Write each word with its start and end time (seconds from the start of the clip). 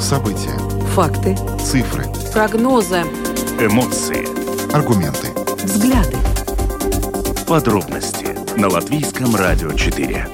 События. 0.00 0.56
Факты. 0.94 1.36
Цифры. 1.58 2.04
Прогнозы. 2.32 3.02
Эмоции. 3.60 4.26
Аргументы. 4.74 5.28
Взгляды. 5.64 6.16
Подробности 7.46 8.36
на 8.58 8.68
Латвийском 8.68 9.34
радио 9.34 9.72
4. 9.72 10.26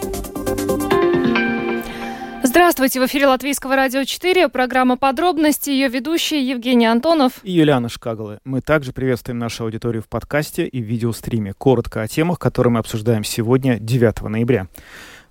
Здравствуйте, 2.43 3.01
в 3.01 3.07
эфире 3.07 3.27
Латвийского 3.27 3.77
радио 3.77 4.05
4, 4.05 4.49
программа 4.49 4.97
«Подробности», 4.97 5.71
ее 5.71 5.89
ведущие 5.89 6.49
Евгений 6.49 6.87
Антонов 6.87 7.35
и 7.43 7.53
Юлиана 7.53 7.89
Шкагалы. 7.89 8.39
Мы 8.45 8.61
также 8.61 8.93
приветствуем 8.93 9.39
нашу 9.39 9.65
аудиторию 9.65 10.03
в 10.03 10.09
подкасте 10.09 10.67
и 10.67 10.81
в 10.81 10.85
видеостриме. 10.85 11.53
Коротко 11.53 12.03
о 12.03 12.09
темах, 12.09 12.39
которые 12.39 12.73
мы 12.73 12.81
обсуждаем 12.81 13.23
сегодня, 13.25 13.79
9 13.79 14.23
ноября. 14.23 14.69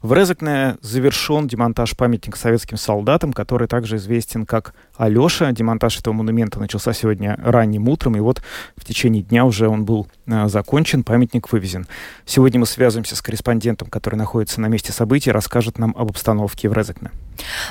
В 0.02 0.14
Резекне 0.14 0.78
завершен 0.82 1.48
демонтаж 1.48 1.98
памятника 1.98 2.38
советским 2.38 2.78
солдатам, 2.78 3.34
который 3.34 3.68
также 3.68 3.96
известен 3.96 4.46
как 4.46 4.76
Алеша. 4.96 5.52
Демонтаж 5.52 6.00
этого 6.00 6.14
монумента 6.14 6.60
начался 6.60 6.94
сегодня 6.94 7.36
ранним 7.42 7.90
утром, 7.90 8.16
и 8.16 8.20
вот 8.20 8.44
в 8.76 8.86
течение 8.86 9.24
дня 9.24 9.44
уже 9.44 9.68
он 9.68 9.86
был 9.86 10.08
э, 10.28 10.48
закончен, 10.50 11.04
памятник 11.04 11.52
вывезен. 11.52 11.88
Сегодня 12.26 12.60
мы 12.60 12.68
связываемся 12.68 13.16
с 13.16 13.24
корреспондентом, 13.24 13.90
который 13.90 14.16
находится 14.16 14.62
на 14.62 14.68
месте 14.68 14.92
событий, 14.92 15.32
расскажет 15.32 15.80
нам 15.80 15.96
об 15.98 16.12
обстановке 16.12 16.70
в 16.70 16.74
Резекне. 16.74 17.10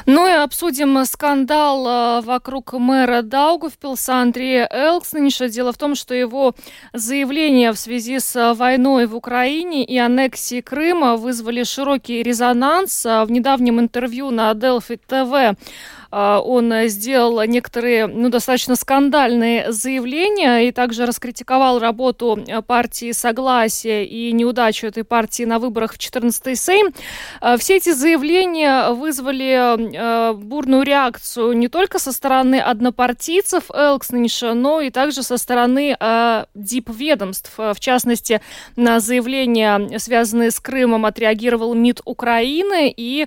Ну 0.06 0.26
и 0.26 0.32
обсудим 0.32 1.04
скандал 1.04 1.86
э, 1.86 2.20
вокруг 2.22 2.72
мэра 2.72 3.22
Даугавпилса 3.22 4.16
Андрея 4.16 4.68
Элкснинша. 4.72 5.48
Дело 5.48 5.72
в 5.72 5.78
том, 5.78 5.94
что 5.94 6.12
его 6.12 6.56
заявления 6.92 7.72
в 7.72 7.78
связи 7.78 8.18
с 8.18 8.54
войной 8.54 9.06
в 9.06 9.14
Украине 9.14 9.84
и 9.84 9.96
аннексией 9.96 10.62
Крыма 10.62 11.16
вызвали 11.16 11.62
широкий 11.62 12.15
резонанс. 12.22 13.04
В 13.04 13.26
недавнем 13.28 13.80
интервью 13.80 14.30
на 14.30 14.52
Delphi 14.52 14.98
TV 15.08 15.56
а, 16.05 16.05
он 16.10 16.72
сделал 16.88 17.42
некоторые 17.44 18.06
ну, 18.06 18.28
достаточно 18.28 18.76
скандальные 18.76 19.72
заявления 19.72 20.68
и 20.68 20.72
также 20.72 21.06
раскритиковал 21.06 21.78
работу 21.78 22.38
э, 22.46 22.62
партии 22.62 23.12
Согласия 23.12 24.04
и 24.04 24.32
неудачу 24.32 24.86
этой 24.86 25.04
партии 25.04 25.44
на 25.44 25.58
выборах 25.58 25.94
в 25.94 25.98
14-й 25.98 26.56
Сейм. 26.56 26.94
А, 27.40 27.56
все 27.56 27.76
эти 27.76 27.92
заявления 27.92 28.90
вызвали 28.90 30.30
э, 30.30 30.32
бурную 30.34 30.82
реакцию 30.82 31.52
не 31.56 31.68
только 31.68 31.98
со 31.98 32.12
стороны 32.12 32.60
однопартийцев 32.60 33.70
Элкснинша, 33.70 34.54
но 34.54 34.80
и 34.80 34.90
также 34.90 35.22
со 35.22 35.38
стороны 35.38 35.96
э, 35.98 36.44
дип-ведомств. 36.54 37.52
В 37.56 37.80
частности, 37.80 38.40
на 38.76 39.00
заявления, 39.00 39.98
связанные 39.98 40.50
с 40.50 40.60
Крымом, 40.60 41.06
отреагировал 41.06 41.74
МИД 41.74 42.02
Украины 42.04 42.92
и 42.96 43.26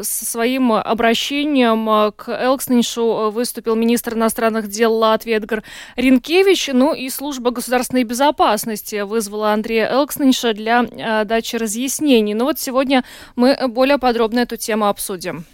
своим 0.00 0.72
обращением 0.72 1.75
Первым 1.76 1.90
э, 1.90 2.12
к 2.12 2.28
Элксниншу 2.28 3.02
э, 3.02 3.30
выступил 3.30 3.74
министр 3.74 4.14
иностранных 4.14 4.68
дел 4.68 4.94
Латвии 4.94 5.34
Эдгар 5.34 5.62
Ринкевич. 5.96 6.70
Ну 6.72 6.94
и 6.94 7.10
служба 7.10 7.50
государственной 7.50 8.04
безопасности 8.04 9.02
вызвала 9.02 9.52
Андрея 9.52 9.92
Элкснинша 9.92 10.54
для 10.54 10.84
э, 10.84 11.24
дачи 11.24 11.56
разъяснений. 11.56 12.34
Но 12.34 12.40
ну 12.40 12.44
вот 12.46 12.58
сегодня 12.58 13.04
мы 13.34 13.56
более 13.68 13.98
подробно 13.98 14.40
эту 14.40 14.56
тему 14.56 14.86
обсудим. 14.86 15.44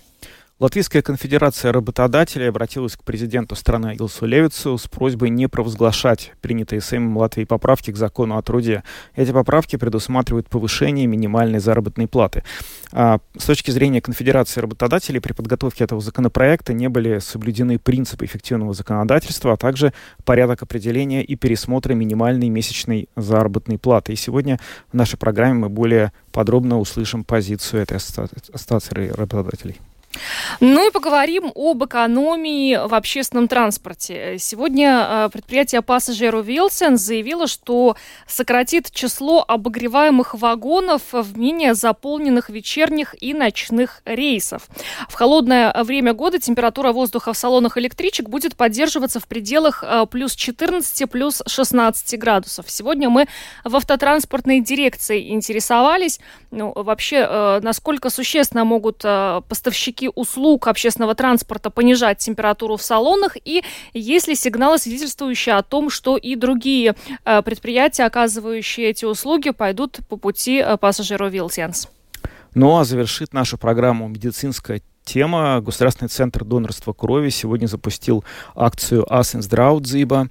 Латвийская 0.62 1.02
конфедерация 1.02 1.72
работодателей 1.72 2.48
обратилась 2.48 2.94
к 2.94 3.02
президенту 3.02 3.56
страны 3.56 3.96
Илсу 3.98 4.26
Левицу 4.26 4.78
с 4.78 4.86
просьбой 4.86 5.28
не 5.28 5.48
провозглашать 5.48 6.34
принятые 6.40 6.80
Сеймом 6.80 7.16
Латвии 7.16 7.42
поправки 7.42 7.90
к 7.90 7.96
закону 7.96 8.38
о 8.38 8.42
труде. 8.42 8.84
Эти 9.16 9.32
поправки 9.32 9.74
предусматривают 9.74 10.48
повышение 10.48 11.08
минимальной 11.08 11.58
заработной 11.58 12.06
платы. 12.06 12.44
А 12.92 13.18
с 13.36 13.46
точки 13.46 13.72
зрения 13.72 14.00
конфедерации 14.00 14.60
работодателей 14.60 15.20
при 15.20 15.32
подготовке 15.32 15.82
этого 15.82 16.00
законопроекта 16.00 16.72
не 16.72 16.88
были 16.88 17.18
соблюдены 17.18 17.80
принципы 17.80 18.24
эффективного 18.24 18.72
законодательства, 18.72 19.54
а 19.54 19.56
также 19.56 19.92
порядок 20.24 20.62
определения 20.62 21.24
и 21.24 21.34
пересмотра 21.34 21.94
минимальной 21.94 22.50
месячной 22.50 23.08
заработной 23.16 23.78
платы. 23.78 24.12
И 24.12 24.16
сегодня 24.16 24.60
в 24.92 24.94
нашей 24.94 25.18
программе 25.18 25.54
мы 25.54 25.68
более 25.68 26.12
подробно 26.30 26.78
услышим 26.78 27.24
позицию 27.24 27.82
этой 27.82 27.96
ассоциации 27.96 29.08
работодателей. 29.08 29.80
Ну 30.60 30.86
и 30.86 30.90
поговорим 30.90 31.52
об 31.54 31.84
экономии 31.84 32.76
в 32.86 32.94
общественном 32.94 33.48
транспорте. 33.48 34.36
Сегодня 34.38 35.06
э, 35.08 35.28
предприятие 35.32 35.82
пассажиру 35.82 36.40
Вилсен 36.40 36.96
заявило, 36.96 37.46
что 37.46 37.96
сократит 38.26 38.90
число 38.90 39.44
обогреваемых 39.46 40.34
вагонов 40.34 41.02
в 41.12 41.38
менее 41.38 41.74
заполненных 41.74 42.50
вечерних 42.50 43.14
и 43.20 43.34
ночных 43.34 44.02
рейсов. 44.04 44.68
В 45.08 45.14
холодное 45.14 45.72
время 45.82 46.12
года 46.12 46.38
температура 46.38 46.92
воздуха 46.92 47.32
в 47.32 47.38
салонах 47.38 47.78
электричек 47.78 48.28
будет 48.28 48.56
поддерживаться 48.56 49.20
в 49.20 49.26
пределах 49.26 49.82
э, 49.82 50.06
плюс 50.10 50.34
14, 50.34 51.10
плюс 51.10 51.42
16 51.46 52.18
градусов. 52.18 52.70
Сегодня 52.70 53.08
мы 53.08 53.26
в 53.64 53.74
автотранспортной 53.74 54.60
дирекции 54.60 55.30
интересовались, 55.30 56.20
ну, 56.50 56.72
вообще, 56.74 57.26
э, 57.28 57.60
насколько 57.62 58.10
существенно 58.10 58.64
могут 58.64 58.98
поставщики 58.98 60.01
поставщики 60.02 60.10
услуг 60.14 60.68
общественного 60.68 61.14
транспорта 61.14 61.70
понижать 61.70 62.18
температуру 62.18 62.76
в 62.76 62.82
салонах 62.82 63.36
и 63.44 63.62
есть 63.94 64.28
ли 64.28 64.34
сигналы, 64.34 64.78
свидетельствующие 64.78 65.56
о 65.56 65.62
том, 65.62 65.90
что 65.90 66.16
и 66.16 66.36
другие 66.36 66.94
э, 67.24 67.42
предприятия, 67.42 68.04
оказывающие 68.04 68.90
эти 68.90 69.04
услуги, 69.04 69.50
пойдут 69.50 70.00
по 70.08 70.16
пути 70.16 70.62
э, 70.64 70.76
пассажиру 70.76 71.28
Вилтенс. 71.28 71.88
Ну 72.54 72.76
а 72.76 72.84
завершит 72.84 73.32
нашу 73.32 73.58
программу 73.58 74.08
медицинская 74.08 74.82
тема. 75.04 75.60
Государственный 75.60 76.08
центр 76.08 76.44
донорства 76.44 76.92
крови 76.92 77.30
сегодня 77.30 77.66
запустил 77.66 78.24
акцию 78.54 79.04
«Асенс 79.08 79.46
Драудзиба» 79.46 80.28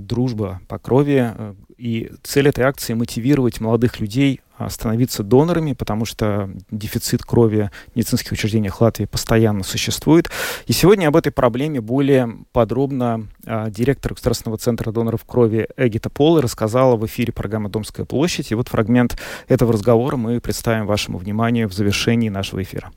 «Дружба 0.00 0.60
по 0.68 0.78
крови». 0.78 1.32
И 1.78 2.10
цель 2.22 2.48
этой 2.48 2.64
акции— 2.64 2.92
мотивировать 2.94 3.60
молодых 3.60 4.00
людей 4.00 4.40
а, 4.47 4.47
становиться 4.68 5.22
донорами, 5.22 5.72
потому 5.72 6.04
что 6.04 6.50
дефицит 6.70 7.22
крови 7.22 7.70
в 7.92 7.96
медицинских 7.96 8.32
учреждениях 8.32 8.80
Латвии 8.80 9.04
постоянно 9.04 9.62
существует. 9.62 10.30
И 10.66 10.72
сегодня 10.72 11.08
об 11.08 11.16
этой 11.16 11.32
проблеме 11.32 11.80
более 11.80 12.38
подробно 12.52 13.28
а, 13.46 13.70
директор 13.70 14.12
Государственного 14.14 14.58
центра 14.58 14.90
доноров 14.90 15.24
крови 15.24 15.68
Эгита 15.76 16.10
Полы 16.10 16.42
рассказала 16.42 16.96
в 16.96 17.06
эфире 17.06 17.32
программы 17.32 17.68
«Домская 17.68 18.04
площадь». 18.04 18.50
И 18.50 18.54
вот 18.54 18.68
фрагмент 18.68 19.16
этого 19.48 19.72
разговора 19.72 20.16
мы 20.16 20.40
представим 20.40 20.86
вашему 20.86 21.18
вниманию 21.18 21.68
в 21.68 21.72
завершении 21.72 22.28
нашего 22.28 22.62
эфира. 22.62 22.90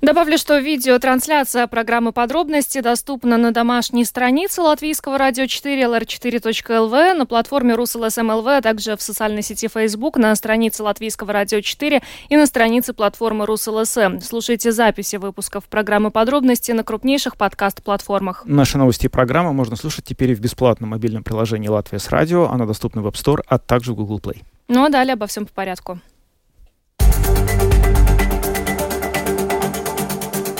Добавлю, 0.00 0.38
что 0.38 0.58
видеотрансляция 0.58 1.66
программы 1.66 2.12
«Подробности» 2.12 2.80
доступна 2.80 3.36
на 3.36 3.52
домашней 3.52 4.04
странице 4.04 4.62
Латвийского 4.62 5.18
радио 5.18 5.46
4 5.46 5.82
lr4.lv, 5.82 7.14
на 7.14 7.26
платформе 7.26 7.74
РусЛСМЛВ, 7.74 8.46
а 8.46 8.60
также 8.60 8.96
в 8.96 9.02
социальной 9.02 9.42
сети 9.42 9.68
Facebook, 9.68 10.16
на 10.16 10.34
странице 10.34 10.82
Латвийского 10.92 11.32
радио 11.32 11.62
4 11.62 12.02
и 12.28 12.36
на 12.36 12.46
странице 12.46 12.92
платформы 12.92 13.46
РусЛСМ. 13.46 14.20
Слушайте 14.20 14.72
записи 14.72 15.16
выпусков 15.16 15.64
программы 15.64 16.10
«Подробности» 16.10 16.70
на 16.72 16.84
крупнейших 16.84 17.38
подкаст-платформах. 17.38 18.42
Наши 18.44 18.76
новости 18.76 19.06
и 19.06 19.08
программы 19.08 19.54
можно 19.54 19.76
слушать 19.76 20.04
теперь 20.04 20.34
в 20.34 20.40
бесплатном 20.40 20.90
мобильном 20.90 21.24
приложении 21.24 21.68
«Латвия 21.68 21.98
с 21.98 22.10
радио». 22.10 22.50
Оно 22.50 22.66
доступно 22.66 23.00
в 23.00 23.06
App 23.06 23.14
Store, 23.14 23.40
а 23.46 23.58
также 23.58 23.92
в 23.92 23.96
Google 23.96 24.18
Play. 24.18 24.42
Ну 24.68 24.84
а 24.84 24.90
далее 24.90 25.14
обо 25.14 25.26
всем 25.26 25.46
по 25.46 25.52
порядку. 25.52 25.98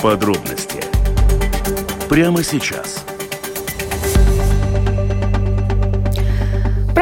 Подробности 0.01 0.83
прямо 2.09 2.43
сейчас– 2.43 3.05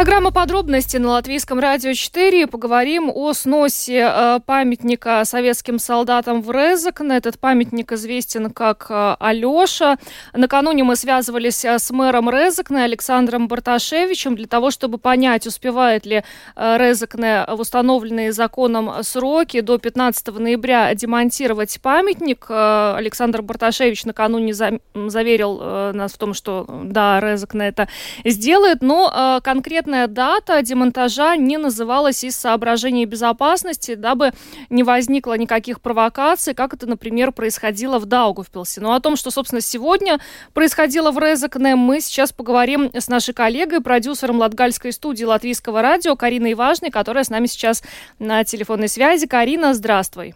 Программа 0.01 0.31
подробности 0.31 0.97
на 0.97 1.09
Латвийском 1.09 1.59
радио 1.59 1.94
4. 1.94 2.47
Поговорим 2.47 3.12
о 3.13 3.34
сносе 3.34 4.12
э, 4.12 4.39
памятника 4.44 5.23
советским 5.25 5.78
солдатам 5.78 6.41
в 6.41 6.49
Резекне. 6.49 7.17
Этот 7.17 7.37
памятник 7.37 7.91
известен 7.91 8.49
как 8.49 8.87
э, 8.90 9.16
Алеша. 9.20 9.99
Накануне 10.34 10.84
мы 10.84 10.96
связывались 10.96 11.64
э, 11.64 11.78
с 11.78 11.91
мэром 11.91 12.31
Резекне 12.31 12.81
Александром 12.81 13.47
Барташевичем 13.47 14.35
для 14.35 14.47
того, 14.47 14.72
чтобы 14.72 14.97
понять, 14.97 15.46
успевает 15.46 16.08
ли 16.08 16.23
Резекне 16.55 17.46
в 17.47 17.59
установленные 17.59 18.31
законом 18.31 19.03
сроки 19.03 19.61
до 19.61 19.78
15 19.78 20.29
ноября 20.29 20.96
демонтировать 20.96 21.79
памятник. 21.79 22.47
Александр 22.49 23.43
Барташевич 23.43 24.05
накануне 24.05 24.55
за, 24.55 24.79
заверил 24.96 25.93
нас 25.93 26.14
в 26.14 26.17
том, 26.17 26.34
что 26.34 26.66
да, 26.85 27.20
Резекне 27.20 27.67
это 27.67 27.87
сделает, 28.26 28.81
но 28.81 29.40
конкретно 29.43 29.91
конкретная 29.91 30.08
дата 30.08 30.61
демонтажа 30.61 31.35
не 31.35 31.58
называлась 31.58 32.23
из 32.23 32.35
соображений 32.38 33.05
безопасности, 33.05 33.96
дабы 33.96 34.32
не 34.70 34.84
возникло 34.84 35.38
никаких 35.38 35.82
провокаций, 35.82 36.53
как 36.53 36.73
это, 36.73 36.88
например, 36.88 37.32
происходило 37.32 37.99
в 37.99 38.05
Даугавпилсе. 38.05 38.82
Но 38.82 38.93
о 38.93 38.99
том, 38.99 39.16
что, 39.16 39.32
собственно, 39.32 39.61
сегодня 39.61 40.20
происходило 40.53 41.11
в 41.11 41.20
Резекне, 41.20 41.76
мы 41.76 41.99
сейчас 41.99 42.32
поговорим 42.32 42.90
с 42.93 43.09
нашей 43.09 43.34
коллегой, 43.34 43.82
продюсером 43.82 44.40
Латгальской 44.40 44.93
студии 44.93 45.26
Латвийского 45.26 45.82
радио 45.82 46.16
Кариной 46.16 46.53
Важной, 46.53 46.90
которая 46.90 47.23
с 47.23 47.29
нами 47.29 47.47
сейчас 47.47 47.84
на 48.20 48.43
телефонной 48.43 48.88
связи. 48.88 49.28
Карина, 49.28 49.73
здравствуй. 49.73 50.35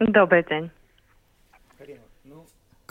Добрый 0.00 0.44
день. 0.48 0.70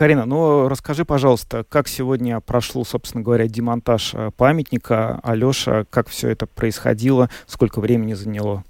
Карина, 0.02 0.26
ну 0.26 0.68
расскажи, 0.68 1.06
пожалуйста, 1.06 1.64
как 1.64 1.88
сегодня 1.88 2.40
прошел, 2.40 2.84
собственно 2.84 3.24
говоря, 3.24 3.48
демонтаж 3.48 4.16
э, 4.16 4.32
памятника? 4.36 5.20
Алеша, 5.22 5.84
как 5.92 6.08
все 6.08 6.30
это 6.30 6.48
происходило, 6.48 7.30
сколько 7.46 7.80
времени 7.80 8.14
заняло? 8.14 8.64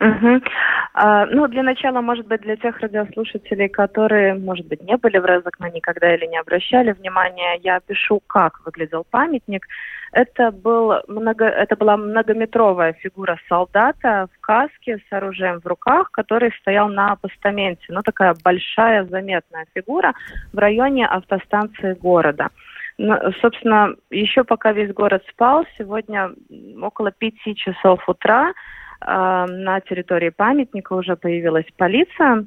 Угу. 0.00 0.40
А, 0.94 1.26
ну, 1.26 1.46
для 1.46 1.62
начала, 1.62 2.00
может 2.00 2.26
быть, 2.26 2.40
для 2.40 2.56
тех 2.56 2.76
радиослушателей, 2.80 3.68
которые, 3.68 4.34
может 4.34 4.66
быть, 4.66 4.82
не 4.82 4.96
были 4.96 5.18
в 5.18 5.24
Резакне 5.24 5.70
никогда 5.70 6.12
или 6.12 6.26
не 6.26 6.40
обращали 6.40 6.90
внимания, 6.90 7.60
я 7.62 7.78
пишу, 7.78 8.20
как 8.26 8.62
выглядел 8.66 9.06
памятник. 9.08 9.64
Это, 10.12 10.50
был 10.50 10.92
много, 11.08 11.46
это 11.46 11.74
была 11.74 11.96
многометровая 11.96 12.92
фигура 12.92 13.38
солдата 13.48 14.28
в 14.34 14.40
каске 14.40 14.98
с 14.98 15.12
оружием 15.12 15.60
в 15.60 15.66
руках, 15.66 16.10
который 16.10 16.52
стоял 16.60 16.88
на 16.88 17.16
постаменте. 17.16 17.86
Ну, 17.88 18.02
такая 18.02 18.34
большая, 18.44 19.04
заметная 19.06 19.66
фигура 19.74 20.12
в 20.52 20.58
районе 20.58 21.06
автостанции 21.06 21.94
города. 21.94 22.48
Ну, 22.98 23.16
собственно, 23.40 23.94
еще 24.10 24.44
пока 24.44 24.72
весь 24.72 24.92
город 24.92 25.24
спал, 25.30 25.64
сегодня 25.78 26.30
около 26.82 27.10
пяти 27.10 27.56
часов 27.56 28.06
утра 28.06 28.50
э, 28.50 28.54
на 29.06 29.80
территории 29.80 30.28
памятника 30.28 30.92
уже 30.92 31.16
появилась 31.16 31.66
полиция, 31.78 32.44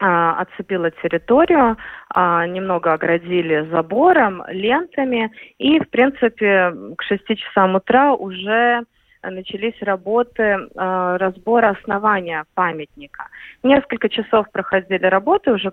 отцепила 0.00 0.90
территорию, 0.90 1.76
а, 2.10 2.46
немного 2.46 2.92
оградили 2.92 3.68
забором, 3.70 4.42
лентами, 4.48 5.30
и, 5.58 5.78
в 5.78 5.88
принципе, 5.88 6.72
к 6.96 7.02
6 7.02 7.36
часам 7.36 7.76
утра 7.76 8.12
уже 8.12 8.82
начались 9.22 9.80
работы 9.80 10.68
а, 10.74 11.16
разбора 11.18 11.76
основания 11.80 12.44
памятника. 12.54 13.28
Несколько 13.62 14.08
часов 14.08 14.50
проходили 14.50 15.06
работы, 15.06 15.52
уже 15.52 15.72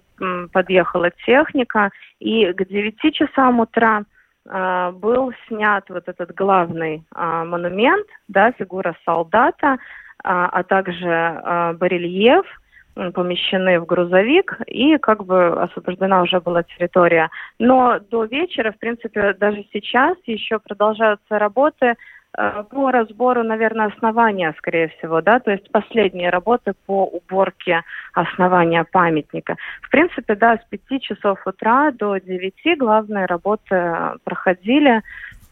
подъехала 0.54 1.10
техника, 1.26 1.90
и 2.20 2.54
к 2.54 2.66
9 2.66 3.14
часам 3.14 3.60
утра 3.60 4.04
был 4.44 5.32
снят 5.48 5.88
вот 5.88 6.08
этот 6.08 6.34
главный 6.34 7.04
монумент, 7.14 8.08
да, 8.28 8.52
фигура 8.54 8.96
солдата, 9.06 9.78
а 10.24 10.64
также 10.64 11.76
барельеф– 11.78 12.46
помещены 12.94 13.80
в 13.80 13.86
грузовик, 13.86 14.60
и 14.68 14.98
как 14.98 15.26
бы 15.26 15.62
освобождена 15.62 16.22
уже 16.22 16.40
была 16.40 16.64
территория. 16.64 17.30
Но 17.60 18.00
до 18.00 18.26
вечера, 18.26 18.72
в 18.72 18.78
принципе, 18.78 19.34
даже 19.34 19.66
сейчас 19.74 20.18
еще 20.26 20.60
продолжаются 20.60 21.40
работы 21.40 21.96
э, 22.38 22.64
по 22.70 22.92
разбору, 22.92 23.44
наверное, 23.44 23.88
основания, 23.88 24.54
скорее 24.58 24.90
всего, 24.90 25.22
да, 25.22 25.40
то 25.40 25.52
есть 25.52 25.72
последние 25.72 26.30
работы 26.30 26.74
по 26.86 27.06
уборке 27.06 27.82
основания 28.14 28.84
памятника. 28.84 29.56
В 29.82 29.90
принципе, 29.90 30.36
да, 30.36 30.58
с 30.58 30.66
5 30.70 31.02
часов 31.02 31.40
утра 31.46 31.92
до 31.92 32.18
9 32.18 32.78
главные 32.78 33.26
работы 33.26 33.96
проходили 34.24 35.02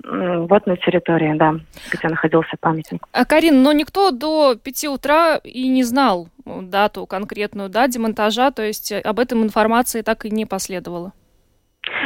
вот 0.03 0.65
на 0.65 0.77
территории, 0.77 1.33
да, 1.37 1.55
где 1.91 2.07
находился 2.07 2.55
памятник. 2.59 3.01
А, 3.11 3.25
Карин, 3.25 3.61
но 3.61 3.71
никто 3.73 4.11
до 4.11 4.55
пяти 4.55 4.87
утра 4.87 5.37
и 5.43 5.67
не 5.67 5.83
знал 5.83 6.29
дату 6.45 7.05
конкретную, 7.05 7.69
да, 7.69 7.87
демонтажа, 7.87 8.51
то 8.51 8.63
есть 8.63 8.91
об 8.91 9.19
этом 9.19 9.43
информации 9.43 10.01
так 10.01 10.25
и 10.25 10.31
не 10.31 10.45
последовало? 10.45 11.13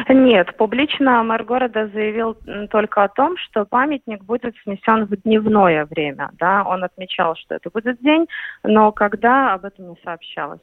Нет, 0.08 0.56
публично 0.58 1.24
мэр 1.24 1.44
города 1.44 1.88
заявил 1.88 2.38
только 2.70 3.04
о 3.04 3.10
том, 3.10 3.38
что 3.38 3.66
памятник 3.66 4.24
будет 4.24 4.56
снесен 4.64 5.06
в 5.06 5.16
дневное 5.24 5.86
время. 5.86 6.30
Да? 6.34 6.64
Он 6.64 6.84
отмечал, 6.84 7.36
что 7.36 7.56
это 7.56 7.70
будет 7.70 8.00
день, 8.02 8.28
но 8.64 8.92
когда 8.92 9.54
об 9.54 9.66
этом 9.66 9.90
не 9.90 9.98
сообщалось. 10.04 10.62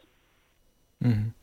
Mm-hmm. 1.03 1.40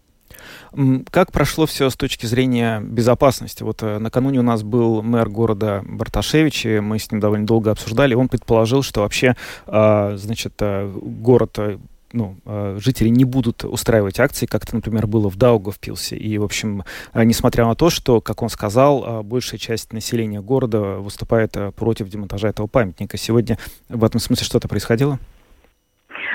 Как 1.09 1.31
прошло 1.31 1.65
все 1.65 1.89
с 1.89 1.95
точки 1.95 2.25
зрения 2.25 2.79
безопасности? 2.79 3.63
Вот 3.63 3.81
э, 3.83 3.97
накануне 3.97 4.39
у 4.39 4.44
нас 4.44 4.63
был 4.63 5.01
мэр 5.01 5.29
города 5.29 5.83
Барташевич, 5.85 6.65
и 6.65 6.79
мы 6.79 7.00
с 7.00 7.12
ним 7.12 7.19
довольно 7.19 7.45
долго 7.45 7.71
обсуждали. 7.71 8.13
Он 8.13 8.27
предположил, 8.27 8.83
что 8.83 9.01
вообще, 9.01 9.35
а, 9.65 10.15
значит, 10.18 10.53
э, 10.59 10.91
город 10.94 11.56
э, 11.57 11.77
ну, 12.13 12.38
жители 12.77 13.09
не 13.09 13.25
будут 13.25 13.65
устраивать 13.65 14.18
акции, 14.21 14.45
как 14.45 14.63
это, 14.63 14.74
например, 14.74 15.07
было 15.07 15.29
в 15.29 15.35
Даугавпилсе. 15.35 16.15
И, 16.15 16.38
в 16.38 16.44
общем, 16.45 16.85
несмотря 17.13 17.65
на 17.65 17.75
то, 17.75 17.89
что, 17.89 18.21
как 18.21 18.41
он 18.41 18.47
сказал, 18.47 19.24
большая 19.24 19.59
часть 19.59 19.91
населения 19.91 20.39
города 20.39 20.79
выступает 20.79 21.57
против 21.75 22.07
демонтажа 22.07 22.47
этого 22.47 22.68
памятника. 22.68 23.18
Сегодня 23.18 23.59
в 23.89 24.06
этом 24.06 24.21
смысле 24.21 24.45
что-то 24.45 24.69
происходило? 24.69 25.19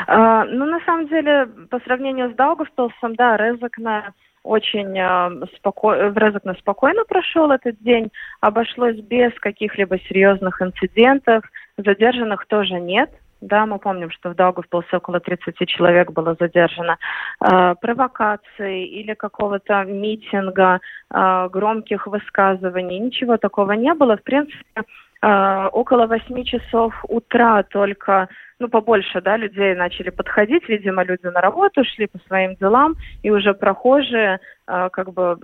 А, 0.07 0.45
ну, 0.45 0.65
на 0.67 0.81
самом 0.81 1.09
деле, 1.09 1.47
по 1.71 1.81
сравнению 1.81 2.31
с 2.31 2.35
Даугавпилсом, 2.35 3.15
да, 3.17 3.37
Резакна 3.37 4.13
очень 4.45 4.99
э, 4.99 5.47
споко... 5.57 6.11
в 6.11 6.19
Резакне 6.19 6.55
спокойно 6.59 7.05
прошел 7.05 7.51
этот 7.51 7.79
день, 7.81 8.11
обошлось 8.41 8.97
без 8.97 9.33
каких-либо 9.41 9.99
серьезных 10.01 10.61
инцидентов, 10.61 11.45
задержанных 11.77 12.47
тоже 12.47 12.81
нет. 12.81 13.11
Да, 13.41 13.67
мы 13.67 13.79
помним, 13.79 14.11
что 14.13 14.31
в 14.31 14.37
Даугавпилсе 14.37 14.97
около 14.97 15.19
30 15.19 15.69
человек 15.69 16.13
было 16.13 16.37
задержано. 16.39 16.97
Э, 17.41 17.75
провокаций 17.81 18.85
или 18.85 19.15
какого-то 19.15 19.83
митинга, 19.85 20.81
э, 21.13 21.49
громких 21.53 22.07
высказываний, 22.07 23.01
ничего 23.01 23.37
такого 23.37 23.73
не 23.73 23.95
было. 23.95 24.17
В 24.17 24.23
принципе, 24.23 24.83
э, 25.23 25.67
около 25.73 26.07
8 26.07 26.45
часов 26.45 26.95
утра 27.09 27.65
только 27.65 28.29
ну, 28.63 28.69
побольше, 28.69 29.21
да, 29.21 29.37
людей 29.37 29.75
начали 29.75 30.11
подходить, 30.11 30.69
видимо, 30.69 31.03
люди 31.03 31.27
на 31.27 31.41
работу 31.41 31.85
шли 31.85 32.07
по 32.07 32.19
своим 32.29 32.55
делам, 32.55 32.95
и 33.25 33.31
уже 33.31 33.55
прохожие 33.55 34.39
э, 34.69 34.89
как 34.93 35.13
бы 35.13 35.37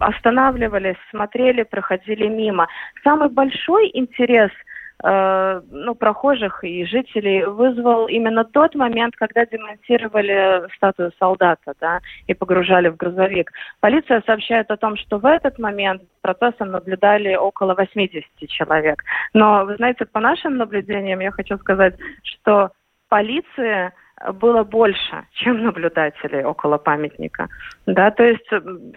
останавливались, 0.00 0.96
смотрели, 1.10 1.62
проходили 1.62 2.26
мимо. 2.26 2.66
Самый 3.02 3.28
большой 3.28 3.90
интерес– 3.92 4.50
ну, 5.04 5.94
прохожих 5.94 6.64
и 6.64 6.86
жителей 6.86 7.44
вызвал 7.44 8.06
именно 8.06 8.42
тот 8.42 8.74
момент, 8.74 9.14
когда 9.16 9.44
демонтировали 9.44 10.66
статую 10.76 11.12
солдата 11.18 11.74
да, 11.78 12.00
и 12.26 12.32
погружали 12.32 12.88
в 12.88 12.96
грузовик. 12.96 13.52
Полиция 13.80 14.22
сообщает 14.24 14.70
о 14.70 14.78
том, 14.78 14.96
что 14.96 15.18
в 15.18 15.26
этот 15.26 15.58
момент 15.58 16.02
процессом 16.22 16.70
наблюдали 16.70 17.34
около 17.34 17.74
80 17.74 18.24
человек. 18.48 19.04
Но, 19.34 19.66
вы 19.66 19.76
знаете, 19.76 20.06
по 20.06 20.20
нашим 20.20 20.56
наблюдениям 20.56 21.20
я 21.20 21.32
хочу 21.32 21.58
сказать, 21.58 21.96
что 22.22 22.70
полиция 23.10 23.92
было 24.34 24.64
больше, 24.64 25.26
чем 25.32 25.64
наблюдателей 25.64 26.44
около 26.44 26.78
памятника. 26.78 27.48
Да, 27.84 28.10
то 28.10 28.22
есть 28.22 28.46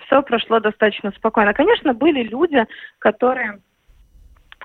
все 0.06 0.22
прошло 0.22 0.60
достаточно 0.60 1.12
спокойно. 1.12 1.54
Конечно, 1.54 1.94
были 1.94 2.24
люди, 2.24 2.66
которые 3.00 3.60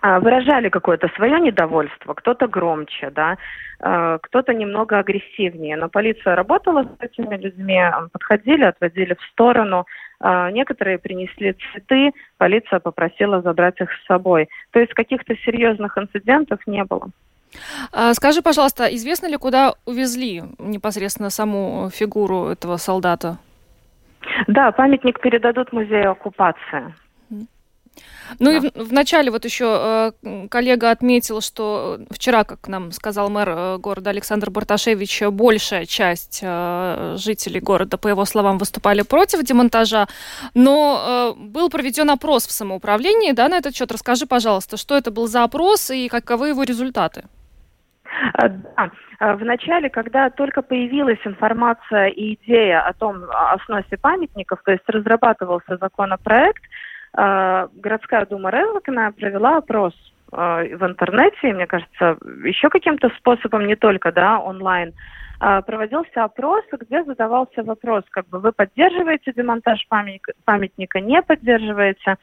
выражали 0.02 0.68
какое-то 0.68 1.08
свое 1.14 1.38
недовольство, 1.38 2.14
кто-то 2.14 2.48
громче, 2.48 3.10
да, 3.10 3.36
а, 3.78 4.18
кто-то 4.18 4.52
немного 4.52 4.98
агрессивнее. 4.98 5.76
Но 5.76 5.88
полиция 5.88 6.34
работала 6.34 6.82
с 6.82 7.04
этими 7.04 7.36
людьми, 7.36 7.80
подходили, 8.12 8.64
отводили 8.64 9.14
в 9.14 9.22
сторону. 9.32 9.86
А, 10.20 10.50
некоторые 10.50 10.98
принесли 10.98 11.52
цветы, 11.52 12.12
полиция 12.36 12.80
попросила 12.80 13.42
забрать 13.42 13.80
их 13.80 13.90
с 13.92 14.06
собой. 14.06 14.48
То 14.72 14.80
есть 14.80 14.92
каких-то 14.92 15.36
серьезных 15.44 15.96
инцидентов 15.96 16.60
не 16.66 16.84
было. 16.84 17.10
Скажи, 18.14 18.40
пожалуйста, 18.40 18.86
известно 18.86 19.26
ли, 19.26 19.36
куда 19.36 19.74
увезли 19.84 20.42
непосредственно 20.58 21.28
саму 21.28 21.90
фигуру 21.92 22.46
этого 22.46 22.76
солдата? 22.78 23.38
Да, 24.46 24.72
памятник 24.72 25.20
передадут 25.20 25.72
музею 25.72 26.12
оккупации. 26.12 26.94
Ну 28.38 28.50
да. 28.50 28.56
и 28.56 28.70
в, 28.70 28.88
в 28.88 28.92
начале 28.92 29.30
вот 29.30 29.44
еще 29.44 30.12
э, 30.22 30.46
коллега 30.48 30.90
отметил, 30.90 31.40
что 31.40 32.00
вчера, 32.10 32.44
как 32.44 32.68
нам 32.68 32.92
сказал 32.92 33.30
мэр 33.30 33.48
э, 33.48 33.78
города 33.78 34.10
Александр 34.10 34.50
Барташевич, 34.50 35.22
большая 35.30 35.86
часть 35.86 36.40
э, 36.42 37.16
жителей 37.18 37.60
города, 37.60 37.98
по 37.98 38.08
его 38.08 38.24
словам, 38.24 38.58
выступали 38.58 39.02
против 39.02 39.42
демонтажа, 39.42 40.06
но 40.54 41.34
э, 41.36 41.40
был 41.40 41.68
проведен 41.68 42.10
опрос 42.10 42.46
в 42.46 42.52
самоуправлении, 42.52 43.32
да, 43.32 43.48
на 43.48 43.58
этот 43.58 43.76
счет. 43.76 43.92
Расскажи, 43.92 44.26
пожалуйста, 44.26 44.76
что 44.76 44.96
это 44.96 45.10
был 45.10 45.26
за 45.26 45.44
опрос 45.44 45.90
и 45.90 46.08
каковы 46.08 46.48
его 46.48 46.62
результаты? 46.62 47.24
Э, 48.34 48.48
да. 48.48 48.90
Э, 49.22 49.34
в 49.34 49.44
начале, 49.44 49.88
когда 49.88 50.30
только 50.30 50.62
появилась 50.62 51.20
информация 51.24 52.08
и 52.08 52.34
идея 52.34 52.80
о 52.80 52.92
том, 52.92 53.24
о 53.30 53.56
сносе 53.66 53.96
памятников, 53.96 54.60
то 54.64 54.72
есть 54.72 54.82
разрабатывался 54.88 55.76
законопроект, 55.76 56.62
городская 57.14 58.26
дума 58.26 58.50
Резлокина 58.50 59.12
провела 59.12 59.58
опрос 59.58 59.94
а, 60.32 60.62
в 60.64 60.86
интернете, 60.86 61.52
мне 61.52 61.66
кажется, 61.66 62.16
еще 62.44 62.70
каким-то 62.70 63.10
способом, 63.18 63.66
не 63.66 63.76
только 63.76 64.12
да, 64.12 64.40
онлайн, 64.40 64.94
а, 65.40 65.60
проводился 65.60 66.24
опрос, 66.24 66.64
где 66.72 67.04
задавался 67.04 67.62
вопрос, 67.62 68.04
как 68.10 68.26
бы 68.28 68.38
вы 68.38 68.52
поддерживаете 68.52 69.32
демонтаж 69.32 69.86
памятника, 69.88 70.32
памятника 70.44 71.00
не 71.00 71.22
поддерживаете. 71.22 72.16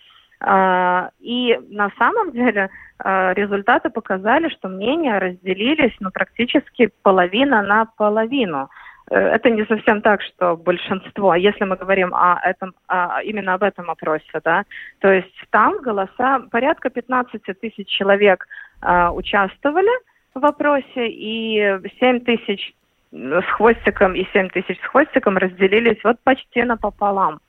И 1.19 1.59
на 1.69 1.91
самом 1.97 2.31
деле 2.31 2.69
результаты 3.03 3.89
показали, 3.89 4.47
что 4.47 4.69
мнения 4.69 5.17
разделились 5.17 5.93
ну, 5.99 6.11
практически 6.11 6.91
половина 7.03 7.61
на 7.61 7.83
половину. 7.83 8.69
Это 9.15 9.49
не 9.49 9.65
совсем 9.65 10.01
так, 10.01 10.21
что 10.21 10.55
большинство, 10.55 11.35
если 11.35 11.65
мы 11.65 11.75
говорим 11.75 12.13
о 12.13 12.39
этом, 12.43 12.73
о, 12.87 13.21
именно 13.21 13.53
об 13.53 13.63
этом 13.63 13.89
опросе, 13.89 14.39
да, 14.43 14.63
то 14.99 15.11
есть 15.11 15.33
там 15.49 15.81
голоса, 15.81 16.39
порядка 16.51 16.89
15 16.89 17.41
тысяч 17.59 17.87
человек 17.87 18.47
э, 18.81 19.09
участвовали 19.09 19.91
в 20.33 20.45
опросе, 20.45 21.07
и 21.07 21.79
7 21.99 22.19
тысяч 22.21 22.73
с 23.11 23.45
хвостиком 23.55 24.13
и 24.13 24.25
7 24.33 24.49
тысяч 24.49 24.79
с 24.79 24.87
хвостиком 24.87 25.37
разделились 25.37 26.03
вот 26.03 26.17
почти 26.23 26.63
напополам. 26.63 27.39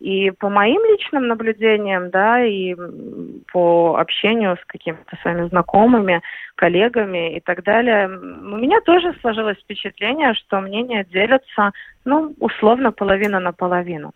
И 0.00 0.30
по 0.30 0.48
моим 0.48 0.80
личным 0.84 1.26
наблюдениям, 1.28 2.10
да, 2.10 2.44
и 2.44 2.74
по 3.52 3.96
общению 3.98 4.56
с 4.56 4.64
какими-то 4.66 5.16
своими 5.22 5.48
знакомыми, 5.48 6.22
коллегами 6.54 7.36
и 7.36 7.40
так 7.40 7.62
далее, 7.62 8.08
у 8.08 8.56
меня 8.56 8.80
тоже 8.80 9.14
сложилось 9.20 9.58
впечатление, 9.58 10.34
что 10.34 10.60
мнения 10.60 11.04
делятся, 11.04 11.72
ну, 12.04 12.34
условно, 12.38 12.92
половина 12.92 13.40
на 13.40 13.52
половину. 13.52 14.12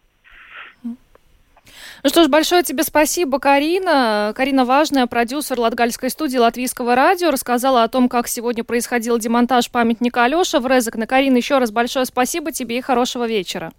Ну 2.03 2.09
что 2.09 2.25
ж, 2.25 2.29
большое 2.29 2.63
тебе 2.63 2.83
спасибо, 2.83 3.39
Карина. 3.39 4.33
Карина 4.35 4.65
Важная, 4.65 5.07
продюсер 5.07 5.59
Латгальской 5.59 6.11
студии 6.11 6.37
Латвийского 6.37 6.97
радио, 6.97 7.31
рассказала 7.31 7.85
о 7.85 7.89
том, 7.89 8.09
как 8.09 8.27
сегодня 8.27 8.65
происходил 8.65 9.19
демонтаж 9.19 9.71
памятника 9.71 10.25
Алёша 10.25 10.59
в 10.59 10.67
Резекне. 10.67 11.07
Карина, 11.07 11.37
еще 11.37 11.59
раз 11.59 11.71
большое 11.71 12.05
спасибо 12.05 12.51
тебе 12.51 12.79
и 12.79 12.81
хорошего 12.81 13.29
вечера. 13.29 13.71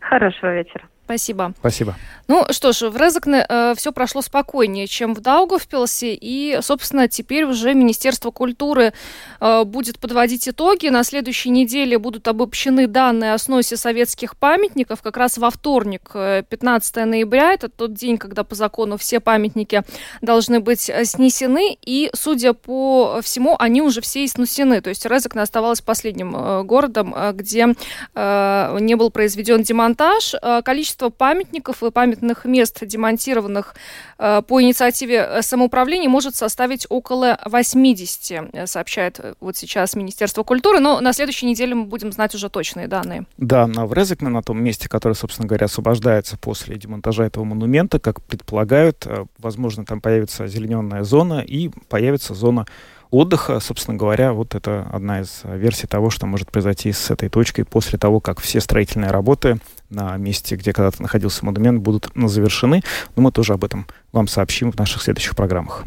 Хорошего 0.00 0.54
вечера. 0.54 0.88
Спасибо. 1.04 1.54
Спасибо. 1.58 1.96
Ну 2.26 2.46
что 2.50 2.72
ж, 2.72 2.88
в 2.88 2.96
Резекне 2.96 3.44
э, 3.46 3.74
все 3.76 3.92
прошло 3.92 4.22
спокойнее, 4.22 4.86
чем 4.86 5.14
в 5.14 5.20
Даугавпилсе, 5.20 6.14
и, 6.14 6.58
собственно, 6.62 7.08
теперь 7.08 7.44
уже 7.44 7.74
Министерство 7.74 8.30
культуры 8.30 8.94
э, 9.40 9.64
будет 9.64 9.98
подводить 9.98 10.48
итоги. 10.48 10.88
На 10.88 11.04
следующей 11.04 11.50
неделе 11.50 11.98
будут 11.98 12.26
обобщены 12.26 12.86
данные 12.86 13.34
о 13.34 13.38
сносе 13.38 13.76
советских 13.76 14.36
памятников. 14.36 15.02
Как 15.02 15.16
раз 15.16 15.36
во 15.36 15.50
вторник, 15.50 16.10
15 16.12 16.96
э, 16.96 17.04
ноября, 17.04 17.52
это 17.52 17.68
тот 17.68 17.92
день, 17.92 18.16
когда 18.16 18.42
по 18.42 18.54
закону 18.54 18.96
все 18.96 19.20
памятники 19.20 19.82
должны 20.22 20.60
быть 20.60 20.88
э, 20.88 21.04
снесены, 21.04 21.76
и, 21.82 22.10
судя 22.14 22.54
по 22.54 23.20
всему, 23.22 23.56
они 23.58 23.82
уже 23.82 24.00
все 24.00 24.24
и 24.24 24.28
снесены. 24.28 24.80
То 24.80 24.88
есть 24.88 25.04
Резекне 25.04 25.42
оставалась 25.42 25.80
последним 25.80 26.34
э, 26.36 26.62
городом, 26.62 27.14
э, 27.14 27.32
где 27.32 27.74
э, 28.14 28.78
не 28.80 28.94
был 28.94 29.10
произведен 29.10 29.62
демонтаж. 29.62 30.34
Количество 30.64 30.93
количество 30.94 31.10
памятников 31.10 31.82
и 31.82 31.90
памятных 31.90 32.44
мест, 32.44 32.84
демонтированных 32.84 33.74
э, 34.18 34.42
по 34.46 34.62
инициативе 34.62 35.26
э, 35.28 35.42
самоуправления, 35.42 36.08
может 36.08 36.36
составить 36.36 36.86
около 36.88 37.38
80, 37.44 38.50
э, 38.52 38.66
сообщает 38.66 39.20
вот 39.40 39.56
сейчас 39.56 39.96
Министерство 39.96 40.42
культуры. 40.44 40.80
Но 40.80 41.00
на 41.00 41.12
следующей 41.12 41.46
неделе 41.46 41.74
мы 41.74 41.84
будем 41.84 42.12
знать 42.12 42.34
уже 42.34 42.48
точные 42.48 42.86
данные. 42.86 43.24
Да, 43.38 43.66
на 43.66 43.86
в 43.86 43.92
Резекне, 43.92 44.28
на 44.28 44.42
том 44.42 44.62
месте, 44.62 44.88
которое, 44.88 45.14
собственно 45.14 45.48
говоря, 45.48 45.66
освобождается 45.66 46.36
после 46.38 46.76
демонтажа 46.76 47.24
этого 47.24 47.44
монумента, 47.44 47.98
как 47.98 48.22
предполагают, 48.22 49.06
возможно, 49.38 49.84
там 49.84 50.00
появится 50.00 50.46
зелененная 50.46 51.02
зона 51.02 51.40
и 51.40 51.70
появится 51.88 52.34
зона 52.34 52.66
отдыха, 53.14 53.60
собственно 53.60 53.96
говоря, 53.96 54.32
вот 54.32 54.54
это 54.54 54.88
одна 54.92 55.20
из 55.20 55.42
версий 55.44 55.86
того, 55.86 56.10
что 56.10 56.26
может 56.26 56.50
произойти 56.50 56.92
с 56.92 57.10
этой 57.10 57.28
точкой 57.28 57.64
после 57.64 57.98
того, 57.98 58.20
как 58.20 58.40
все 58.40 58.60
строительные 58.60 59.10
работы 59.10 59.58
на 59.90 60.16
месте, 60.16 60.56
где 60.56 60.72
когда-то 60.72 61.02
находился 61.02 61.44
монумент, 61.44 61.80
будут 61.80 62.10
завершены. 62.14 62.82
Но 63.16 63.22
мы 63.22 63.32
тоже 63.32 63.52
об 63.52 63.64
этом 63.64 63.86
вам 64.12 64.28
сообщим 64.28 64.72
в 64.72 64.78
наших 64.78 65.02
следующих 65.02 65.36
программах. 65.36 65.84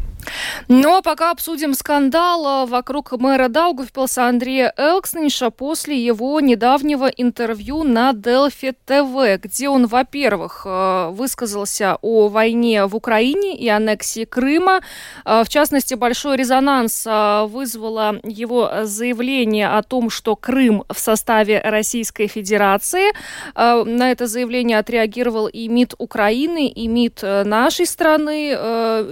Ну 0.68 0.96
а 0.96 1.02
пока 1.02 1.30
обсудим 1.30 1.74
скандал 1.74 2.66
вокруг 2.66 3.12
мэра 3.12 3.48
Даугавпилса 3.48 4.26
Андрея 4.26 4.72
Элкснинша 4.76 5.50
после 5.50 5.96
его 5.98 6.40
недавнего 6.40 7.06
интервью 7.06 7.84
на 7.84 8.12
Делфи 8.12 8.74
ТВ, 8.84 9.42
где 9.42 9.68
он, 9.68 9.86
во-первых, 9.86 10.62
э, 10.64 11.10
высказался 11.10 11.98
о 12.02 12.28
войне 12.28 12.86
в 12.86 12.94
Украине 12.96 13.56
и 13.56 13.68
аннексии 13.68 14.24
Крыма. 14.24 14.80
Э, 15.24 15.42
в 15.44 15.48
частности, 15.48 15.94
большой 15.94 16.36
резонанс 16.36 17.04
э, 17.06 17.46
вызвало 17.46 18.20
его 18.24 18.70
заявление 18.82 19.68
о 19.68 19.82
том, 19.82 20.10
что 20.10 20.36
Крым 20.36 20.84
в 20.88 20.98
составе 20.98 21.60
Российской 21.60 22.26
Федерации. 22.26 23.12
На 23.54 24.10
это 24.10 24.26
заявление 24.26 24.78
отреагировал 24.78 25.46
и 25.48 25.68
МИД 25.68 25.94
Украины, 25.98 26.68
и 26.68 26.86
МИД 26.86 27.22
нашей 27.44 27.86
страны. 27.86 28.56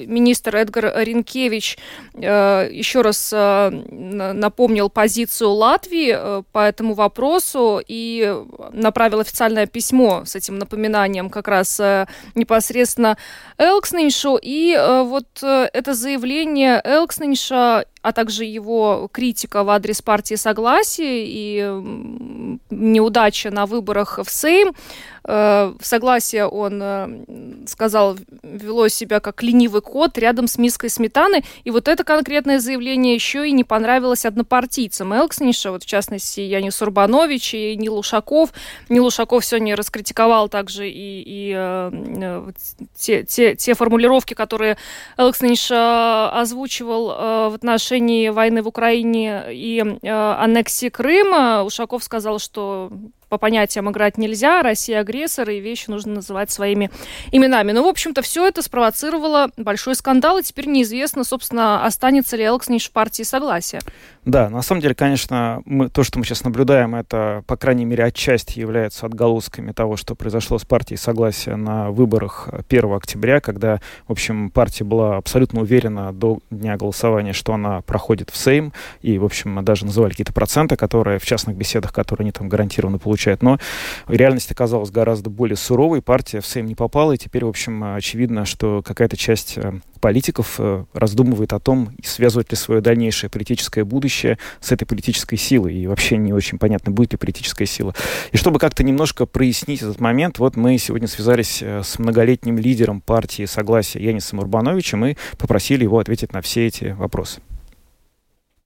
Министр 0.07 0.57
Эдгар 0.57 0.87
Ренкевич 1.07 1.79
э, 2.15 2.69
еще 2.71 3.03
раз 3.03 3.31
э, 3.33 3.71
напомнил 3.71 4.91
позицию 4.91 5.51
Латвии 5.51 6.15
э, 6.17 6.43
по 6.53 6.59
этому 6.59 6.95
вопросу 6.95 7.81
и 7.87 8.37
направил 8.73 9.21
официальное 9.21 9.67
письмо 9.67 10.25
с 10.25 10.37
этим 10.37 10.59
напоминанием 10.59 11.31
как 11.31 11.49
раз 11.49 11.81
непосредственно 12.35 13.17
Элксниншу. 13.59 14.39
И 14.41 14.77
вот 15.05 15.43
это 15.43 15.95
заявление 15.95 16.81
Элкснинша 16.85 17.87
а 18.07 18.13
также 18.13 18.45
его 18.45 19.09
критика 19.11 19.65
в 19.65 19.71
адрес 19.71 20.01
партии 20.01 20.37
Согласия 20.37 21.25
и 21.27 21.59
неудача 22.71 23.51
на 23.51 23.67
выборах 23.67 24.21
в 24.25 24.31
Сейм. 24.31 24.75
Э, 25.29 25.73
в 25.79 25.85
Согласие 25.85 26.47
он 26.47 26.81
э, 26.81 27.67
сказал, 27.67 28.17
вело 28.43 28.87
себя 28.89 29.19
как 29.19 29.43
ленивый 29.43 29.83
кот 29.83 30.17
рядом 30.19 30.47
с 30.47 30.57
миской 30.57 30.89
сметаны. 30.89 31.43
И 31.65 31.71
вот 31.71 31.89
это 31.89 32.05
конкретное 32.05 32.61
заявление 32.61 33.15
еще 33.15 33.49
и 33.49 33.53
не 33.53 33.65
понравилось 33.65 34.25
однопартийцам 34.25 35.13
Элксниша, 35.13 35.73
вот 35.73 35.83
в 35.83 35.87
частности 35.87 36.41
Янис 36.41 36.81
Урбанович 36.81 37.55
и 37.55 37.77
Нил 37.77 37.99
Ушаков. 37.99 38.51
Нил 38.89 39.07
Ушаков 39.07 39.45
сегодня 39.45 39.75
раскритиковал 39.75 40.49
также 40.49 40.89
и, 40.89 41.23
и 41.27 41.53
э, 41.57 42.53
те, 42.97 43.25
те, 43.25 43.57
те 43.57 43.75
формулировки, 43.75 44.35
которые 44.35 44.77
Элксниш 45.17 45.71
озвучивал 45.73 47.07
в 47.51 47.55
отношении 47.55 47.96
отношении 47.97 48.29
войны 48.29 48.63
в 48.63 48.69
Украине 48.69 49.45
и 49.51 49.83
э, 50.03 50.09
аннексии 50.11 50.89
Крыма 50.89 51.65
Ушаков 51.65 52.05
сказал, 52.05 52.39
что 52.39 52.91
по 53.29 53.39
понятиям 53.39 53.91
играть 53.91 54.19
нельзя, 54.19 54.63
Россия 54.63 55.01
агрессор, 55.01 55.51
и 55.51 55.61
вещи 55.61 55.91
нужно 55.91 56.15
называть 56.15 56.51
своими 56.51 56.91
именами. 57.33 57.73
Ну, 57.73 57.85
в 57.85 57.89
общем-то, 57.89 58.23
все 58.23 58.47
это 58.47 58.63
спровоцировало 58.63 59.51
большой 59.57 59.95
скандал, 59.95 60.39
и 60.39 60.43
теперь 60.43 60.69
неизвестно, 60.69 61.25
собственно, 61.25 61.85
останется 61.85 62.37
ли 62.37 62.45
Элксниш 62.45 62.89
в 62.89 62.93
партии 62.93 63.23
согласия. 63.25 63.81
Да, 64.25 64.49
на 64.49 64.63
самом 64.63 64.81
деле, 64.81 64.95
конечно, 64.95 65.63
мы, 65.65 65.89
то, 65.89 66.03
что 66.03 66.19
мы 66.19 66.25
сейчас 66.25 66.45
наблюдаем, 66.45 66.95
это, 66.95 67.43
по 67.47 67.57
крайней 67.57 67.85
мере, 67.85 68.05
отчасти 68.05 68.59
является 68.59 69.07
отголосками 69.07 69.73
того, 69.73 69.97
что 69.97 70.15
произошло 70.15 70.59
с 70.59 70.65
партией 70.65 70.99
согласия 70.99 71.57
на 71.57 71.91
выборах 71.91 72.49
1 72.69 72.93
октября, 72.93 73.41
когда, 73.41 73.81
в 74.09 74.13
общем, 74.13 74.51
партия 74.51 74.85
была 74.85 75.17
абсолютно 75.17 75.61
уверена 75.61 76.13
до 76.13 76.39
дня 76.51 76.77
голосования, 76.77 77.33
что 77.33 77.55
она 77.55 77.83
проходит 77.83 78.31
в 78.31 78.37
Сейм, 78.37 78.73
и, 79.01 79.19
в 79.19 79.25
общем, 79.25 79.65
даже 79.65 79.85
называли 79.85 80.11
какие-то 80.11 80.33
проценты, 80.33 80.77
которые 80.77 81.19
в 81.19 81.25
частных 81.25 81.57
беседах, 81.57 81.93
которые 81.93 82.25
они 82.25 82.33
там 82.33 82.49
гарантированно 82.49 82.99
получают, 82.99 83.16
получает. 83.17 83.43
Но 83.43 83.59
реальность 84.07 84.51
оказалась 84.51 84.91
гораздо 84.91 85.31
более 85.31 85.57
суровой. 85.57 86.03
Партия 86.03 86.41
в 86.41 86.47
Сейм 86.47 86.67
не 86.67 86.75
попала, 86.75 87.13
и 87.13 87.17
теперь, 87.17 87.45
в 87.45 87.49
общем, 87.49 87.83
очевидно, 87.95 88.45
что 88.45 88.83
какая-то 88.83 89.17
часть 89.17 89.57
э, 89.57 89.73
политиков 90.01 90.57
э, 90.59 90.85
раздумывает 90.93 91.55
о 91.55 91.59
том, 91.59 91.91
связывать 92.05 92.51
ли 92.51 92.57
свое 92.57 92.83
дальнейшее 92.83 93.31
политическое 93.31 93.85
будущее 93.85 94.39
с 94.61 94.71
этой 94.71 94.85
политической 94.85 95.37
силой. 95.37 95.75
И 95.75 95.87
вообще 95.87 96.19
не 96.19 96.35
очень 96.35 96.59
понятно, 96.59 96.93
будет 96.93 97.13
ли 97.13 97.19
политическая 97.19 97.67
сила. 97.67 97.95
И 98.33 98.37
чтобы 98.37 98.59
как-то 98.59 98.85
немножко 98.85 99.25
прояснить 99.25 99.81
этот 99.81 100.01
момент, 100.01 100.39
вот 100.39 100.57
мы 100.57 100.77
сегодня 100.77 101.09
связались 101.09 101.63
э, 101.63 101.83
с 101.83 101.99
многолетним 101.99 102.59
лидером 102.59 103.01
партии 103.01 103.47
Согласия 103.47 104.01
Янисом 104.01 104.41
Урбановичем 104.41 105.07
и 105.07 105.17
попросили 105.39 105.85
его 105.85 105.99
ответить 105.99 106.35
на 106.35 106.43
все 106.43 106.67
эти 106.67 106.95
вопросы. 106.99 107.41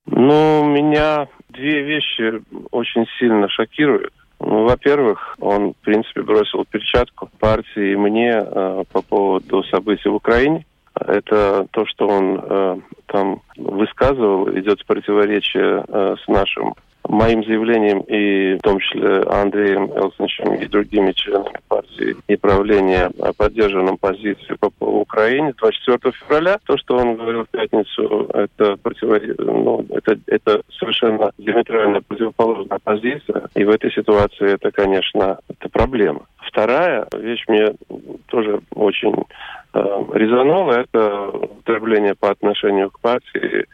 Ну, 0.06 0.64
меня 0.64 1.28
две 1.50 1.82
вещи 1.82 2.42
очень 2.70 3.06
сильно 3.18 3.48
шокируют. 3.48 4.12
Ну, 4.40 4.64
во-первых, 4.64 5.36
он, 5.38 5.74
в 5.74 5.76
принципе, 5.84 6.22
бросил 6.22 6.64
перчатку 6.64 7.28
партии 7.38 7.92
и 7.92 7.96
мне 7.96 8.32
э, 8.32 8.84
по 8.90 9.02
поводу 9.02 9.62
событий 9.64 10.08
в 10.08 10.14
Украине. 10.14 10.64
Это 10.94 11.66
то, 11.70 11.86
что 11.86 12.08
он 12.08 12.40
э, 12.42 12.76
там 13.06 13.42
высказывал, 13.56 14.50
идет 14.58 14.80
в 14.80 14.86
противоречие 14.86 15.84
э, 15.86 16.16
с 16.24 16.28
нашим 16.28 16.74
моим 17.08 17.44
заявлением 17.44 18.00
и 18.00 18.54
в 18.54 18.62
том 18.62 18.78
числе 18.78 19.22
Андреем 19.22 19.90
Элсоничем 19.92 20.54
и 20.54 20.66
другими 20.66 21.12
членами 21.12 21.58
партии 21.68 22.16
и 22.28 22.36
правления 22.36 23.10
поддержанном 23.36 23.96
позиции 23.96 24.56
по, 24.58 24.70
Украине 25.10 25.54
24 25.58 26.12
февраля. 26.12 26.58
То, 26.64 26.76
что 26.78 26.96
он 26.96 27.16
говорил 27.16 27.44
в 27.44 27.48
пятницу, 27.48 28.28
это, 28.32 28.76
противор... 28.76 29.20
ну, 29.38 29.84
это, 29.90 30.18
это 30.26 30.62
совершенно 30.78 31.32
диаметрально 31.38 32.00
противоположная 32.02 32.78
позиция. 32.82 33.48
И 33.54 33.64
в 33.64 33.70
этой 33.70 33.90
ситуации 33.92 34.54
это, 34.54 34.70
конечно, 34.70 35.38
это 35.48 35.68
проблема. 35.68 36.26
вторая 36.38 37.06
вещь 37.16 37.44
мне 37.48 37.74
тоже 38.26 38.60
очень 38.74 39.14
э, 39.74 40.04
резануло, 40.14 40.72
это 40.72 41.28
употребление 41.28 42.14
по 42.14 42.30
отношению 42.30 42.90
к 42.90 43.00
партии 43.00 43.66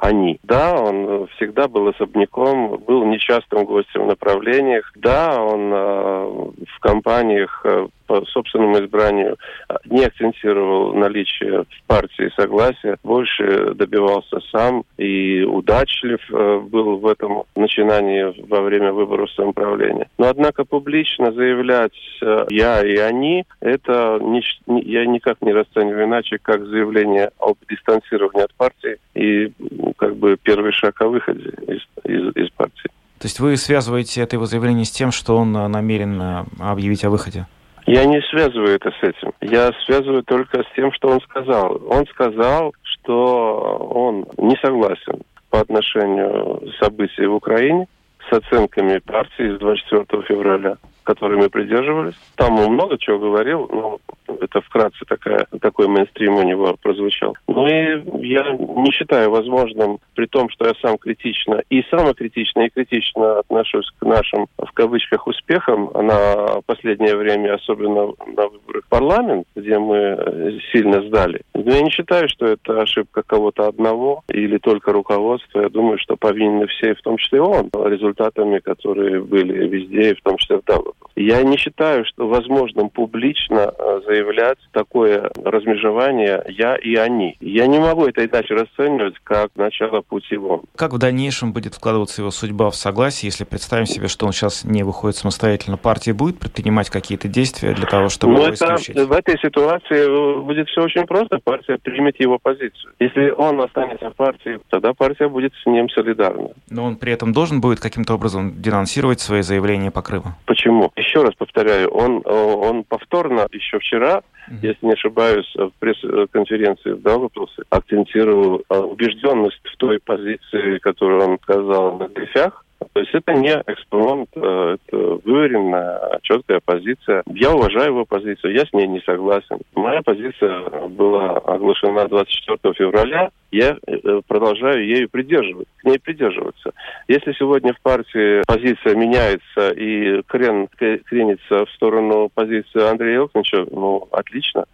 «они». 0.00 0.38
Да, 0.42 0.74
он 0.74 1.26
всегда 1.36 1.68
был 1.68 1.88
особняком, 1.88 2.78
был 2.78 3.04
нечастым 3.04 3.64
гостем 3.64 4.04
в 4.04 4.06
направлениях. 4.06 4.92
Да, 4.96 5.40
он 5.40 5.72
э, 5.72 6.54
в 6.76 6.80
компаниях 6.80 7.60
э, 7.64 7.88
по 8.20 8.26
собственному 8.26 8.78
избранию 8.78 9.36
а, 9.68 9.76
не 9.86 10.04
акцентировал 10.04 10.94
наличие 10.94 11.62
в 11.62 11.86
партии 11.86 12.30
согласия, 12.36 12.96
больше 13.02 13.74
добивался 13.74 14.40
сам 14.52 14.84
и 14.96 15.42
удачлив 15.42 16.20
э, 16.30 16.60
был 16.60 16.98
в 16.98 17.06
этом 17.06 17.44
начинании 17.56 18.34
во 18.48 18.60
время 18.60 18.92
выборов 18.92 19.30
самоуправления. 19.32 20.08
Но 20.18 20.28
однако 20.28 20.64
публично 20.64 21.32
заявлять 21.32 21.92
э, 22.22 22.46
«я» 22.50 22.84
и 22.84 22.96
«они» 22.96 23.44
это 23.60 24.18
не, 24.20 24.42
я 24.82 25.06
никак 25.06 25.42
не 25.42 25.52
расцениваю 25.52 26.04
иначе, 26.04 26.38
как 26.40 26.64
заявление 26.66 27.30
об 27.38 27.56
дистанцировании 27.68 28.44
от 28.44 28.54
партии 28.54 28.96
и 29.14 29.50
как 29.96 30.16
бы 30.16 30.36
первый 30.40 30.72
шаг 30.72 31.00
о 31.00 31.08
выходе 31.08 31.50
из, 31.66 31.82
из, 32.04 32.36
из 32.36 32.50
партии. 32.50 32.90
То 33.18 33.26
есть 33.26 33.40
вы 33.40 33.56
связываете 33.56 34.20
это 34.20 34.36
его 34.36 34.46
заявление 34.46 34.84
с 34.84 34.90
тем, 34.90 35.10
что 35.10 35.36
он 35.36 35.52
намерен 35.52 36.20
объявить 36.60 37.04
о 37.04 37.10
выходе? 37.10 37.46
Я 37.86 38.06
не 38.06 38.20
связываю 38.22 38.76
это 38.76 38.90
с 38.90 39.02
этим. 39.02 39.32
Я 39.40 39.70
связываю 39.84 40.22
только 40.22 40.62
с 40.62 40.66
тем, 40.74 40.92
что 40.92 41.08
он 41.08 41.20
сказал. 41.20 41.80
Он 41.88 42.06
сказал, 42.06 42.72
что 42.82 43.88
он 43.90 44.26
не 44.38 44.56
согласен 44.56 45.22
по 45.50 45.60
отношению 45.60 46.62
событий 46.80 47.26
в 47.26 47.34
Украине 47.34 47.86
с 48.28 48.32
оценками 48.32 48.98
партии 48.98 49.54
с 49.54 49.58
24 49.58 50.22
февраля 50.22 50.76
которой 51.04 51.38
мы 51.38 51.48
придерживались. 51.48 52.14
Там 52.36 52.58
он 52.58 52.72
много 52.72 52.98
чего 52.98 53.18
говорил, 53.18 53.68
но 53.72 53.98
это 54.40 54.60
вкратце 54.60 55.04
такая, 55.06 55.46
такой 55.60 55.88
мейнстрим 55.88 56.36
у 56.36 56.42
него 56.42 56.76
прозвучал. 56.82 57.36
Ну 57.46 57.66
и 57.66 58.26
я 58.26 58.50
не 58.52 58.90
считаю 58.90 59.30
возможным, 59.30 59.98
при 60.14 60.26
том, 60.26 60.48
что 60.50 60.66
я 60.66 60.72
сам 60.80 60.98
критично 60.98 61.62
и 61.70 61.82
самокритично, 61.90 62.62
и 62.62 62.70
критично 62.70 63.38
отношусь 63.40 63.90
к 63.98 64.04
нашим, 64.04 64.46
в 64.58 64.72
кавычках, 64.72 65.26
успехам 65.26 65.90
на 65.94 66.60
последнее 66.66 67.16
время, 67.16 67.54
особенно 67.54 68.12
на 68.26 68.48
выборах 68.48 68.84
в 68.84 68.88
парламент, 68.88 69.46
где 69.54 69.78
мы 69.78 70.60
сильно 70.72 71.02
сдали. 71.02 71.42
Но 71.54 71.72
я 71.72 71.82
не 71.82 71.90
считаю, 71.90 72.28
что 72.28 72.46
это 72.46 72.82
ошибка 72.82 73.22
кого-то 73.22 73.68
одного 73.68 74.22
или 74.28 74.58
только 74.58 74.92
руководства. 74.92 75.60
Я 75.62 75.68
думаю, 75.68 75.98
что 75.98 76.16
повинны 76.16 76.66
все, 76.66 76.94
в 76.94 77.02
том 77.02 77.18
числе 77.18 77.40
он, 77.40 77.70
результатами, 77.74 78.58
которые 78.58 79.20
были 79.20 79.66
везде, 79.68 80.14
в 80.14 80.22
том 80.22 80.36
числе 80.38 80.58
в 80.58 80.64
Давосе. 80.64 80.93
Я 81.16 81.42
не 81.42 81.56
считаю, 81.56 82.04
что 82.04 82.26
возможным 82.26 82.90
публично 82.90 83.72
э, 83.78 84.00
заявлять 84.04 84.58
такое 84.72 85.30
размежевание 85.44 86.42
«я» 86.48 86.74
и 86.76 86.96
«они». 86.96 87.36
Я 87.40 87.68
не 87.68 87.78
могу 87.78 88.06
это 88.06 88.26
иначе 88.26 88.54
расценивать, 88.54 89.14
как 89.22 89.50
начало 89.54 90.00
пути 90.00 90.36
вон. 90.36 90.62
Как 90.74 90.92
в 90.92 90.98
дальнейшем 90.98 91.52
будет 91.52 91.74
вкладываться 91.74 92.20
его 92.20 92.32
судьба 92.32 92.70
в 92.70 92.74
согласие, 92.74 93.28
если 93.28 93.44
представим 93.44 93.86
себе, 93.86 94.08
что 94.08 94.26
он 94.26 94.32
сейчас 94.32 94.64
не 94.64 94.82
выходит 94.82 95.16
самостоятельно, 95.16 95.76
партия 95.76 96.12
будет 96.12 96.40
предпринимать 96.40 96.90
какие-то 96.90 97.28
действия 97.28 97.74
для 97.74 97.86
того, 97.86 98.08
чтобы 98.08 98.34
ну, 98.34 98.38
его 98.40 98.48
это, 98.48 98.64
исключить? 98.64 98.96
В 98.96 99.12
этой 99.12 99.38
ситуации 99.38 100.42
будет 100.42 100.68
все 100.68 100.82
очень 100.82 101.06
просто. 101.06 101.38
Партия 101.44 101.78
примет 101.80 102.18
его 102.18 102.38
позицию. 102.42 102.92
Если 102.98 103.30
он 103.30 103.60
останется 103.60 104.10
в 104.10 104.14
партии, 104.14 104.58
тогда 104.68 104.92
партия 104.94 105.28
будет 105.28 105.52
с 105.62 105.66
ним 105.66 105.88
солидарна. 105.90 106.48
Но 106.70 106.84
он 106.84 106.96
при 106.96 107.12
этом 107.12 107.32
должен 107.32 107.60
будет 107.60 107.78
каким-то 107.78 108.14
образом 108.14 108.60
денонсировать 108.60 109.20
свои 109.20 109.42
заявления 109.42 109.92
по 109.92 110.02
Крыму? 110.02 110.34
Почему? 110.46 110.83
Еще 110.96 111.22
раз 111.22 111.34
повторяю, 111.34 111.90
он, 111.90 112.22
он 112.24 112.84
повторно 112.84 113.46
еще 113.52 113.78
вчера, 113.78 114.22
mm-hmm. 114.48 114.58
если 114.62 114.86
не 114.86 114.92
ошибаюсь, 114.92 115.52
в 115.54 115.70
пресс-конференции 115.78 116.92
в 116.92 117.02
Даугавпилсе 117.02 117.62
акцентировал 117.70 118.62
а, 118.68 118.80
убежденность 118.80 119.60
в 119.64 119.76
той 119.76 120.00
позиции, 120.00 120.78
которую 120.78 121.22
он 121.22 121.38
сказал 121.42 121.98
на 121.98 122.08
Грифях, 122.08 122.63
то 122.92 123.00
есть 123.00 123.14
это 123.14 123.32
не 123.32 123.50
экспромт, 123.66 124.28
э, 124.36 124.76
это 124.76 124.96
выверенная, 125.24 126.20
четкая 126.22 126.60
позиция. 126.64 127.22
Я 127.26 127.52
уважаю 127.52 127.88
его 127.88 128.04
позицию, 128.04 128.54
я 128.54 128.64
с 128.64 128.72
ней 128.72 128.86
не 128.86 129.00
согласен. 129.00 129.58
Моя 129.74 130.00
позиция 130.02 130.68
была 130.88 131.38
оглашена 131.38 132.06
24 132.06 132.74
февраля, 132.74 133.30
я 133.50 133.76
э, 133.86 134.20
продолжаю 134.26 134.86
ею 134.86 135.08
придерживаться, 135.08 135.72
к 135.78 135.84
ней 135.84 135.98
придерживаться. 135.98 136.72
Если 137.08 137.32
сегодня 137.32 137.72
в 137.74 137.80
партии 137.80 138.42
позиция 138.46 138.94
меняется 138.94 139.70
и 139.70 140.22
крен, 140.22 140.68
кренится 140.68 141.66
в 141.66 141.70
сторону 141.72 142.30
позиции 142.32 142.88
Андрея 142.88 143.14
Елкиновича, 143.14 143.66
ну, 143.70 144.06
отлично. 144.12 144.66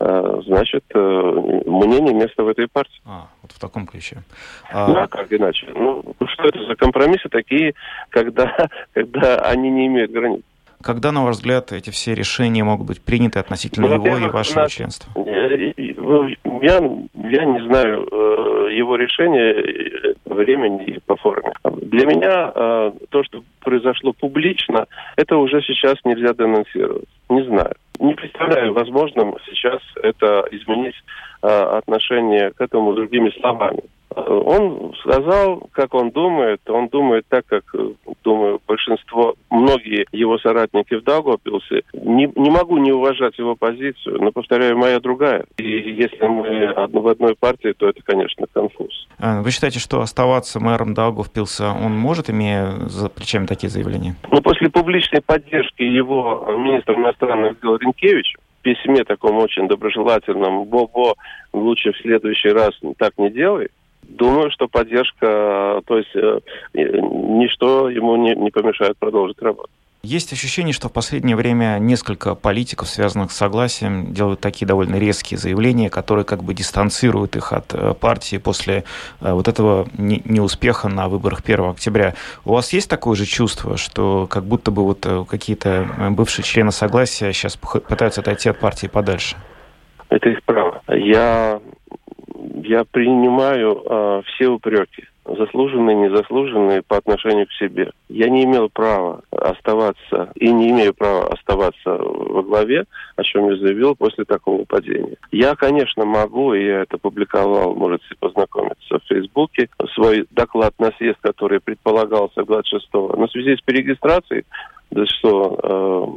Э, 0.00 0.40
значит, 0.44 0.84
э, 0.94 0.98
мне 0.98 2.00
не 2.00 2.14
место 2.14 2.42
в 2.42 2.48
этой 2.48 2.66
партии. 2.68 3.00
А, 3.04 3.28
вот 3.42 3.52
в 3.52 3.60
таком 3.60 3.86
ключе. 3.86 4.22
А... 4.72 4.88
Ну, 4.88 4.96
а 4.96 5.06
как 5.06 5.32
иначе? 5.32 5.68
Ну, 5.74 6.02
что 6.26 6.48
это 6.48 6.64
за 6.64 6.74
компромиссы 6.74 7.28
такие, 7.28 7.74
когда, 8.10 8.68
когда 8.92 9.36
они 9.36 9.70
не 9.70 9.86
имеют 9.86 10.10
границ? 10.10 10.42
Когда, 10.82 11.12
на 11.12 11.24
ваш 11.24 11.36
взгляд, 11.36 11.72
эти 11.72 11.90
все 11.90 12.14
решения 12.14 12.62
могут 12.62 12.86
быть 12.86 13.00
приняты 13.00 13.38
относительно 13.38 13.88
ну, 13.88 13.94
его 13.94 14.18
и 14.18 14.28
вашего 14.28 14.60
нас... 14.60 14.72
членства? 14.72 15.10
Э, 16.04 16.28
я, 16.62 16.80
я 17.30 17.44
не 17.44 17.66
знаю 17.66 18.08
его 18.70 18.96
решения 18.96 20.14
времени 20.24 20.84
и 20.84 21.00
по 21.00 21.16
форме. 21.16 21.52
Для 21.64 22.06
меня 22.06 22.50
то, 23.10 23.22
что 23.24 23.42
произошло 23.60 24.12
публично, 24.12 24.86
это 25.16 25.36
уже 25.36 25.62
сейчас 25.62 25.96
нельзя 26.04 26.34
денонсировать. 26.34 27.08
Не 27.28 27.42
знаю. 27.44 27.74
Не 28.00 28.14
представляю 28.14 28.74
возможным 28.74 29.36
сейчас 29.46 29.80
это 30.02 30.44
изменить 30.50 30.96
э, 31.42 31.46
отношение 31.46 32.50
к 32.50 32.60
этому 32.60 32.92
другими 32.92 33.30
словами. 33.38 33.82
Он 34.16 34.94
сказал, 35.00 35.68
как 35.72 35.94
он 35.94 36.10
думает. 36.10 36.60
Он 36.68 36.88
думает 36.88 37.24
так, 37.28 37.44
как, 37.46 37.64
думаю, 38.22 38.60
большинство, 38.66 39.34
многие 39.50 40.06
его 40.12 40.38
соратники 40.38 40.94
в 40.94 41.02
Даугавпилсе. 41.02 41.82
Не, 41.92 42.30
не 42.36 42.50
могу 42.50 42.78
не 42.78 42.92
уважать 42.92 43.36
его 43.38 43.56
позицию, 43.56 44.22
но, 44.22 44.30
повторяю, 44.30 44.78
моя 44.78 45.00
другая. 45.00 45.44
И 45.56 45.64
если 45.64 46.26
мы 46.26 46.66
одно, 46.66 47.00
в 47.00 47.08
одной 47.08 47.34
партии, 47.34 47.74
то 47.76 47.88
это, 47.88 48.00
конечно, 48.02 48.46
конфуз. 48.52 49.08
А, 49.18 49.42
вы 49.42 49.50
считаете, 49.50 49.80
что 49.80 50.00
оставаться 50.00 50.60
мэром 50.60 50.94
Даугавпилса 50.94 51.72
он 51.72 51.92
может, 51.92 52.30
имея 52.30 52.70
за 52.86 53.08
плечами 53.08 53.46
такие 53.46 53.70
заявления? 53.70 54.16
Ну, 54.30 54.40
после 54.42 54.70
публичной 54.70 55.22
поддержки 55.22 55.82
его 55.82 56.46
министра 56.56 56.94
иностранных 56.94 57.60
дел 57.60 57.76
Ренкевича, 57.76 58.38
письме 58.62 59.04
таком 59.04 59.36
очень 59.36 59.68
доброжелательном, 59.68 60.64
Бо-Бо, 60.64 61.14
лучше 61.52 61.92
в 61.92 61.98
следующий 61.98 62.48
раз 62.48 62.72
так 62.98 63.12
не 63.18 63.30
делай, 63.30 63.68
Думаю, 64.08 64.50
что 64.50 64.68
поддержка, 64.68 65.82
то 65.86 65.98
есть 65.98 66.14
э, 66.14 66.40
ничто 66.74 67.88
ему 67.90 68.16
не, 68.16 68.34
не 68.34 68.50
помешает 68.50 68.96
продолжить 68.98 69.40
работу. 69.42 69.70
Есть 70.04 70.34
ощущение, 70.34 70.74
что 70.74 70.90
в 70.90 70.92
последнее 70.92 71.34
время 71.34 71.78
несколько 71.78 72.34
политиков, 72.34 72.88
связанных 72.88 73.32
с 73.32 73.36
согласием, 73.36 74.12
делают 74.12 74.38
такие 74.38 74.66
довольно 74.66 74.96
резкие 74.96 75.38
заявления, 75.38 75.88
которые 75.88 76.26
как 76.26 76.44
бы 76.44 76.52
дистанцируют 76.52 77.36
их 77.36 77.54
от 77.54 77.72
э, 77.72 77.94
партии 77.94 78.36
после 78.36 78.84
э, 79.22 79.32
вот 79.32 79.48
этого 79.48 79.88
неуспеха 79.96 80.88
на 80.88 81.08
выборах 81.08 81.40
1 81.42 81.70
октября. 81.70 82.14
У 82.44 82.52
вас 82.52 82.72
есть 82.74 82.90
такое 82.90 83.16
же 83.16 83.24
чувство, 83.24 83.78
что 83.78 84.26
как 84.28 84.44
будто 84.44 84.70
бы 84.70 84.84
вот 84.84 85.06
какие-то 85.26 85.88
бывшие 86.10 86.44
члены 86.44 86.70
согласия 86.70 87.32
сейчас 87.32 87.56
пытаются 87.56 88.20
отойти 88.20 88.50
от 88.50 88.60
партии 88.60 88.88
подальше? 88.88 89.36
Это 90.10 90.28
их 90.28 90.42
право. 90.44 90.82
Я 90.88 91.60
я 92.64 92.84
принимаю 92.84 93.82
э, 93.84 94.22
все 94.26 94.48
упреки, 94.48 95.04
заслуженные, 95.24 95.96
незаслуженные 95.96 96.82
по 96.82 96.96
отношению 96.96 97.46
к 97.46 97.52
себе. 97.52 97.90
Я 98.08 98.28
не 98.28 98.44
имел 98.44 98.68
права 98.68 99.22
оставаться 99.30 100.32
и 100.34 100.50
не 100.52 100.70
имею 100.70 100.94
права 100.94 101.28
оставаться 101.28 101.90
во 101.96 102.42
главе, 102.42 102.84
о 103.16 103.22
чем 103.22 103.50
я 103.50 103.56
заявил 103.56 103.94
после 103.96 104.24
такого 104.24 104.64
падения. 104.64 105.16
Я, 105.32 105.54
конечно, 105.54 106.04
могу, 106.04 106.54
и 106.54 106.64
я 106.64 106.82
это 106.82 106.98
публиковал, 106.98 107.74
можете 107.74 108.04
познакомиться 108.20 108.98
в 108.98 109.08
Фейсбуке, 109.08 109.68
свой 109.94 110.26
доклад 110.30 110.74
на 110.78 110.92
съезд, 110.98 111.18
который 111.20 111.60
предполагался 111.60 112.40
26-го, 112.40 113.14
но 113.16 113.26
в 113.26 113.30
связи 113.30 113.56
с 113.56 113.60
перерегистрацией 113.60 114.44
26 114.94 115.24
э, 115.24 115.28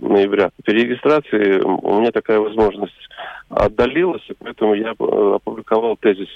ноября. 0.08 0.52
Перерегистрации 0.64 1.60
у 1.62 2.00
меня 2.00 2.12
такая 2.12 2.40
возможность 2.40 2.94
отдалилась, 3.50 4.24
и 4.30 4.34
поэтому 4.34 4.76
я 4.76 4.92
э, 4.92 5.36
опубликовал 5.36 5.98
тезис 5.98 6.28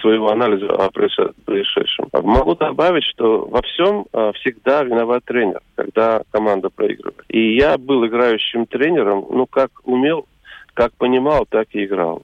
своего 0.00 0.30
анализа 0.30 0.66
о 0.66 0.90
происшедшем. 0.90 2.08
Могу 2.22 2.54
добавить, 2.54 3.04
что 3.04 3.46
во 3.46 3.60
всем 3.62 4.06
э, 4.12 4.32
всегда 4.36 4.82
виноват 4.82 5.24
тренер, 5.24 5.60
когда 5.74 6.22
команда 6.30 6.70
проигрывает. 6.70 7.24
И 7.28 7.56
я 7.56 7.76
был 7.76 8.06
играющим 8.06 8.66
тренером, 8.66 9.26
ну, 9.30 9.46
как 9.46 9.70
умел, 9.84 10.26
как 10.74 10.92
понимал, 10.94 11.46
так 11.48 11.68
и 11.72 11.84
играл. 11.84 12.22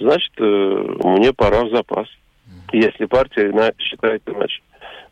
Значит, 0.00 0.32
мне 0.40 1.32
пора 1.32 1.64
в 1.64 1.70
запас, 1.70 2.08
если 2.72 3.04
партия 3.04 3.72
считает 3.78 4.22
иначе. 4.26 4.60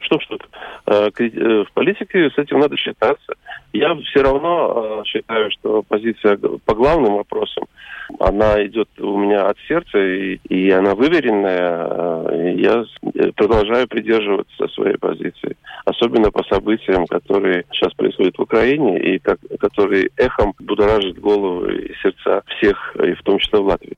Что 0.02 0.20
что-то. 0.20 0.46
В 0.86 1.72
политике 1.74 2.28
с 2.30 2.38
этим 2.38 2.58
надо 2.58 2.76
считаться. 2.76 3.34
Я 3.72 3.94
все 3.94 4.22
равно 4.22 5.02
считаю, 5.06 5.50
что 5.52 5.82
позиция 5.82 6.36
по 6.36 6.74
главным 6.74 7.14
вопросам, 7.14 7.64
она 8.18 8.64
идет 8.66 8.88
у 8.98 9.16
меня 9.16 9.46
от 9.46 9.56
сердца, 9.68 9.98
и, 9.98 10.38
и 10.48 10.70
она 10.70 10.94
выверенная. 10.94 12.52
Я 12.54 12.84
продолжаю 13.36 13.88
придерживаться 13.88 14.68
своей 14.68 14.98
позиции, 14.98 15.56
особенно 15.84 16.30
по 16.30 16.44
событиям, 16.44 17.06
которые 17.06 17.64
сейчас 17.72 17.92
происходят 17.94 18.36
в 18.36 18.42
Украине, 18.42 18.98
и 18.98 19.18
как, 19.18 19.38
которые 19.60 20.10
эхом 20.16 20.52
будоражат 20.58 21.18
головы 21.18 21.76
и 21.76 21.94
сердца 22.02 22.42
всех, 22.56 22.96
и 22.96 23.14
в 23.14 23.22
том 23.22 23.38
числе 23.38 23.60
в 23.60 23.66
Латвии. 23.66 23.96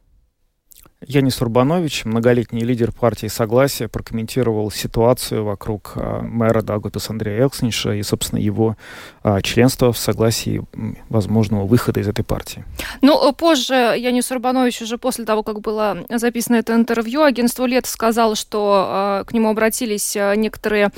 Янис 1.07 1.41
Урбанович, 1.41 2.05
многолетний 2.05 2.63
лидер 2.63 2.93
партии 2.93 3.27
«Согласие», 3.27 3.89
прокомментировал 3.89 4.71
ситуацию 4.71 5.45
вокруг 5.45 5.93
а, 5.97 6.23
мэра 6.23 6.63
Дагутас 6.63 7.11
Андрея 7.11 7.43
Элксниша 7.43 7.93
и, 7.93 8.03
собственно, 8.03 8.39
его 8.39 8.77
а, 9.23 9.41
членства 9.43 9.93
в 9.93 9.99
согласии 9.99 10.63
возможного 11.09 11.67
выхода 11.67 12.01
из 12.01 12.09
этой 12.09 12.25
партии. 12.25 12.65
Ну, 13.03 13.33
позже 13.33 13.75
Янис 13.75 14.31
Урбанович, 14.31 14.83
уже 14.83 14.99
после 14.99 15.25
того, 15.25 15.43
как 15.43 15.61
было 15.61 16.05
записано 16.09 16.57
это 16.57 16.75
интервью, 16.75 17.23
агентство 17.23 17.65
«Лет» 17.65 17.87
сказал, 17.87 18.35
что 18.35 18.87
а, 18.87 19.25
к 19.25 19.33
нему 19.33 19.51
обратились 19.51 20.17
а, 20.17 20.35
некоторые 20.35 20.91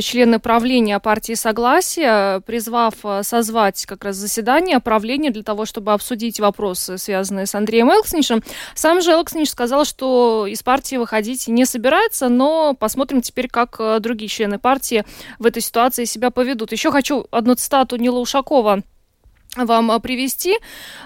члены 0.00 0.38
правления 0.38 0.98
партии 0.98 1.34
«Согласие», 1.34 2.40
призвав 2.42 2.94
созвать 3.22 3.86
как 3.86 4.04
раз 4.04 4.16
заседание 4.16 4.80
правления 4.80 5.30
для 5.30 5.42
того, 5.42 5.64
чтобы 5.64 5.92
обсудить 5.92 6.40
вопросы, 6.40 6.98
связанные 6.98 7.46
с 7.46 7.54
Андреем 7.54 7.90
Элкснишем. 7.90 8.42
Сам 8.74 9.00
же 9.00 9.12
Элксниш 9.12 9.45
Иванович 9.46 9.50
сказал, 9.50 9.84
что 9.84 10.46
из 10.46 10.62
партии 10.62 10.96
выходить 10.96 11.48
не 11.48 11.64
собирается, 11.64 12.28
но 12.28 12.74
посмотрим 12.74 13.22
теперь, 13.22 13.48
как 13.48 13.76
э, 13.78 13.98
другие 14.00 14.28
члены 14.28 14.58
партии 14.58 15.04
в 15.38 15.46
этой 15.46 15.62
ситуации 15.62 16.04
себя 16.04 16.30
поведут. 16.30 16.72
Еще 16.72 16.90
хочу 16.90 17.26
одну 17.30 17.54
цитату 17.54 17.96
Нила 17.96 18.18
Ушакова 18.18 18.82
вам 19.64 19.90
э, 19.90 20.00
привести, 20.00 20.58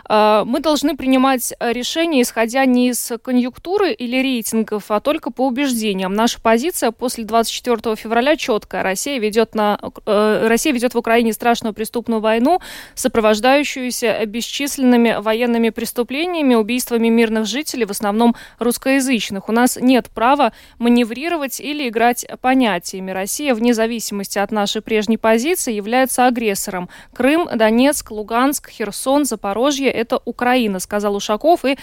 э, 0.08 0.42
мы 0.44 0.60
должны 0.60 0.96
принимать 0.96 1.52
решения, 1.60 2.22
исходя 2.22 2.64
не 2.64 2.88
из 2.88 3.12
конъюнктуры 3.22 3.92
или 3.92 4.16
рейтингов, 4.16 4.90
а 4.90 5.00
только 5.00 5.30
по 5.30 5.46
убеждениям. 5.46 6.14
Наша 6.14 6.40
позиция 6.40 6.90
после 6.90 7.24
24 7.24 7.96
февраля 7.96 8.36
четкая. 8.36 8.82
Россия 8.82 9.18
ведет, 9.18 9.54
на, 9.54 9.78
э, 10.06 10.46
Россия 10.48 10.72
ведет 10.72 10.94
в 10.94 10.98
Украине 10.98 11.32
страшную 11.32 11.74
преступную 11.74 12.20
войну, 12.20 12.60
сопровождающуюся 12.94 14.24
бесчисленными 14.26 15.16
военными 15.20 15.70
преступлениями, 15.70 16.54
убийствами 16.54 17.08
мирных 17.08 17.46
жителей, 17.46 17.84
в 17.84 17.90
основном 17.90 18.34
русскоязычных. 18.58 19.48
У 19.48 19.52
нас 19.52 19.78
нет 19.80 20.10
права 20.10 20.52
маневрировать 20.78 21.60
или 21.60 21.88
играть 21.88 22.26
понятиями. 22.40 23.10
Россия, 23.10 23.54
вне 23.54 23.74
зависимости 23.74 24.38
от 24.38 24.50
нашей 24.50 24.82
прежней 24.82 25.18
позиции, 25.18 25.72
является 25.72 26.26
агрессором. 26.26 26.88
Крым, 27.14 27.48
Донецк, 27.54 28.10
Луганск, 28.10 28.39
Луганск, 28.40 28.70
Херсон, 28.70 29.24
Запорожье– 29.24 29.90
это 29.92 30.20
Украина, 30.24 30.80
сказал 30.80 31.14
Ушаков. 31.14 31.64
И 31.64 31.76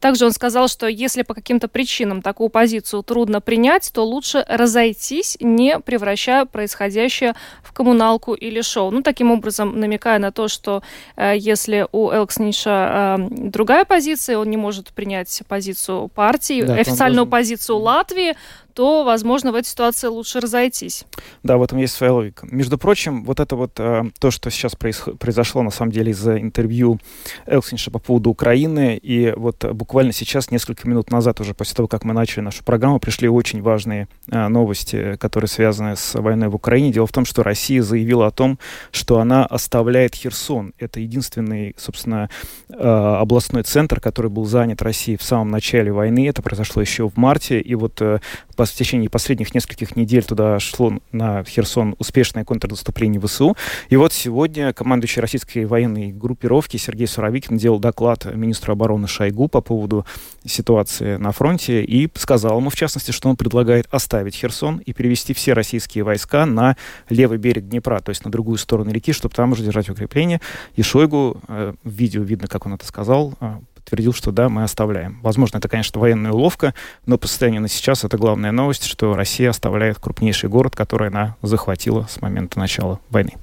также 0.00 0.26
он 0.26 0.32
сказал, 0.32 0.68
что 0.68 0.86
если 0.86 1.22
по 1.22 1.32
каким-то 1.32 1.66
причинам 1.66 2.20
такую 2.20 2.50
позицию 2.50 3.02
трудно 3.02 3.40
принять, 3.40 3.90
то 3.90 4.04
лучше 4.04 4.44
разойтись, 4.46 5.38
не 5.40 5.78
превращая 5.80 6.44
происходящее 6.44 7.34
в 7.62 7.72
коммуналку 7.72 8.34
или 8.34 8.60
шоу. 8.60 8.90
Ну, 8.90 9.02
таким 9.02 9.30
образом, 9.30 9.80
намекая 9.80 10.18
на 10.18 10.30
то, 10.30 10.48
что 10.48 10.82
э, 11.16 11.34
если 11.38 11.86
у 11.90 12.10
Элксниша 12.10 13.16
э, 13.18 13.28
другая 13.30 13.86
позиция, 13.86 14.36
он 14.36 14.50
не 14.50 14.58
может 14.58 14.92
принять 14.92 15.42
позицию 15.48 16.08
партии, 16.08 16.62
да, 16.62 16.74
официальную 16.74 17.24
должен... 17.24 17.30
позицию 17.30 17.78
Латвии, 17.78 18.34
то, 18.74 19.04
возможно, 19.04 19.52
в 19.52 19.54
этой 19.54 19.66
ситуации 19.66 20.08
лучше 20.08 20.40
разойтись. 20.40 21.04
Да, 21.42 21.56
в 21.56 21.62
этом 21.62 21.78
есть 21.78 21.94
своя 21.94 22.12
логика. 22.12 22.46
Между 22.50 22.76
прочим, 22.76 23.24
вот 23.24 23.40
это 23.40 23.56
вот 23.56 23.78
э, 23.78 24.04
то, 24.18 24.30
что 24.30 24.50
сейчас 24.50 24.74
проис- 24.74 25.16
произошло, 25.16 25.62
на 25.62 25.70
самом 25.70 25.92
деле, 25.92 26.10
из-за 26.10 26.38
интервью 26.38 26.98
Элксинша 27.46 27.90
по 27.90 27.98
поводу 27.98 28.30
Украины, 28.30 28.96
и 28.96 29.32
вот 29.36 29.64
буквально 29.64 30.12
сейчас, 30.12 30.50
несколько 30.50 30.88
минут 30.88 31.10
назад, 31.10 31.40
уже 31.40 31.54
после 31.54 31.76
того, 31.76 31.88
как 31.88 32.04
мы 32.04 32.12
начали 32.12 32.40
нашу 32.40 32.64
программу, 32.64 32.98
пришли 32.98 33.28
очень 33.28 33.62
важные 33.62 34.08
э, 34.30 34.48
новости, 34.48 35.16
которые 35.16 35.48
связаны 35.48 35.96
с 35.96 36.14
войной 36.14 36.48
в 36.48 36.54
Украине. 36.56 36.92
Дело 36.92 37.06
в 37.06 37.12
том, 37.12 37.24
что 37.24 37.42
Россия 37.42 37.82
заявила 37.82 38.26
о 38.26 38.30
том, 38.32 38.58
что 38.90 39.20
она 39.20 39.46
оставляет 39.46 40.16
Херсон. 40.16 40.74
Это 40.78 40.98
единственный, 40.98 41.74
собственно, 41.78 42.28
э, 42.68 42.74
областной 42.74 43.62
центр, 43.62 44.00
который 44.00 44.30
был 44.30 44.44
занят 44.46 44.82
Россией 44.82 45.16
в 45.16 45.22
самом 45.22 45.50
начале 45.50 45.92
войны. 45.92 46.28
Это 46.28 46.42
произошло 46.42 46.82
еще 46.82 47.08
в 47.08 47.16
марте, 47.16 47.60
и 47.60 47.74
вот 47.76 48.02
э, 48.02 48.18
в 48.56 48.74
течение 48.74 49.10
последних 49.10 49.54
нескольких 49.54 49.96
недель 49.96 50.24
туда 50.24 50.58
шло 50.58 50.92
на 51.12 51.44
Херсон 51.44 51.94
успешное 51.98 52.44
контрнаступление 52.44 53.20
ВСУ. 53.20 53.56
И 53.88 53.96
вот 53.96 54.12
сегодня 54.12 54.72
командующий 54.72 55.20
российской 55.20 55.64
военной 55.64 56.12
группировки 56.12 56.76
Сергей 56.76 57.06
Суровикин 57.06 57.56
делал 57.56 57.78
доклад 57.78 58.24
министру 58.34 58.72
обороны 58.72 59.08
Шойгу 59.08 59.48
по 59.48 59.60
поводу 59.60 60.06
ситуации 60.44 61.16
на 61.16 61.32
фронте 61.32 61.82
и 61.82 62.10
сказал 62.14 62.58
ему, 62.58 62.70
в 62.70 62.76
частности, 62.76 63.10
что 63.10 63.28
он 63.28 63.36
предлагает 63.36 63.86
оставить 63.90 64.36
Херсон 64.36 64.78
и 64.78 64.92
перевести 64.92 65.34
все 65.34 65.52
российские 65.52 66.04
войска 66.04 66.46
на 66.46 66.76
левый 67.08 67.38
берег 67.38 67.68
Днепра, 67.68 68.00
то 68.00 68.10
есть 68.10 68.24
на 68.24 68.30
другую 68.30 68.58
сторону 68.58 68.90
реки, 68.92 69.12
чтобы 69.12 69.34
там 69.34 69.52
уже 69.52 69.64
держать 69.64 69.88
укрепления. 69.88 70.40
И 70.76 70.82
Шойгу, 70.82 71.40
э, 71.48 71.74
в 71.82 71.90
видео 71.90 72.22
видно, 72.22 72.48
как 72.48 72.66
он 72.66 72.74
это 72.74 72.86
сказал, 72.86 73.34
э, 73.40 73.58
подтвердил, 73.84 74.14
что 74.14 74.32
да, 74.32 74.48
мы 74.48 74.64
оставляем. 74.64 75.20
Возможно, 75.22 75.58
это, 75.58 75.68
конечно, 75.68 76.00
военная 76.00 76.32
уловка, 76.32 76.74
но 77.06 77.18
по 77.18 77.28
состоянию 77.28 77.60
на 77.60 77.68
сейчас 77.68 78.04
это 78.04 78.16
главная 78.16 78.50
новость, 78.50 78.84
что 78.84 79.14
Россия 79.14 79.50
оставляет 79.50 79.98
крупнейший 79.98 80.48
город, 80.48 80.74
который 80.74 81.08
она 81.08 81.36
захватила 81.42 82.06
с 82.08 82.20
момента 82.20 82.58
начала 82.58 82.98
войны. 83.10 83.34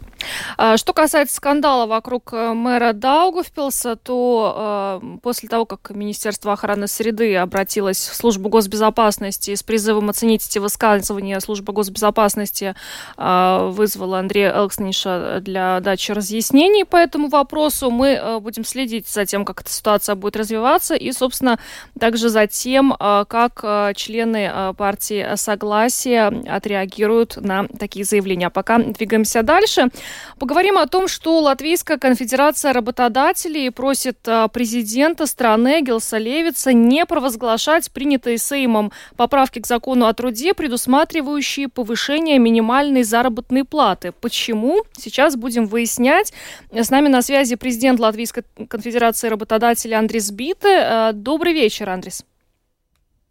А, 0.57 0.77
что 0.77 0.93
касается 0.93 1.36
скандала 1.36 1.86
вокруг 1.86 2.34
э, 2.34 2.53
мэра 2.53 2.93
Даугавпилса, 2.93 3.95
то 3.95 4.99
э, 5.01 5.17
после 5.21 5.49
того, 5.49 5.65
как 5.65 5.91
Министерство 5.91 6.53
охраны 6.53 6.88
среды 6.88 7.36
обратилось 7.36 8.07
в 8.07 8.15
службу 8.15 8.49
госбезопасности 8.49 9.55
с 9.55 9.63
призывом 9.63 10.10
оценить 10.10 10.47
эти 10.47 10.60
высказывания, 10.60 11.39
служба 11.39 11.73
госбезопасности 11.73 12.75
э, 13.17 13.69
вызвала 13.71 14.19
Андрея 14.19 14.55
Элксниша 14.55 15.39
для 15.41 15.79
дачи 15.79 16.12
разъяснений 16.12 16.86
по 16.86 16.97
этому 16.97 17.27
вопросу. 17.29 17.89
Мы 17.89 18.10
э, 18.10 18.39
будем 18.39 18.65
следить 18.65 19.07
за 19.07 19.25
тем, 19.25 19.45
как 19.45 19.62
эта 19.62 19.71
ситуация 19.71 20.15
будет 20.15 20.36
развиваться 20.36 20.95
и, 20.95 21.12
собственно, 21.12 21.60
также 21.99 22.29
за 22.29 22.47
тем, 22.47 22.95
э, 22.99 23.25
как 23.27 23.60
э, 23.63 23.93
члены 23.95 24.49
э, 24.51 24.73
партии 24.77 25.36
Согласия 25.36 26.27
отреагируют 26.47 27.38
на 27.38 27.67
такие 27.67 28.05
заявления. 28.05 28.47
А 28.47 28.49
пока 28.49 28.77
двигаемся 28.79 29.43
дальше. 29.43 29.88
Поговорим 30.39 30.78
о 30.78 30.88
том, 30.88 31.08
что 31.08 31.39
Латвийская 31.39 31.97
конфедерация 31.97 32.74
работодателей 32.74 33.71
просит 33.71 34.17
а, 34.28 34.47
президента 34.47 35.26
страны 35.26 35.82
Гелса 35.82 36.17
Левица 36.17 36.74
не 36.74 37.06
провозглашать 37.06 37.91
принятые 37.91 38.38
Сеймом 38.38 38.91
поправки 39.17 39.60
к 39.60 39.67
закону 39.67 40.08
о 40.08 40.13
труде, 40.13 40.54
предусматривающие 40.54 41.67
повышение 41.67 42.39
минимальной 42.39 43.04
заработной 43.04 43.63
платы. 43.63 44.13
Почему? 44.21 44.84
Сейчас 44.93 45.36
будем 45.36 45.67
выяснять. 45.67 46.34
С 46.71 46.89
нами 46.89 47.08
на 47.08 47.21
связи 47.21 47.56
президент 47.56 48.00
Латвийской 48.00 48.43
конфедерации 48.67 49.28
работодателей 49.28 49.95
Андрис 49.95 50.32
Бите. 50.32 50.80
А, 50.84 51.12
добрый 51.13 51.54
вечер, 51.54 51.89
Андрис. 51.89 52.24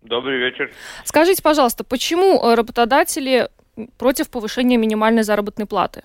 Добрый 0.02 0.38
вечер. 0.38 0.72
Скажите, 1.04 1.42
пожалуйста, 1.42 1.84
почему 1.84 2.54
работодатели 2.54 3.50
против 3.98 4.30
повышения 4.30 4.76
минимальной 4.76 5.22
заработной 5.22 5.66
платы? 5.66 6.04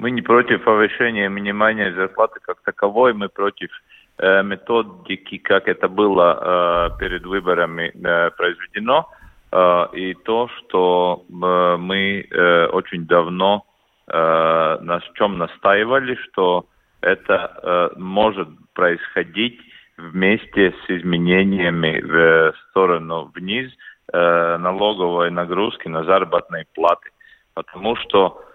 Мы 0.00 0.12
не 0.12 0.22
против 0.22 0.64
повышения 0.64 1.28
минимальной 1.28 1.92
зарплаты 1.92 2.40
как 2.40 2.62
таковой, 2.62 3.12
мы 3.12 3.28
против 3.28 3.68
э, 4.16 4.42
методики, 4.42 5.36
как 5.36 5.68
это 5.68 5.88
было 5.88 6.38
э, 6.40 6.98
перед 6.98 7.26
выборами 7.26 7.92
э, 7.92 8.30
произведено, 8.30 9.10
э, 9.52 9.86
и 9.92 10.14
то, 10.14 10.48
что 10.48 11.22
э, 11.28 11.76
мы 11.76 12.26
э, 12.30 12.66
очень 12.68 13.06
давно 13.06 13.66
э, 14.06 14.78
на 14.80 15.02
чем 15.16 15.36
настаивали, 15.36 16.14
что 16.14 16.64
это 17.02 17.34
э, 17.62 17.98
может 17.98 18.48
происходить 18.72 19.60
вместе 19.98 20.72
с 20.72 20.90
изменениями 20.90 22.00
в 22.00 22.54
сторону 22.70 23.30
вниз 23.34 23.70
э, 24.14 24.56
налоговой 24.56 25.30
нагрузки 25.30 25.88
на 25.88 26.04
заработные 26.04 26.64
платы. 26.74 27.10
Потому 27.52 27.96
что 27.96 28.40
э, 28.40 28.49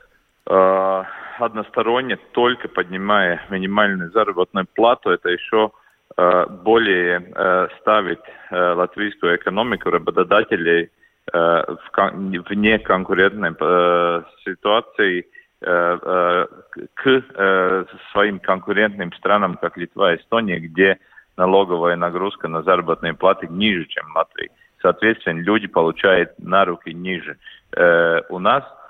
односторонне, 1.40 2.18
только 2.32 2.68
поднимая 2.68 3.42
минимальную 3.50 4.12
заработную 4.12 4.68
плату, 4.74 5.10
это 5.10 5.30
еще 5.30 5.72
э, 6.18 6.46
более 6.64 7.32
э, 7.36 7.68
ставит 7.82 8.22
э, 8.52 8.74
латвийскую 8.74 9.36
экономику 9.36 9.90
работодателей 9.90 10.84
э, 10.84 10.90
в, 11.34 11.92
кон- 11.92 12.32
в 12.32 12.54
неконкурентной 12.54 13.54
э, 13.60 14.22
ситуации 14.44 15.26
э, 15.62 15.98
э, 16.02 16.46
к 16.94 17.08
э, 17.08 17.86
своим 18.12 18.40
конкурентным 18.40 19.12
странам, 19.14 19.58
как 19.58 19.78
Литва 19.78 20.14
и 20.14 20.18
Эстония, 20.18 20.60
где 20.60 21.00
налоговая 21.38 21.96
нагрузка 21.96 22.48
на 22.48 22.62
заработные 22.64 23.14
платы 23.14 23.48
ниже, 23.48 23.86
чем 23.86 24.06
в 24.12 24.16
Латвии. 24.16 24.52
Соответственно, 24.82 25.40
люди 25.40 25.68
получают 25.68 26.38
на 26.38 26.64
руки 26.66 26.94
ниже. 26.94 27.38
Э, 27.76 28.22
у 28.30 28.40
нас 28.40 28.64
э, 28.64 28.85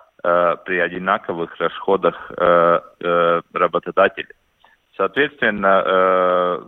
при 0.65 0.79
одинаковых 0.79 1.55
расходах 1.59 2.31
э, 2.35 2.79
э, 2.99 3.41
работодателя. 3.53 4.33
Соответственно, 4.97 5.83
э, 5.85 6.61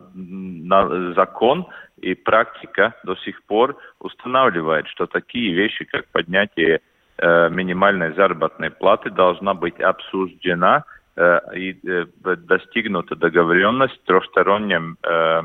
закон 1.15 1.65
и 1.97 2.13
практика 2.13 2.93
до 3.03 3.15
сих 3.15 3.41
пор 3.43 3.77
устанавливает, 3.99 4.87
что 4.87 5.07
такие 5.07 5.53
вещи, 5.53 5.85
как 5.85 6.07
поднятие 6.07 6.81
э, 7.17 7.49
минимальной 7.49 8.13
заработной 8.13 8.69
платы, 8.69 9.09
должна 9.09 9.53
быть 9.53 9.79
обсуждена 9.79 10.83
э, 11.15 11.39
и 11.55 11.79
э, 11.87 12.05
достигнута 12.35 13.15
договоренность 13.15 13.95
в 13.95 14.05
трехстороннем 14.05 14.97
э, 15.03 15.41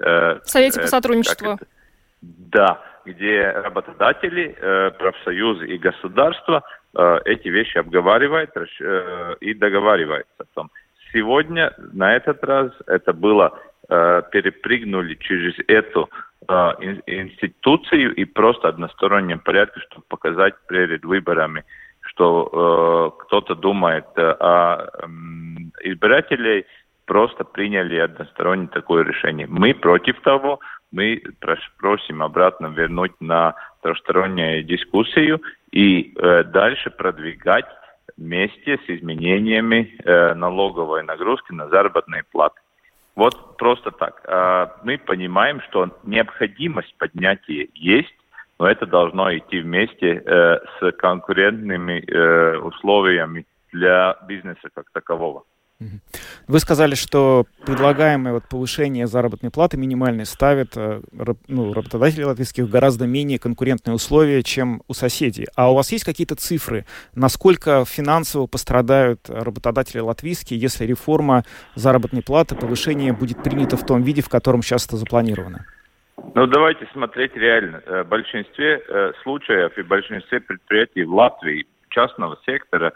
э, 0.00 0.40
Совете 0.44 0.82
по 0.82 0.86
сотрудничеству. 0.86 1.58
Да, 2.22 2.80
где 3.04 3.50
работодатели, 3.50 4.56
э, 4.56 4.90
профсоюзы 4.92 5.66
и 5.66 5.78
государство 5.78 6.58
э, 6.58 6.79
эти 7.24 7.48
вещи 7.48 7.78
обговаривают 7.78 8.50
э, 8.56 9.36
и 9.40 9.54
том. 10.54 10.70
Сегодня, 11.12 11.72
на 11.92 12.14
этот 12.16 12.42
раз, 12.44 12.72
это 12.86 13.12
было, 13.12 13.58
э, 13.88 14.22
перепрыгнули 14.30 15.14
через 15.14 15.54
эту 15.68 16.08
э, 16.48 16.52
институцию 17.06 18.14
и 18.14 18.24
просто 18.24 18.68
одностороннем 18.68 19.38
порядке, 19.40 19.80
чтобы 19.90 20.04
показать 20.08 20.54
перед 20.68 21.04
выборами, 21.04 21.64
что 22.02 23.12
э, 23.16 23.22
кто-то 23.24 23.54
думает 23.54 24.06
о 24.16 24.86
э, 24.86 25.06
избирателей, 25.82 26.66
просто 27.06 27.44
приняли 27.44 27.98
односторонне 27.98 28.68
такое 28.68 29.04
решение. 29.04 29.46
Мы 29.48 29.74
против 29.74 30.20
того, 30.20 30.60
мы 30.92 31.20
просим 31.78 32.22
обратно 32.22 32.66
вернуть 32.68 33.12
на 33.20 33.54
трехстороннюю 33.82 34.62
дискуссию 34.64 35.40
и 35.72 36.12
э, 36.16 36.44
дальше 36.44 36.90
продвигать 36.90 37.66
вместе 38.16 38.78
с 38.78 38.90
изменениями 38.90 39.96
э, 40.04 40.34
налоговой 40.34 41.02
нагрузки 41.02 41.52
на 41.52 41.68
заработные 41.68 42.24
платы. 42.30 42.60
Вот 43.16 43.56
просто 43.56 43.90
так. 43.90 44.20
Э, 44.24 44.68
мы 44.84 44.98
понимаем, 44.98 45.60
что 45.62 45.90
необходимость 46.04 46.94
поднятия 46.98 47.68
есть, 47.74 48.14
но 48.58 48.66
это 48.66 48.86
должно 48.86 49.34
идти 49.36 49.60
вместе 49.60 50.22
э, 50.24 50.58
с 50.78 50.92
конкурентными 50.92 52.04
э, 52.06 52.58
условиями 52.58 53.46
для 53.72 54.16
бизнеса 54.26 54.68
как 54.74 54.90
такового. 54.92 55.44
Вы 56.46 56.60
сказали, 56.60 56.94
что 56.94 57.46
предлагаемое 57.64 58.34
вот 58.34 58.44
повышение 58.48 59.06
заработной 59.06 59.50
платы 59.50 59.78
минимальной 59.78 60.26
ставит 60.26 60.76
э, 60.76 61.00
ну, 61.48 61.72
работодателей 61.72 62.24
латвийских 62.24 62.64
в 62.64 62.70
гораздо 62.70 63.06
менее 63.06 63.38
конкурентные 63.38 63.94
условия, 63.94 64.42
чем 64.42 64.82
у 64.88 64.92
соседей. 64.92 65.46
А 65.56 65.72
у 65.72 65.74
вас 65.74 65.90
есть 65.90 66.04
какие-то 66.04 66.34
цифры, 66.34 66.84
насколько 67.14 67.84
финансово 67.86 68.46
пострадают 68.46 69.30
работодатели 69.30 70.00
латвийские, 70.00 70.60
если 70.60 70.84
реформа 70.84 71.44
заработной 71.76 72.22
платы, 72.22 72.56
повышение 72.56 73.14
будет 73.14 73.42
принято 73.42 73.78
в 73.78 73.86
том 73.86 74.02
виде, 74.02 74.20
в 74.20 74.28
котором 74.28 74.62
сейчас 74.62 74.86
это 74.86 74.96
запланировано? 74.96 75.64
Ну, 76.34 76.46
давайте 76.46 76.86
смотреть 76.92 77.34
реально. 77.36 77.82
Э, 77.86 78.02
в 78.02 78.08
большинстве 78.08 78.82
э, 78.86 79.12
случаев 79.22 79.78
и 79.78 79.82
в 79.82 79.88
большинстве 79.88 80.40
предприятий 80.40 81.04
в 81.04 81.14
Латвии 81.14 81.66
частного 81.88 82.38
сектора 82.44 82.92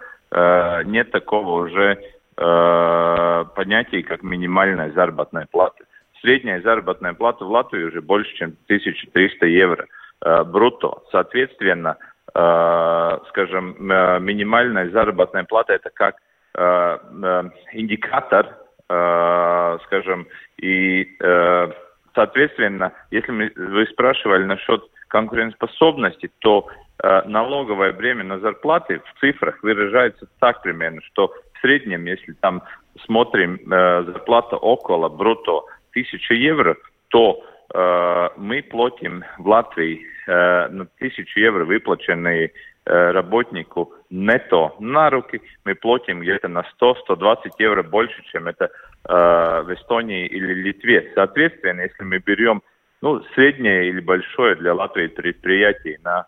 нет 0.85 1.13
такого 1.13 1.65
уже 1.65 1.99
э, 2.37 3.45
понятий, 3.55 4.03
как 4.03 4.23
минимальная 4.23 4.93
заработная 4.93 5.47
плата. 5.51 5.85
Средняя 6.21 6.61
заработная 6.63 7.15
плата 7.15 7.45
в 7.45 7.51
Латвии 7.51 7.85
уже 7.85 8.01
больше, 8.01 8.35
чем 8.37 8.57
1300 8.67 9.47
евро 9.47 9.87
э, 10.25 10.45
брутто. 10.45 11.03
Соответственно, 11.11 11.97
э, 12.35 13.19
скажем, 13.29 13.91
э, 13.91 14.21
минимальная 14.21 14.91
заработная 14.91 15.45
плата 15.45 15.75
это 15.75 15.91
как 15.91 16.17
э, 16.57 16.99
э, 17.23 17.43
индикатор, 17.73 18.57
э, 18.89 19.79
скажем, 19.85 20.27
и 20.59 21.17
э, 21.21 21.73
соответственно, 22.15 22.93
если 23.11 23.33
мы, 23.33 23.53
вы 23.57 23.87
спрашивали 23.87 24.45
насчет 24.45 24.83
конкурентоспособности, 25.09 26.31
то 26.41 26.67
э, 27.03 27.23
налоговое 27.27 27.93
бремя 27.93 28.25
на 28.25 28.39
зарплаты 28.41 29.01
в 29.01 29.21
цифрах 29.21 29.63
выражается 29.63 30.27
так 30.41 30.63
примерно, 30.63 31.01
что 31.03 31.33
среднем, 31.65 32.05
если 32.05 32.33
там 32.41 32.63
смотрим 33.07 33.55
э, 33.55 34.05
зарплата 34.05 34.57
около 34.57 35.09
брутто 35.09 35.63
1000 35.93 36.35
евро, 36.35 36.77
то 37.09 37.43
э, 37.75 38.29
мы 38.37 38.63
платим 38.63 39.25
в 39.39 39.49
Латвии 39.49 40.05
э, 40.27 40.69
на 40.69 40.83
1000 40.99 41.41
евро 41.41 41.65
выплаченные 41.65 42.51
э, 42.85 43.11
работнику 43.13 43.95
нето 44.11 44.75
на 44.79 45.09
руки, 45.11 45.41
мы 45.65 45.75
платим 45.75 46.21
где-то 46.21 46.49
на 46.49 46.65
100-120 46.81 47.37
евро 47.59 47.83
больше, 47.83 48.23
чем 48.31 48.47
это 48.47 48.65
э, 48.65 49.63
в 49.67 49.73
Эстонии 49.73 50.27
или 50.27 50.53
Литве. 50.53 51.13
Соответственно, 51.15 51.81
если 51.81 52.05
мы 52.05 52.19
берем 52.19 52.63
ну, 53.01 53.23
среднее 53.35 53.89
или 53.89 54.01
большое 54.01 54.55
для 54.57 54.75
Латвии 54.75 55.07
предприятие 55.07 55.99
на 56.05 56.27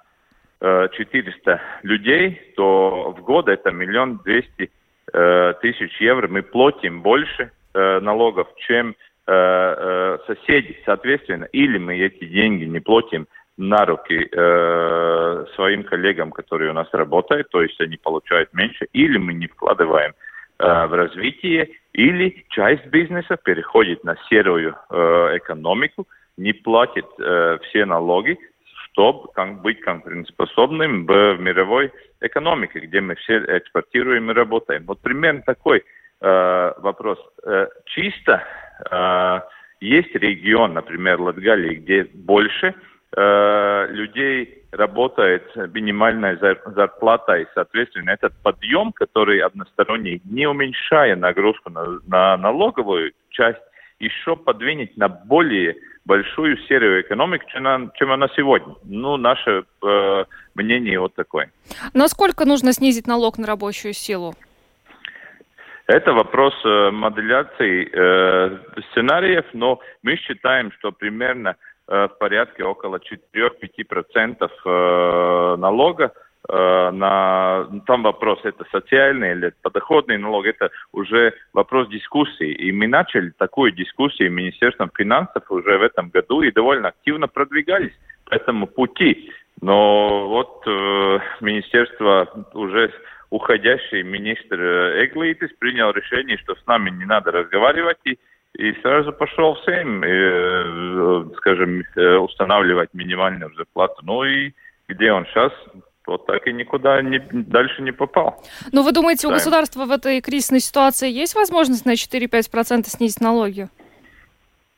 э, 0.62 0.88
400 0.92 1.60
людей, 1.82 2.54
то 2.56 3.14
в 3.16 3.22
год 3.22 3.48
это 3.48 3.70
миллион 3.70 4.18
двести 4.24 4.70
Э, 4.70 4.85
тысяч 5.60 6.00
евро 6.00 6.28
мы 6.28 6.42
платим 6.42 7.02
больше 7.02 7.50
э, 7.74 8.00
налогов, 8.00 8.48
чем 8.66 8.94
э, 9.26 10.18
соседи. 10.26 10.78
Соответственно, 10.84 11.44
или 11.44 11.78
мы 11.78 11.98
эти 11.98 12.24
деньги 12.24 12.64
не 12.64 12.80
платим 12.80 13.26
на 13.56 13.86
руки 13.86 14.28
э, 14.30 15.44
своим 15.54 15.84
коллегам, 15.84 16.30
которые 16.30 16.70
у 16.70 16.74
нас 16.74 16.88
работают, 16.92 17.48
то 17.50 17.62
есть 17.62 17.80
они 17.80 17.96
получают 17.96 18.52
меньше, 18.52 18.86
или 18.92 19.16
мы 19.16 19.32
не 19.32 19.46
вкладываем 19.46 20.12
э, 20.58 20.86
в 20.86 20.92
развитие, 20.92 21.70
или 21.94 22.44
часть 22.50 22.86
бизнеса 22.86 23.38
переходит 23.42 24.04
на 24.04 24.16
серую 24.28 24.76
э, 24.90 24.96
экономику, 25.38 26.06
не 26.36 26.52
платит 26.52 27.06
э, 27.18 27.58
все 27.62 27.86
налоги, 27.86 28.36
чтобы 28.96 29.52
быть 29.56 29.80
конкурентоспособным 29.80 31.06
в 31.06 31.36
мировой 31.38 31.92
экономике, 32.20 32.80
где 32.80 33.00
мы 33.00 33.14
все 33.16 33.38
экспортируем 33.58 34.30
и 34.30 34.34
работаем. 34.34 34.84
Вот 34.86 35.00
примерно 35.02 35.42
такой 35.42 35.84
э, 36.20 36.72
вопрос. 36.78 37.18
Э, 37.44 37.66
чисто 37.84 38.42
э, 38.90 39.40
есть 39.80 40.14
регион, 40.14 40.74
например, 40.74 41.20
Латгалии, 41.20 41.74
где 41.74 42.04
больше 42.04 42.74
э, 43.14 43.86
людей 43.90 44.62
работает 44.72 45.44
минимальная 45.74 46.38
зарплата, 46.64 47.36
и, 47.36 47.46
соответственно, 47.54 48.10
этот 48.10 48.32
подъем, 48.42 48.92
который 48.92 49.40
односторонний, 49.40 50.22
не 50.24 50.46
уменьшая 50.46 51.16
нагрузку 51.16 51.70
на, 51.70 51.98
на 52.06 52.36
налоговую 52.38 53.12
часть, 53.30 53.60
еще 53.98 54.36
подвинет 54.36 54.96
на 54.96 55.08
более 55.08 55.76
большую 56.06 56.56
серию 56.68 57.00
экономик, 57.02 57.44
чем 57.46 57.66
она, 57.66 57.90
чем 57.96 58.12
она 58.12 58.28
сегодня. 58.36 58.74
Ну, 58.84 59.16
наше 59.16 59.64
э, 59.84 60.24
мнение 60.54 61.00
вот 61.00 61.14
такое. 61.14 61.50
Насколько 61.92 62.44
нужно 62.44 62.72
снизить 62.72 63.06
налог 63.06 63.38
на 63.38 63.46
рабочую 63.46 63.92
силу? 63.92 64.34
Это 65.86 66.12
вопрос 66.12 66.54
э, 66.64 66.90
моделяции 66.90 67.88
э, 67.92 68.58
сценариев, 68.90 69.44
но 69.52 69.80
мы 70.02 70.16
считаем, 70.16 70.72
что 70.78 70.92
примерно 70.92 71.56
э, 71.88 72.08
в 72.08 72.18
порядке 72.18 72.64
около 72.64 72.98
4-5% 73.34 74.50
э, 74.64 75.56
налога 75.58 76.12
на 76.48 77.66
там 77.86 78.02
вопрос 78.02 78.40
это 78.44 78.64
социальный 78.70 79.32
или 79.32 79.52
подоходный 79.62 80.18
налог, 80.18 80.46
это 80.46 80.70
уже 80.92 81.34
вопрос 81.52 81.88
дискуссии. 81.88 82.52
И 82.52 82.72
мы 82.72 82.86
начали 82.86 83.30
такую 83.30 83.72
дискуссию 83.72 84.32
Министерством 84.32 84.90
финансов 84.96 85.42
уже 85.50 85.78
в 85.78 85.82
этом 85.82 86.10
году 86.10 86.42
и 86.42 86.52
довольно 86.52 86.88
активно 86.88 87.28
продвигались 87.28 87.92
по 88.24 88.34
этому 88.34 88.66
пути. 88.66 89.30
Но 89.60 90.28
вот 90.28 90.62
э, 90.66 91.18
министерство 91.40 92.46
уже 92.52 92.92
уходящий 93.30 94.02
министр 94.02 94.60
Эглитис 95.04 95.50
принял 95.58 95.90
решение, 95.90 96.38
что 96.38 96.54
с 96.54 96.66
нами 96.66 96.90
не 96.90 97.04
надо 97.06 97.32
разговаривать 97.32 97.98
и 98.04 98.18
и 98.58 98.72
сразу 98.80 99.12
пошел 99.12 99.54
всем, 99.56 100.02
э, 100.02 101.24
скажем, 101.36 101.82
э, 101.94 102.16
устанавливать 102.16 102.88
минимальную 102.94 103.54
зарплату. 103.54 104.00
Ну 104.02 104.24
и 104.24 104.52
где 104.88 105.12
он 105.12 105.26
сейчас? 105.26 105.52
Вот 106.06 106.26
так 106.26 106.46
и 106.46 106.52
никуда 106.52 107.02
не, 107.02 107.18
дальше 107.18 107.82
не 107.82 107.92
попал. 107.92 108.42
Но 108.72 108.82
вы 108.82 108.92
думаете, 108.92 109.28
у 109.28 109.30
государства 109.30 109.84
в 109.84 109.90
этой 109.90 110.20
кризисной 110.20 110.60
ситуации 110.60 111.10
есть 111.10 111.34
возможность 111.34 111.86
на 111.86 111.94
4-5% 111.94 112.84
снизить 112.86 113.20
налоги? 113.20 113.68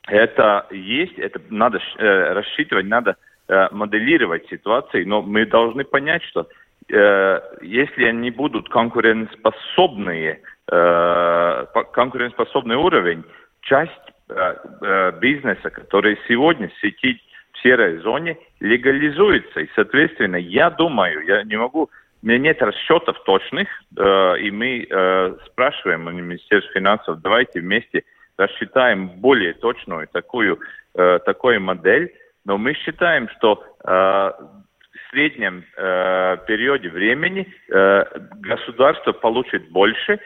Это 0.07 0.65
есть, 0.71 1.17
это 1.19 1.39
надо 1.49 1.79
э, 1.97 2.33
рассчитывать, 2.33 2.87
надо 2.87 3.15
э, 3.47 3.67
моделировать 3.71 4.47
ситуации, 4.49 5.03
но 5.03 5.21
мы 5.21 5.45
должны 5.45 5.83
понять, 5.83 6.23
что 6.23 6.47
э, 6.89 7.39
если 7.61 8.05
они 8.05 8.31
будут 8.31 8.69
конкурентоспособные, 8.69 10.41
э, 10.71 11.65
конкурентоспособный 11.93 12.75
уровень, 12.75 13.23
часть 13.61 13.91
э, 14.29 14.55
э, 14.81 15.11
бизнеса, 15.19 15.69
который 15.69 16.17
сегодня 16.27 16.71
сидит 16.81 17.21
серой 17.61 17.97
зоне 17.99 18.37
легализуется. 18.59 19.61
И, 19.61 19.69
соответственно, 19.75 20.37
я 20.37 20.69
думаю, 20.69 21.25
я 21.25 21.43
не 21.43 21.57
могу 21.57 21.89
меня 22.21 22.37
нет 22.37 22.61
расчетов 22.61 23.17
точных, 23.23 23.67
э, 23.97 24.39
и 24.39 24.51
мы 24.51 24.85
э, 24.89 25.35
спрашиваем 25.45 26.07
у 26.07 26.11
Министерства 26.11 26.73
финансов, 26.73 27.21
давайте 27.21 27.61
вместе 27.61 28.03
рассчитаем 28.37 29.07
более 29.07 29.53
точную 29.53 30.07
такую, 30.07 30.59
э, 30.95 31.19
такую 31.25 31.61
модель, 31.61 32.13
но 32.45 32.57
мы 32.57 32.73
считаем, 32.73 33.29
что 33.37 33.63
э, 33.83 33.89
в 33.89 35.11
среднем 35.11 35.63
э, 35.77 36.37
периоде 36.45 36.89
времени 36.89 37.47
э, 37.69 38.03
государство 38.41 39.13
получит 39.13 39.69
больше, 39.69 40.19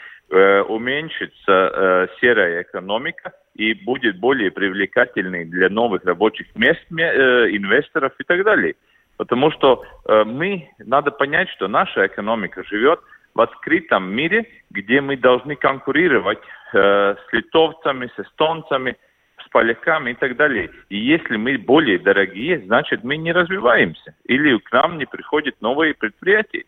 уменьшится 0.67 1.36
э, 1.48 2.08
серая 2.19 2.63
экономика 2.63 3.34
и 3.56 3.74
будет 3.74 4.19
более 4.19 4.52
привлекательной 4.52 5.46
для 5.46 5.69
новых 5.69 6.04
рабочих 6.06 6.48
мест, 6.56 6.82
э, 6.91 7.50
инвесторов 7.56 8.13
и 8.19 8.24
так 8.24 8.43
далее. 8.43 8.76
Потому 9.17 9.52
что 9.52 9.84
э, 10.06 10.24
мы, 10.24 10.69
надо 10.80 11.12
понять, 11.12 11.50
что 11.50 11.67
наша 11.67 12.08
экономика 12.08 12.63
живет 12.63 13.00
в 13.36 13.41
открытом 13.41 14.12
мире, 14.12 14.46
где 14.72 15.02
мы 15.02 15.17
должны 15.17 15.56
конкурировать 15.56 16.39
э, 16.74 17.15
с 17.15 17.34
литовцами, 17.34 18.10
с 18.15 18.19
эстонцами, 18.19 18.98
с 19.46 19.50
поляками 19.50 20.12
и 20.12 20.13
так 20.15 20.36
далее. 20.36 20.72
И 20.89 20.98
если 20.98 21.38
мы 21.38 21.58
более 21.58 22.00
дорогие, 22.00 22.60
значит 22.60 23.04
мы 23.04 23.17
не 23.17 23.32
развиваемся. 23.32 24.15
Или 24.26 24.58
к 24.58 24.72
нам 24.72 24.98
не 24.98 25.06
приходят 25.06 25.56
новые 25.62 25.93
предприятия. 25.93 26.63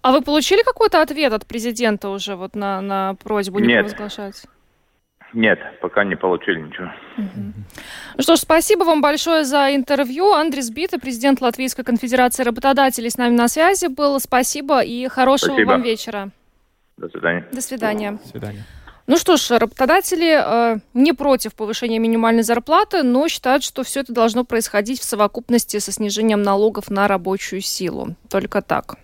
А 0.00 0.12
вы 0.12 0.22
получили 0.22 0.62
какой-то 0.62 1.02
ответ 1.02 1.32
от 1.32 1.46
президента 1.46 2.08
уже 2.08 2.36
вот 2.36 2.54
на, 2.54 2.80
на 2.80 3.14
просьбу 3.14 3.58
не 3.58 3.68
Нет. 3.68 3.80
провозглашать? 3.80 4.44
Нет, 5.34 5.58
пока 5.80 6.04
не 6.04 6.14
получили 6.14 6.60
ничего. 6.60 6.90
Ну 7.16 8.22
что 8.22 8.36
ж, 8.36 8.40
спасибо 8.40 8.84
вам 8.84 9.00
большое 9.00 9.44
за 9.44 9.74
интервью. 9.74 10.32
Андрей 10.32 10.62
Бита, 10.70 10.98
президент 10.98 11.40
Латвийской 11.40 11.84
конфедерации 11.84 12.42
работодателей, 12.42 13.08
с 13.08 13.16
нами 13.16 13.34
на 13.34 13.48
связи 13.48 13.86
был. 13.86 14.20
Спасибо 14.20 14.82
и 14.82 15.08
хорошего 15.08 15.52
Спасибо. 15.52 15.70
вам 15.70 15.82
вечера. 15.82 16.30
До 16.98 17.08
свидания. 17.08 17.46
До 17.50 17.62
свидания. 17.62 18.12
До 18.22 18.28
свидания. 18.28 18.64
Ну 19.06 19.16
что 19.16 19.36
ж, 19.36 19.58
работодатели 19.58 20.74
э, 20.74 20.78
не 20.94 21.12
против 21.12 21.54
повышения 21.54 21.98
минимальной 21.98 22.42
зарплаты, 22.42 23.02
но 23.02 23.26
считают, 23.28 23.64
что 23.64 23.82
все 23.82 24.00
это 24.00 24.12
должно 24.12 24.44
происходить 24.44 25.00
в 25.00 25.04
совокупности 25.04 25.78
со 25.78 25.90
снижением 25.90 26.42
налогов 26.42 26.90
на 26.90 27.08
рабочую 27.08 27.62
силу. 27.62 28.14
Только 28.28 28.62
так. 28.62 28.96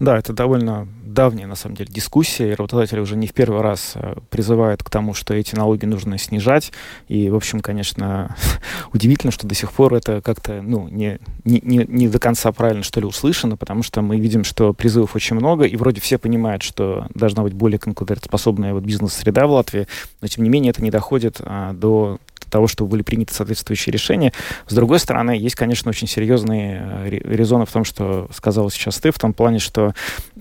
Да, 0.00 0.18
это 0.18 0.32
довольно 0.32 0.88
давняя, 1.04 1.46
на 1.46 1.56
самом 1.56 1.76
деле, 1.76 1.90
дискуссия, 1.92 2.52
и 2.52 2.54
работодатели 2.54 3.00
уже 3.00 3.16
не 3.16 3.26
в 3.26 3.32
первый 3.32 3.60
раз 3.60 3.92
э, 3.94 4.14
призывают 4.30 4.82
к 4.82 4.90
тому, 4.90 5.14
что 5.14 5.34
эти 5.34 5.54
налоги 5.54 5.84
нужно 5.84 6.18
снижать. 6.18 6.72
И, 7.08 7.30
в 7.30 7.34
общем, 7.34 7.60
конечно, 7.60 8.36
удивительно, 8.92 9.32
что 9.32 9.46
до 9.46 9.54
сих 9.54 9.72
пор 9.72 9.94
это 9.94 10.20
как-то, 10.20 10.60
ну, 10.62 10.88
не, 10.88 11.18
не, 11.44 11.60
не, 11.62 11.84
не 11.88 12.08
до 12.08 12.18
конца 12.18 12.52
правильно, 12.52 12.82
что 12.82 13.00
ли, 13.00 13.06
услышано, 13.06 13.56
потому 13.56 13.82
что 13.82 14.02
мы 14.02 14.18
видим, 14.20 14.44
что 14.44 14.72
призывов 14.72 15.16
очень 15.16 15.36
много, 15.36 15.64
и 15.64 15.76
вроде 15.76 16.00
все 16.00 16.18
понимают, 16.18 16.62
что 16.62 17.06
должна 17.14 17.42
быть 17.42 17.54
более 17.54 17.78
конкурентоспособная 17.78 18.74
вот 18.74 18.84
бизнес-среда 18.84 19.46
в 19.46 19.50
Латвии, 19.52 19.88
но, 20.20 20.28
тем 20.28 20.44
не 20.44 20.50
менее, 20.50 20.70
это 20.70 20.82
не 20.82 20.90
доходит 20.90 21.40
а, 21.40 21.72
до 21.72 22.18
того, 22.48 22.66
чтобы 22.66 22.90
были 22.90 23.02
приняты 23.02 23.34
соответствующие 23.34 23.92
решения. 23.92 24.32
С 24.66 24.74
другой 24.74 24.98
стороны, 24.98 25.32
есть, 25.32 25.54
конечно, 25.54 25.90
очень 25.90 26.08
серьезные 26.08 26.80
э, 26.82 27.08
ре- 27.08 27.22
резоны 27.24 27.66
в 27.66 27.72
том, 27.72 27.84
что 27.84 28.28
сказал 28.34 28.70
сейчас 28.70 28.98
ты, 28.98 29.10
в 29.10 29.18
том 29.18 29.32
плане, 29.32 29.58
что 29.58 29.94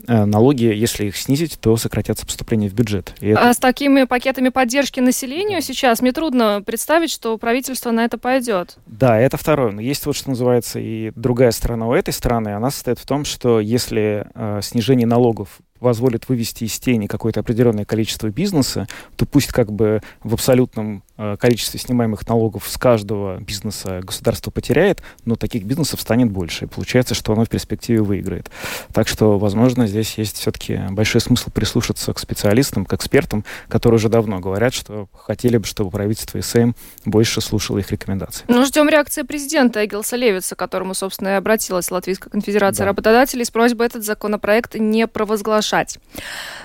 э, 0.07 0.25
налоги, 0.25 0.63
если 0.65 1.05
их 1.07 1.17
снизить, 1.17 1.57
то 1.59 1.75
сократятся 1.77 2.25
поступления 2.25 2.69
в 2.69 2.73
бюджет. 2.73 3.13
И 3.19 3.27
это- 3.29 3.49
А 3.49 3.53
с 3.53 3.57
такими 3.57 4.03
пакетами 4.05 4.49
поддержки 4.49 4.99
населению 4.99 5.61
сейчас 5.61 6.01
мне 6.01 6.11
трудно 6.11 6.61
представить, 6.65 7.11
что 7.11 7.37
правительство 7.37 7.91
на 7.91 8.05
это 8.05 8.17
пойдет. 8.17 8.77
Да, 8.85 9.19
это 9.19 9.37
второе. 9.37 9.71
Но 9.71 9.81
есть 9.81 10.05
вот 10.05 10.15
что 10.15 10.29
называется 10.29 10.79
и 10.79 11.11
другая 11.15 11.51
сторона 11.51 11.87
у 11.87 11.93
этой 11.93 12.13
стороны. 12.13 12.49
Она 12.49 12.71
состоит 12.71 12.99
в 12.99 13.05
том, 13.05 13.25
что 13.25 13.59
если 13.59 14.27
э, 14.33 14.59
снижение 14.63 15.07
налогов 15.07 15.59
позволит 15.79 16.27
вывести 16.27 16.63
из 16.63 16.79
тени 16.79 17.05
какое-то 17.05 17.41
определенное 17.41 17.85
количество 17.85 18.29
бизнеса, 18.29 18.87
то 19.15 19.25
пусть 19.27 19.49
как 19.49 19.71
бы 19.71 20.01
в 20.23 20.33
абсолютном 20.33 21.03
э, 21.17 21.37
количестве 21.39 21.79
снимаемых 21.79 22.27
налогов 22.27 22.67
с 22.67 22.77
каждого 22.77 23.37
бизнеса 23.39 24.01
государство 24.03 24.51
потеряет, 24.51 25.01
но 25.25 25.35
таких 25.35 25.63
бизнесов 25.63 26.01
станет 26.01 26.31
больше. 26.31 26.65
И 26.65 26.67
получается, 26.67 27.15
что 27.15 27.33
оно 27.33 27.45
в 27.45 27.49
перспективе 27.49 28.01
выиграет. 28.01 28.49
Так 28.93 29.07
что, 29.07 29.37
возможно, 29.37 29.87
здесь 29.87 30.17
есть 30.17 30.37
все-таки 30.37 30.79
большой 30.91 31.21
смысл 31.21 31.49
прислушаться 31.51 32.13
к 32.13 32.19
специалистам, 32.19 32.85
к 32.85 32.93
экспертам, 32.93 33.43
которые 33.67 33.97
уже 33.97 34.09
давно 34.09 34.39
говорят, 34.39 34.73
что 34.73 35.07
хотели 35.13 35.57
бы, 35.57 35.65
чтобы 35.65 35.89
правительство 35.91 36.37
и 36.37 36.41
СМ 36.41 36.71
больше 37.05 37.41
слушало 37.41 37.79
их 37.79 37.91
рекомендации. 37.91 38.43
Ну, 38.47 38.63
ждем 38.65 38.89
реакции 38.89 39.21
президента 39.23 39.83
Эгилса 39.85 40.15
Левица, 40.15 40.55
к 40.55 40.59
которому, 40.59 40.93
собственно, 40.93 41.29
и 41.29 41.33
обратилась 41.33 41.91
Латвийская 41.91 42.29
конфедерация 42.29 42.83
Да. 42.85 42.89
работодателей 42.91 43.45
с 43.45 43.51
просьбой 43.51 43.87
этот 43.87 44.03
законопроект 44.03 44.75
не 44.75 45.07
провозглашать. 45.07 45.99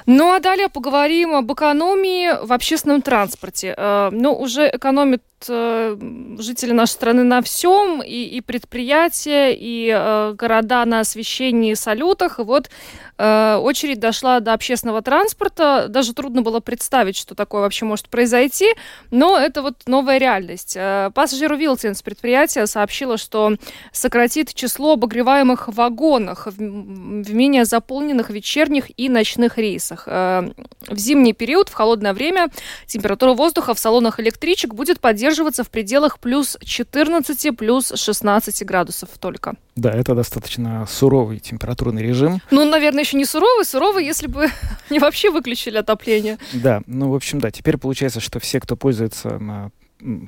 Ну, 0.06 0.32
а 0.32 0.40
далее 0.40 0.68
поговорим 0.68 1.34
об 1.34 1.52
экономии 1.52 2.44
в 2.44 2.52
общественном 2.52 3.02
транспорте. 3.02 3.74
Э, 3.76 4.10
Ну, 4.12 4.41
уже 4.42 4.68
экономят 4.68 5.22
э, 5.22 5.31
жители 5.46 6.72
нашей 6.72 6.92
страны 6.92 7.24
на 7.24 7.42
всем, 7.42 8.02
и, 8.02 8.24
и 8.24 8.40
предприятия, 8.40 9.52
и 9.52 9.90
э, 9.94 10.34
города 10.34 10.84
на 10.84 11.00
освещении 11.00 11.72
и 11.72 11.74
салютах. 11.74 12.38
И 12.38 12.42
вот 12.42 12.70
э, 13.18 13.56
очередь 13.56 14.00
дошла 14.00 14.40
до 14.40 14.52
общественного 14.52 15.02
транспорта. 15.02 15.86
Даже 15.88 16.14
трудно 16.14 16.42
было 16.42 16.60
представить, 16.60 17.16
что 17.16 17.34
такое 17.34 17.62
вообще 17.62 17.84
может 17.84 18.08
произойти, 18.08 18.74
но 19.10 19.38
это 19.38 19.62
вот 19.62 19.74
новая 19.86 20.18
реальность. 20.18 20.74
Э, 20.76 21.10
Пассажиру 21.14 21.56
Вилтинс 21.56 22.02
предприятие 22.02 22.66
сообщило, 22.66 23.16
что 23.16 23.56
сократит 23.92 24.54
число 24.54 24.92
обогреваемых 24.94 25.68
вагонах 25.68 26.46
в, 26.46 26.56
в 26.56 27.34
менее 27.34 27.64
заполненных 27.64 28.30
вечерних 28.30 28.90
и 28.96 29.08
ночных 29.08 29.58
рейсах. 29.58 30.04
Э, 30.06 30.50
В 30.88 30.98
зимний 30.98 31.32
период, 31.32 31.68
в 31.68 31.74
холодное 31.74 32.12
время, 32.12 32.48
температура 32.86 33.32
воздуха 33.32 33.74
в 33.74 33.78
салонах 33.78 34.20
электричек 34.20 34.74
будет 34.74 35.00
поддерживаться 35.32 35.64
в 35.64 35.70
пределах 35.70 36.18
плюс 36.18 36.58
14, 36.62 37.56
плюс 37.56 37.92
16 37.94 38.66
градусов 38.66 39.08
только. 39.18 39.54
Да, 39.76 39.90
это 39.90 40.14
достаточно 40.14 40.86
суровый 40.86 41.38
температурный 41.38 42.02
режим. 42.02 42.40
Ну, 42.50 42.64
наверное, 42.66 43.02
еще 43.02 43.16
не 43.16 43.24
суровый, 43.24 43.64
суровый, 43.64 44.04
если 44.04 44.26
бы 44.26 44.48
не 44.90 44.98
вообще 44.98 45.30
выключили 45.30 45.78
отопление. 45.78 46.38
Да, 46.52 46.82
ну, 46.86 47.10
в 47.10 47.14
общем, 47.14 47.40
да, 47.40 47.50
теперь 47.50 47.78
получается, 47.78 48.20
что 48.20 48.40
все, 48.40 48.60
кто 48.60 48.76
пользуется 48.76 49.38
а, 49.40 49.70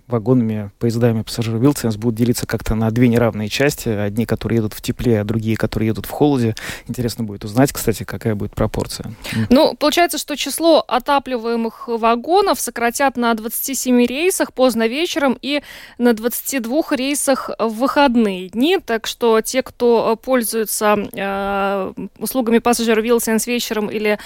вагонами, 0.07 0.71
поездами 0.79 1.23
пассажиров 1.23 1.61
Вилсенс 1.61 1.97
будут 1.97 2.17
делиться 2.17 2.47
как-то 2.47 2.75
на 2.75 2.91
две 2.91 3.09
неравные 3.09 3.49
части. 3.49 3.89
Одни, 3.89 4.27
которые 4.27 4.59
едут 4.59 4.73
в 4.73 4.81
тепле, 4.81 5.21
а 5.21 5.25
другие, 5.25 5.57
которые 5.57 5.89
едут 5.89 6.07
в 6.07 6.11
холоде. 6.11 6.55
Интересно 6.89 7.25
будет 7.25 7.45
узнать, 7.45 7.73
кстати, 7.73 8.05
какая 8.05 8.35
будет 8.35 8.55
пропорция. 8.55 9.13
Ну, 9.51 9.75
получается, 9.75 10.19
что 10.19 10.37
число 10.37 10.85
отапливаемых 10.87 11.89
вагонов 11.89 12.61
сократят 12.61 13.17
на 13.17 13.35
27 13.35 14.07
рейсах 14.07 14.53
поздно 14.53 14.87
вечером 14.87 15.39
и 15.43 15.63
на 15.99 16.13
22 16.13 16.83
рейсах 16.93 17.51
в 17.59 17.69
выходные 17.69 18.49
дни. 18.49 18.79
Так 18.79 19.07
что 19.07 19.41
те, 19.41 19.63
кто 19.63 20.17
пользуется 20.17 20.97
э, 21.13 21.93
услугами 22.19 22.59
пассажира 22.59 23.01
Вилсенс 23.01 23.47
вечером 23.47 23.91
или 23.91 24.19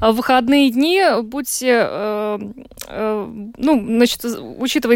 э, 0.00 0.10
в 0.10 0.16
выходные 0.26 0.70
дни, 0.70 1.02
будьте, 1.22 1.86
э, 1.88 2.38
э, 2.88 3.50
ну, 3.56 3.84
значит, 3.86 4.24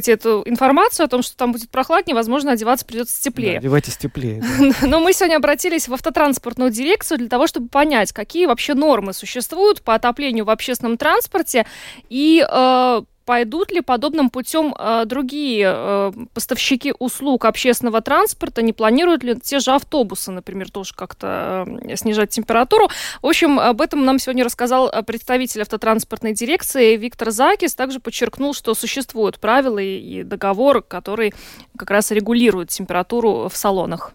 учитывайте 0.00 0.12
эту 0.12 0.42
информацию 0.46 1.04
о 1.04 1.08
том, 1.08 1.22
что 1.22 1.36
там 1.36 1.52
будет 1.52 1.70
прохладнее, 1.70 2.14
возможно, 2.14 2.52
одеваться 2.52 2.84
придется 2.86 3.16
Да, 3.22 3.30
теплее. 3.30 3.58
одевайтесь 3.58 3.96
теплее. 3.96 4.42
да. 4.58 4.74
Но 4.86 5.00
мы 5.00 5.12
сегодня 5.12 5.36
обратились 5.36 5.88
в 5.88 5.94
автотранспортную 5.94 6.70
дирекцию 6.70 7.18
для 7.18 7.28
того, 7.28 7.46
чтобы 7.46 7.68
понять, 7.68 8.12
какие 8.12 8.46
вообще 8.46 8.74
нормы 8.74 9.12
существуют 9.12 9.82
по 9.82 9.94
отоплению 9.94 10.44
в 10.44 10.50
общественном 10.50 10.96
транспорте 10.96 11.66
и 12.08 12.44
э, 12.48 13.02
пойдут 13.30 13.70
ли 13.70 13.80
подобным 13.80 14.28
путем 14.28 14.74
э, 14.76 15.04
другие 15.06 15.72
э, 15.72 16.12
поставщики 16.34 16.92
услуг 16.98 17.44
общественного 17.44 18.00
транспорта, 18.00 18.60
не 18.60 18.72
планируют 18.72 19.22
ли 19.22 19.36
те 19.36 19.60
же 19.60 19.70
автобусы, 19.70 20.32
например, 20.32 20.68
тоже 20.68 20.94
как-то 20.96 21.64
э, 21.80 21.94
снижать 21.94 22.30
температуру. 22.30 22.88
В 23.22 23.28
общем, 23.28 23.60
об 23.60 23.82
этом 23.82 24.04
нам 24.04 24.18
сегодня 24.18 24.44
рассказал 24.44 24.90
представитель 25.06 25.62
автотранспортной 25.62 26.32
дирекции 26.32 26.96
Виктор 26.96 27.30
Закис. 27.30 27.76
Также 27.76 28.00
подчеркнул, 28.00 28.52
что 28.52 28.74
существуют 28.74 29.38
правила 29.38 29.78
и 29.78 30.24
договор, 30.24 30.82
который 30.82 31.32
как 31.76 31.90
раз 31.90 32.10
регулирует 32.10 32.70
температуру 32.70 33.48
в 33.48 33.56
салонах. 33.56 34.12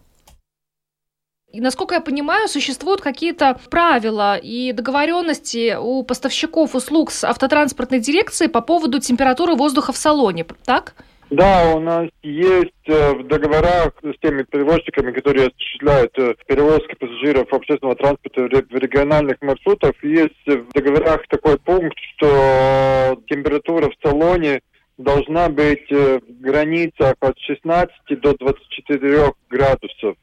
И, 1.55 1.61
насколько 1.61 1.95
я 1.95 2.01
понимаю, 2.01 2.49
существуют 2.49 2.99
какие-то 2.99 3.57
правила 3.71 4.35
и 4.35 4.73
договоренности 4.73 5.77
у 5.79 6.03
поставщиков 6.03 6.75
услуг 6.75 7.11
с 7.11 7.23
автотранспортной 7.23 8.01
дирекцией 8.01 8.51
по 8.51 8.59
поводу 8.59 8.99
температуры 8.99 9.55
воздуха 9.55 9.93
в 9.93 9.97
салоне, 9.97 10.45
так? 10.65 10.95
Да, 11.29 11.73
у 11.73 11.79
нас 11.79 12.09
есть 12.23 12.73
э, 12.87 13.13
в 13.13 13.25
договорах 13.27 13.93
с 14.03 14.19
теми 14.21 14.43
перевозчиками, 14.43 15.13
которые 15.13 15.47
осуществляют 15.47 16.11
э, 16.17 16.35
перевозки 16.45 16.93
пассажиров 16.95 17.51
общественного 17.53 17.95
транспорта 17.95 18.41
в 18.41 18.47
ре- 18.47 18.65
в 18.69 18.75
региональных 18.75 19.37
маршрутах, 19.41 19.93
есть 20.03 20.33
э, 20.47 20.57
в 20.57 20.73
договорах 20.73 21.25
такой 21.29 21.57
пункт, 21.57 21.97
что 22.17 23.17
температура 23.29 23.89
в 23.89 23.95
салоне 24.05 24.59
должна 24.97 25.47
быть 25.47 25.89
в 25.89 26.21
границах 26.41 27.15
от 27.21 27.39
16 27.39 27.91
до 28.21 28.33
24 28.37 29.33
градусов. 29.49 30.15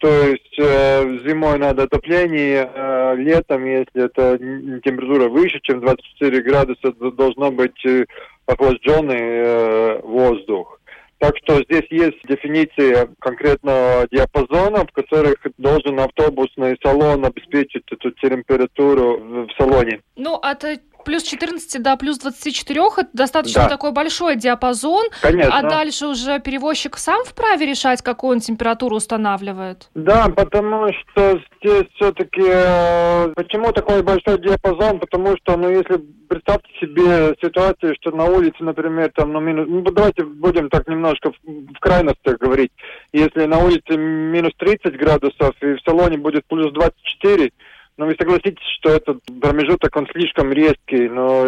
То 0.00 0.08
есть 0.08 0.58
э, 0.58 1.18
зимой 1.26 1.58
надо 1.58 1.82
отопление, 1.82 2.70
э, 2.74 3.16
летом, 3.16 3.66
если 3.66 4.06
это 4.06 4.38
температура 4.38 5.28
выше, 5.28 5.60
чем 5.62 5.80
24 5.80 6.42
градуса, 6.42 6.92
должно 6.92 7.52
быть 7.52 7.84
э, 7.84 8.06
охлажденный 8.46 9.18
э, 9.20 10.00
воздух. 10.02 10.80
Так 11.18 11.36
что 11.36 11.62
здесь 11.64 11.84
есть 11.90 12.16
дефиниция 12.24 13.10
конкретного 13.18 14.08
диапазона, 14.10 14.86
в 14.86 14.92
которых 14.92 15.36
должен 15.58 16.00
автобусный 16.00 16.78
салон 16.82 17.26
обеспечить 17.26 17.84
эту 17.92 18.10
температуру 18.12 19.46
в 19.46 19.50
салоне. 19.58 20.00
Ну, 20.16 20.36
от 20.36 20.64
плюс 21.04 21.22
14 21.22 21.82
до 21.82 21.96
плюс 21.96 22.18
24 22.18 22.80
это 22.98 23.08
достаточно 23.12 23.62
да. 23.62 23.68
такой 23.68 23.92
большой 23.92 24.36
диапазон. 24.36 25.06
Конечно. 25.20 25.56
А 25.56 25.62
дальше 25.62 26.06
уже 26.06 26.40
перевозчик 26.40 26.96
сам 26.96 27.24
вправе 27.24 27.66
решать, 27.66 28.02
какую 28.02 28.36
он 28.36 28.40
температуру 28.40 28.96
устанавливает? 28.96 29.88
Да, 29.94 30.28
потому 30.28 30.88
что 30.92 31.40
здесь 31.60 31.86
все-таки... 31.94 32.42
Э, 32.44 33.32
почему 33.34 33.72
такой 33.72 34.02
большой 34.02 34.40
диапазон? 34.40 34.98
Потому 34.98 35.36
что, 35.36 35.56
ну, 35.56 35.70
если 35.70 36.00
представьте 36.28 36.68
себе 36.80 37.34
ситуацию, 37.42 37.94
что 38.00 38.10
на 38.12 38.24
улице, 38.24 38.56
например, 38.60 39.10
там, 39.14 39.32
ну, 39.32 39.40
минус... 39.40 39.66
Ну, 39.68 39.82
давайте 39.82 40.24
будем 40.24 40.70
так 40.70 40.86
немножко 40.88 41.32
в, 41.32 41.36
в 41.44 41.78
крайностях 41.80 42.38
говорить. 42.38 42.72
Если 43.12 43.44
на 43.46 43.58
улице 43.58 43.96
минус 43.96 44.52
30 44.58 44.96
градусов 44.96 45.54
и 45.60 45.74
в 45.74 45.80
салоне 45.84 46.18
будет 46.18 46.46
плюс 46.46 46.72
24, 46.72 47.52
но 47.96 48.04
ну, 48.04 48.10
вы 48.10 48.16
согласитесь, 48.18 48.66
что 48.78 48.90
этот 48.90 49.18
промежуток, 49.40 49.94
он 49.96 50.06
слишком 50.12 50.52
резкий, 50.52 51.08
но 51.08 51.46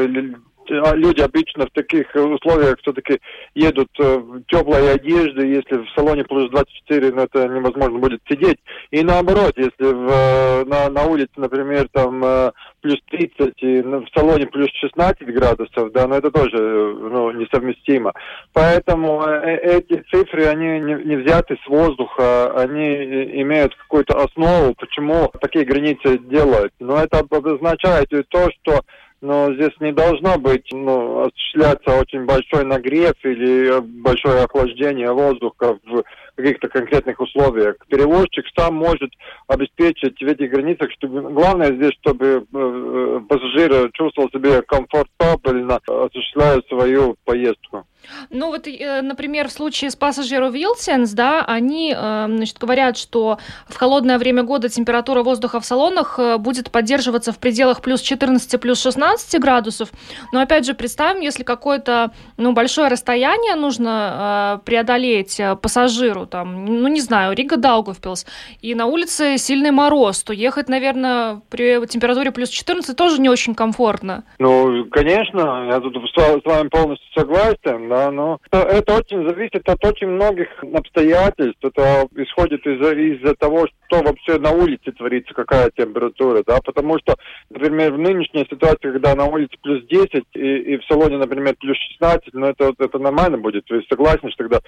люди 0.68 1.20
обычно 1.20 1.66
в 1.66 1.70
таких 1.70 2.14
условиях 2.14 2.78
все-таки 2.80 3.20
едут 3.54 3.88
э, 3.98 4.16
в 4.16 4.42
теплой 4.44 4.94
одежде, 4.94 5.48
если 5.48 5.78
в 5.78 5.90
салоне 5.94 6.24
плюс 6.24 6.50
24, 6.50 7.12
ну, 7.12 7.22
это 7.22 7.48
невозможно 7.48 7.98
будет 7.98 8.20
сидеть. 8.28 8.58
И 8.90 9.02
наоборот, 9.02 9.52
если 9.56 9.92
в, 9.92 10.08
э, 10.10 10.64
на, 10.64 10.88
на 10.88 11.04
улице, 11.04 11.32
например, 11.36 11.88
там 11.92 12.24
э, 12.24 12.52
плюс 12.80 12.98
30 13.10 13.52
и 13.58 13.82
в 13.82 14.06
салоне 14.14 14.46
плюс 14.46 14.68
16 14.80 15.26
градусов, 15.34 15.92
да, 15.92 16.06
но 16.06 16.16
это 16.16 16.30
тоже 16.30 16.56
ну, 16.58 17.30
несовместимо. 17.32 18.12
Поэтому 18.52 19.22
эти 19.22 20.02
цифры, 20.10 20.46
они 20.46 20.80
не, 20.80 20.94
не 21.04 21.16
взяты 21.16 21.58
с 21.64 21.68
воздуха, 21.68 22.52
они 22.60 22.94
имеют 23.42 23.74
какую-то 23.76 24.16
основу, 24.22 24.74
почему 24.74 25.32
такие 25.40 25.64
границы 25.64 26.18
делают. 26.18 26.72
Но 26.80 26.98
это 26.98 27.20
обозначает 27.20 28.08
то, 28.28 28.48
что 28.60 28.80
но 29.22 29.54
здесь 29.54 29.72
не 29.80 29.92
должно 29.92 30.36
быть 30.36 30.66
ну, 30.72 31.22
осуществляться 31.22 31.98
очень 31.98 32.26
большой 32.26 32.64
нагрев 32.64 33.14
или 33.22 33.80
большое 33.80 34.42
охлаждение 34.42 35.12
воздуха 35.12 35.78
в 35.86 36.02
каких-то 36.36 36.68
конкретных 36.68 37.20
условиях. 37.20 37.76
Перевозчик 37.88 38.44
сам 38.56 38.74
может 38.74 39.10
обеспечить 39.46 40.20
в 40.20 40.26
этих 40.26 40.50
границах, 40.50 40.90
чтобы 40.92 41.22
главное 41.32 41.74
здесь, 41.74 41.92
чтобы 42.00 42.26
э, 42.26 42.40
э, 42.52 43.20
пассажир 43.28 43.90
чувствовал 43.92 44.30
себя 44.30 44.62
комфортабельно, 44.62 45.80
осуществляя 45.86 46.60
свою 46.68 47.16
поездку. 47.24 47.86
Ну 48.30 48.48
вот, 48.48 48.66
э, 48.66 49.02
например, 49.02 49.48
в 49.48 49.52
случае 49.52 49.90
с 49.90 49.96
пассажиром 49.96 50.52
Вилсенс, 50.52 51.12
да, 51.12 51.44
они, 51.44 51.94
э, 51.96 52.26
значит, 52.28 52.58
говорят, 52.58 52.96
что 52.96 53.38
в 53.68 53.76
холодное 53.76 54.18
время 54.18 54.42
года 54.42 54.68
температура 54.68 55.22
воздуха 55.22 55.60
в 55.60 55.64
салонах 55.64 56.18
э, 56.18 56.38
будет 56.38 56.70
поддерживаться 56.70 57.32
в 57.32 57.38
пределах 57.38 57.82
плюс 57.82 58.00
14, 58.00 58.60
плюс 58.60 58.80
16 58.82 59.40
градусов. 59.40 59.90
Но 60.32 60.40
опять 60.40 60.66
же, 60.66 60.74
представим, 60.74 61.20
если 61.20 61.42
какое-то, 61.42 62.12
ну, 62.36 62.52
большое 62.52 62.88
расстояние 62.88 63.54
нужно 63.54 64.60
преодолеть 64.64 65.40
пассажиру, 65.60 66.26
там, 66.32 66.64
ну, 66.64 66.88
не 66.88 67.02
знаю, 67.02 67.36
Рига 67.36 67.58
Даугавпилс, 67.58 68.26
и 68.62 68.74
на 68.74 68.86
улице 68.86 69.36
сильный 69.36 69.70
мороз, 69.70 70.24
то 70.24 70.32
ехать, 70.32 70.68
наверное, 70.68 71.42
при 71.50 71.86
температуре 71.86 72.32
плюс 72.32 72.48
14 72.48 72.96
тоже 72.96 73.20
не 73.20 73.28
очень 73.28 73.54
комфортно. 73.54 74.24
Ну, 74.38 74.86
конечно, 74.86 75.68
я 75.70 75.78
тут 75.80 75.94
с 75.94 76.44
вами 76.44 76.68
полностью 76.68 77.06
согласен 77.14 77.88
да, 77.88 78.10
но 78.10 78.40
это 78.50 78.96
очень 78.96 79.28
зависит 79.28 79.68
от 79.68 79.84
очень 79.84 80.08
многих 80.08 80.48
обстоятельств. 80.74 81.58
Это 81.62 82.06
исходит 82.16 82.66
из-за 82.66 82.92
из 82.92 83.36
того, 83.38 83.66
что 83.66 84.02
вообще 84.02 84.38
на 84.38 84.50
улице 84.52 84.92
творится, 84.92 85.34
какая 85.34 85.70
температура, 85.76 86.42
да, 86.46 86.60
потому 86.64 86.98
что, 86.98 87.16
например, 87.50 87.92
в 87.92 87.98
нынешней 87.98 88.46
ситуации, 88.48 88.92
когда 88.92 89.14
на 89.14 89.26
улице 89.26 89.56
плюс 89.62 89.84
10 89.84 90.24
и, 90.34 90.38
и 90.38 90.76
в 90.78 90.84
салоне, 90.86 91.18
например, 91.18 91.54
плюс 91.60 91.76
16, 92.00 92.32
ну 92.32 92.46
это, 92.46 92.72
это 92.78 92.98
нормально 92.98 93.38
будет, 93.38 93.70
есть 93.70 93.88
согласен, 93.88 94.30
что 94.30 94.44
тогда 94.44 94.60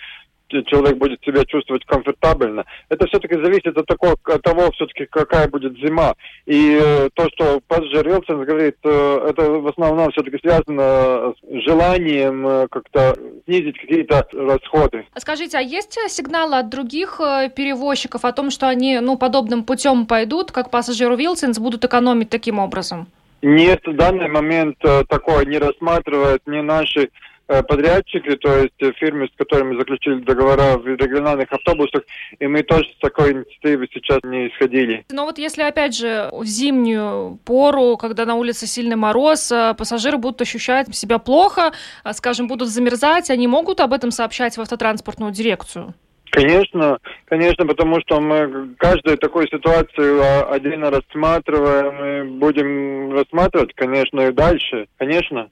человек 0.62 0.96
будет 0.96 1.22
себя 1.24 1.44
чувствовать 1.44 1.84
комфортабельно. 1.84 2.64
Это 2.88 3.06
все-таки 3.06 3.34
зависит 3.34 3.76
от, 3.76 3.86
такого, 3.86 4.16
от 4.24 4.42
того, 4.42 4.70
все-таки 4.72 5.06
какая 5.06 5.48
будет 5.48 5.76
зима. 5.78 6.14
И 6.46 6.78
э, 6.80 7.08
то, 7.14 7.28
что 7.30 7.60
пассажир 7.66 8.06
Вилсон 8.06 8.44
говорит, 8.44 8.76
э, 8.84 9.26
это 9.28 9.50
в 9.50 9.66
основном 9.68 10.10
все-таки 10.12 10.38
связано 10.38 11.34
с 11.34 11.64
желанием 11.64 12.46
э, 12.46 12.68
как-то 12.70 13.16
снизить 13.46 13.78
какие-то 13.78 14.26
расходы. 14.32 15.06
Скажите, 15.16 15.58
а 15.58 15.60
есть 15.60 15.98
сигналы 16.08 16.58
от 16.58 16.68
других 16.68 17.20
э, 17.20 17.50
перевозчиков 17.54 18.24
о 18.24 18.32
том, 18.32 18.50
что 18.50 18.68
они 18.68 19.00
ну, 19.00 19.16
подобным 19.16 19.64
путем 19.64 20.06
пойдут, 20.06 20.52
как 20.52 20.70
пассажиру 20.70 21.16
Вилсонс, 21.16 21.58
будут 21.58 21.84
экономить 21.84 22.30
таким 22.30 22.58
образом? 22.58 23.06
Нет, 23.46 23.80
в 23.86 23.94
данный 23.94 24.28
момент 24.28 24.76
э, 24.82 25.04
такое 25.06 25.44
не 25.44 25.58
рассматривают 25.58 26.42
ни 26.46 26.60
наши 26.62 27.10
подрядчики, 27.46 28.36
то 28.36 28.56
есть 28.58 28.80
э, 28.80 28.92
фирмы, 28.92 29.28
с 29.28 29.36
которыми 29.36 29.76
заключили 29.78 30.20
договора 30.20 30.78
в 30.78 30.86
региональных 30.86 31.52
автобусах, 31.52 32.02
и 32.38 32.46
мы 32.46 32.62
тоже 32.62 32.84
с 32.96 33.00
такой 33.00 33.32
инициативы 33.32 33.88
сейчас 33.92 34.18
не 34.24 34.48
исходили. 34.48 35.04
Но 35.10 35.24
вот 35.26 35.38
если, 35.38 35.62
опять 35.62 35.94
же, 35.96 36.28
в 36.32 36.44
зимнюю 36.44 37.38
пору, 37.44 37.96
когда 37.96 38.24
на 38.24 38.34
улице 38.34 38.66
сильный 38.66 38.96
мороз, 38.96 39.52
э, 39.52 39.74
пассажиры 39.76 40.16
будут 40.16 40.40
ощущать 40.40 40.94
себя 40.94 41.18
плохо, 41.18 41.72
скажем, 42.12 42.48
будут 42.48 42.68
замерзать, 42.68 43.30
они 43.30 43.46
могут 43.46 43.80
об 43.80 43.92
этом 43.92 44.10
сообщать 44.10 44.56
в 44.56 44.60
автотранспортную 44.60 45.32
дирекцию? 45.32 45.94
Конечно, 46.34 46.98
конечно, 47.26 47.64
потому 47.64 48.00
что 48.00 48.20
мы 48.20 48.74
каждую 48.76 49.18
такую 49.18 49.46
ситуацию 49.46 50.20
а, 50.20 50.42
отдельно 50.50 50.90
рассматриваем 50.90 52.04
и 52.04 52.38
будем 52.38 53.12
рассматривать, 53.12 53.72
конечно, 53.74 54.20
и 54.20 54.32
дальше, 54.32 54.88
конечно. 54.98 55.50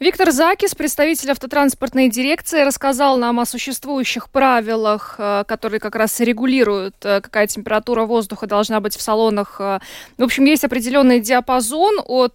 Виктор 0.00 0.32
Закис, 0.32 0.74
представитель 0.74 1.30
автотранспортной 1.30 2.08
дирекции, 2.08 2.62
рассказал 2.62 3.16
нам 3.16 3.38
о 3.38 3.46
существующих 3.46 4.28
правилах, 4.28 5.14
э, 5.18 5.44
которые 5.46 5.78
как 5.78 5.94
раз 5.94 6.18
регулируют, 6.18 6.96
э, 7.04 7.20
какая 7.20 7.46
температура 7.46 8.04
воздуха 8.04 8.48
должна 8.48 8.80
быть 8.80 8.96
в 8.96 9.00
салонах. 9.00 9.60
Э, 9.60 9.78
в 10.18 10.24
общем, 10.24 10.46
есть 10.46 10.64
определенный 10.64 11.20
диапазон 11.20 12.00
от 12.04 12.34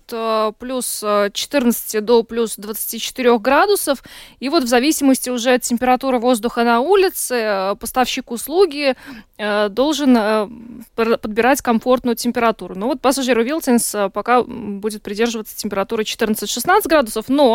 плюс 0.58 1.04
14 1.34 2.00
до 2.00 2.24
плюс 2.24 2.56
24 2.56 3.38
градусов. 3.40 4.04
И 4.40 4.48
вот 4.48 4.64
в 4.64 4.68
зависимости 4.68 5.30
уже 5.30 5.54
от 5.56 5.62
температуры 5.62 6.18
воздуха 6.20 6.64
на 6.64 6.80
улице, 6.80 7.76
поставщик 7.80 8.32
услуги 8.32 8.96
должен 9.38 10.86
подбирать 10.96 11.62
комфортную 11.62 12.16
температуру. 12.16 12.76
Но 12.76 12.88
вот 12.88 13.02
пассажиру 13.02 13.44
Вилтинс 13.44 13.96
пока 14.14 14.44
будет 14.44 15.02
придерживаться 15.02 15.56
температуры 15.56 16.04
14-16 16.04 16.88
градусов, 16.88 17.26
но 17.30 17.49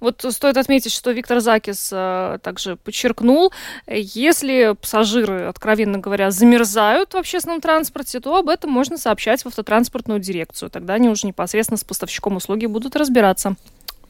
вот 0.00 0.24
стоит 0.30 0.56
отметить, 0.56 0.92
что 0.92 1.10
Виктор 1.10 1.40
Закис 1.40 1.90
э, 1.92 2.38
также 2.42 2.76
подчеркнул, 2.76 3.52
если 3.86 4.74
пассажиры, 4.80 5.46
откровенно 5.46 5.98
говоря, 5.98 6.30
замерзают 6.30 7.14
в 7.14 7.16
общественном 7.16 7.60
транспорте, 7.60 8.20
то 8.20 8.36
об 8.36 8.48
этом 8.48 8.70
можно 8.70 8.98
сообщать 8.98 9.42
в 9.42 9.46
автотранспортную 9.46 10.20
дирекцию. 10.20 10.70
Тогда 10.70 10.94
они 10.94 11.08
уже 11.08 11.26
непосредственно 11.26 11.78
с 11.78 11.84
поставщиком 11.84 12.36
услуги 12.36 12.66
будут 12.66 12.96
разбираться. 12.96 13.56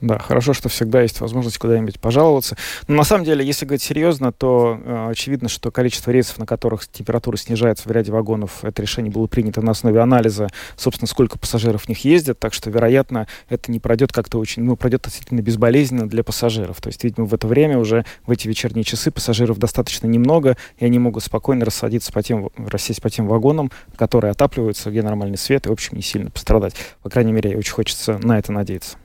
Да, 0.00 0.18
хорошо, 0.18 0.52
что 0.52 0.68
всегда 0.68 1.02
есть 1.02 1.20
возможность 1.20 1.58
куда-нибудь 1.58 1.98
пожаловаться. 1.98 2.56
Но 2.86 2.94
на 2.94 3.02
самом 3.02 3.24
деле, 3.24 3.44
если 3.44 3.66
говорить 3.66 3.82
серьезно, 3.82 4.30
то 4.30 4.80
э, 4.80 5.08
очевидно, 5.10 5.48
что 5.48 5.72
количество 5.72 6.12
рейсов, 6.12 6.38
на 6.38 6.46
которых 6.46 6.86
температура 6.86 7.36
снижается 7.36 7.88
в 7.88 7.90
ряде 7.90 8.12
вагонов, 8.12 8.64
это 8.64 8.80
решение 8.80 9.10
было 9.10 9.26
принято 9.26 9.60
на 9.60 9.72
основе 9.72 10.00
анализа, 10.00 10.46
собственно, 10.76 11.08
сколько 11.08 11.36
пассажиров 11.36 11.84
в 11.84 11.88
них 11.88 12.04
ездят, 12.04 12.38
так 12.38 12.54
что, 12.54 12.70
вероятно, 12.70 13.26
это 13.48 13.72
не 13.72 13.80
пройдет 13.80 14.12
как-то 14.12 14.38
очень, 14.38 14.62
ну, 14.62 14.76
пройдет 14.76 15.00
относительно 15.00 15.40
безболезненно 15.40 16.08
для 16.08 16.22
пассажиров. 16.22 16.80
То 16.80 16.90
есть, 16.90 17.02
видимо, 17.02 17.26
в 17.26 17.34
это 17.34 17.48
время 17.48 17.76
уже, 17.78 18.04
в 18.24 18.30
эти 18.30 18.46
вечерние 18.46 18.84
часы 18.84 19.10
пассажиров 19.10 19.58
достаточно 19.58 20.06
немного, 20.06 20.56
и 20.76 20.84
они 20.84 21.00
могут 21.00 21.24
спокойно 21.24 21.64
рассадиться 21.64 22.12
по 22.12 22.22
тем, 22.22 22.50
рассесть 22.56 23.02
по 23.02 23.10
тем 23.10 23.26
вагонам, 23.26 23.72
которые 23.96 24.30
отапливаются, 24.30 24.90
где 24.90 25.02
нормальный 25.02 25.38
свет, 25.38 25.66
и, 25.66 25.70
в 25.70 25.72
общем, 25.72 25.96
не 25.96 26.02
сильно 26.02 26.30
пострадать. 26.30 26.74
По 27.02 27.10
крайней 27.10 27.32
мере, 27.32 27.56
очень 27.56 27.72
хочется 27.72 28.18
на 28.22 28.38
это 28.38 28.52
надеяться. 28.52 28.96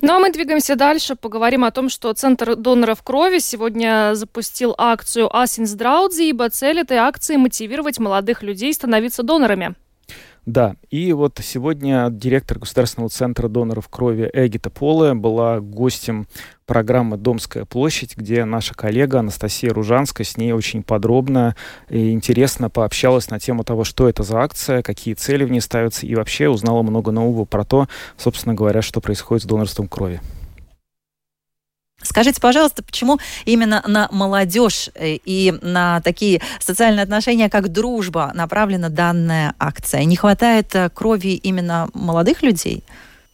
Ну 0.00 0.14
а 0.14 0.18
мы 0.18 0.30
двигаемся 0.30 0.76
дальше, 0.76 1.14
поговорим 1.16 1.64
о 1.64 1.70
том, 1.70 1.88
что 1.88 2.12
Центр 2.12 2.56
доноров 2.56 3.02
крови 3.02 3.38
сегодня 3.38 4.14
запустил 4.14 4.74
акцию 4.78 5.34
«Асинс 5.34 5.72
Драудзи», 5.72 6.22
ибо 6.22 6.48
цель 6.50 6.80
этой 6.80 6.98
акции– 6.98 7.36
мотивировать 7.36 7.98
молодых 7.98 8.42
людей 8.42 8.72
становиться 8.74 9.22
донорами. 9.22 9.74
Да, 10.44 10.74
и 10.90 11.12
вот 11.12 11.38
сегодня 11.40 12.08
директор 12.10 12.58
Государственного 12.58 13.10
центра 13.10 13.46
доноров 13.46 13.88
крови 13.88 14.28
Эгита 14.32 14.70
Поле 14.70 15.14
была 15.14 15.60
гостем 15.60 16.26
программы 16.66 17.16
«Домская 17.16 17.64
площадь», 17.64 18.16
где 18.16 18.44
наша 18.44 18.74
коллега 18.74 19.20
Анастасия 19.20 19.72
Ружанская 19.72 20.24
с 20.24 20.36
ней 20.36 20.50
очень 20.50 20.82
подробно 20.82 21.54
и 21.88 22.10
интересно 22.10 22.70
пообщалась 22.70 23.30
на 23.30 23.38
тему 23.38 23.62
того, 23.62 23.84
что 23.84 24.08
это 24.08 24.24
за 24.24 24.40
акция, 24.40 24.82
какие 24.82 25.14
цели 25.14 25.44
в 25.44 25.50
ней 25.52 25.60
ставятся, 25.60 26.06
и 26.06 26.14
вообще 26.16 26.48
узнала 26.48 26.82
много 26.82 27.12
нового 27.12 27.44
про 27.44 27.64
то, 27.64 27.86
собственно 28.16 28.56
говоря, 28.56 28.82
что 28.82 29.00
происходит 29.00 29.44
с 29.44 29.46
донорством 29.46 29.86
крови. 29.86 30.20
Скажите, 32.02 32.40
пожалуйста, 32.40 32.82
почему 32.82 33.18
именно 33.44 33.82
на 33.86 34.08
молодежь 34.10 34.90
э, 34.94 35.16
и 35.24 35.52
на 35.62 36.00
такие 36.00 36.40
социальные 36.58 37.02
отношения, 37.02 37.48
как 37.48 37.68
дружба, 37.70 38.32
направлена 38.34 38.88
данная 38.88 39.54
акция? 39.58 40.04
Не 40.04 40.16
хватает 40.16 40.74
э, 40.74 40.90
крови 40.90 41.34
именно 41.34 41.88
молодых 41.94 42.42
людей? 42.42 42.84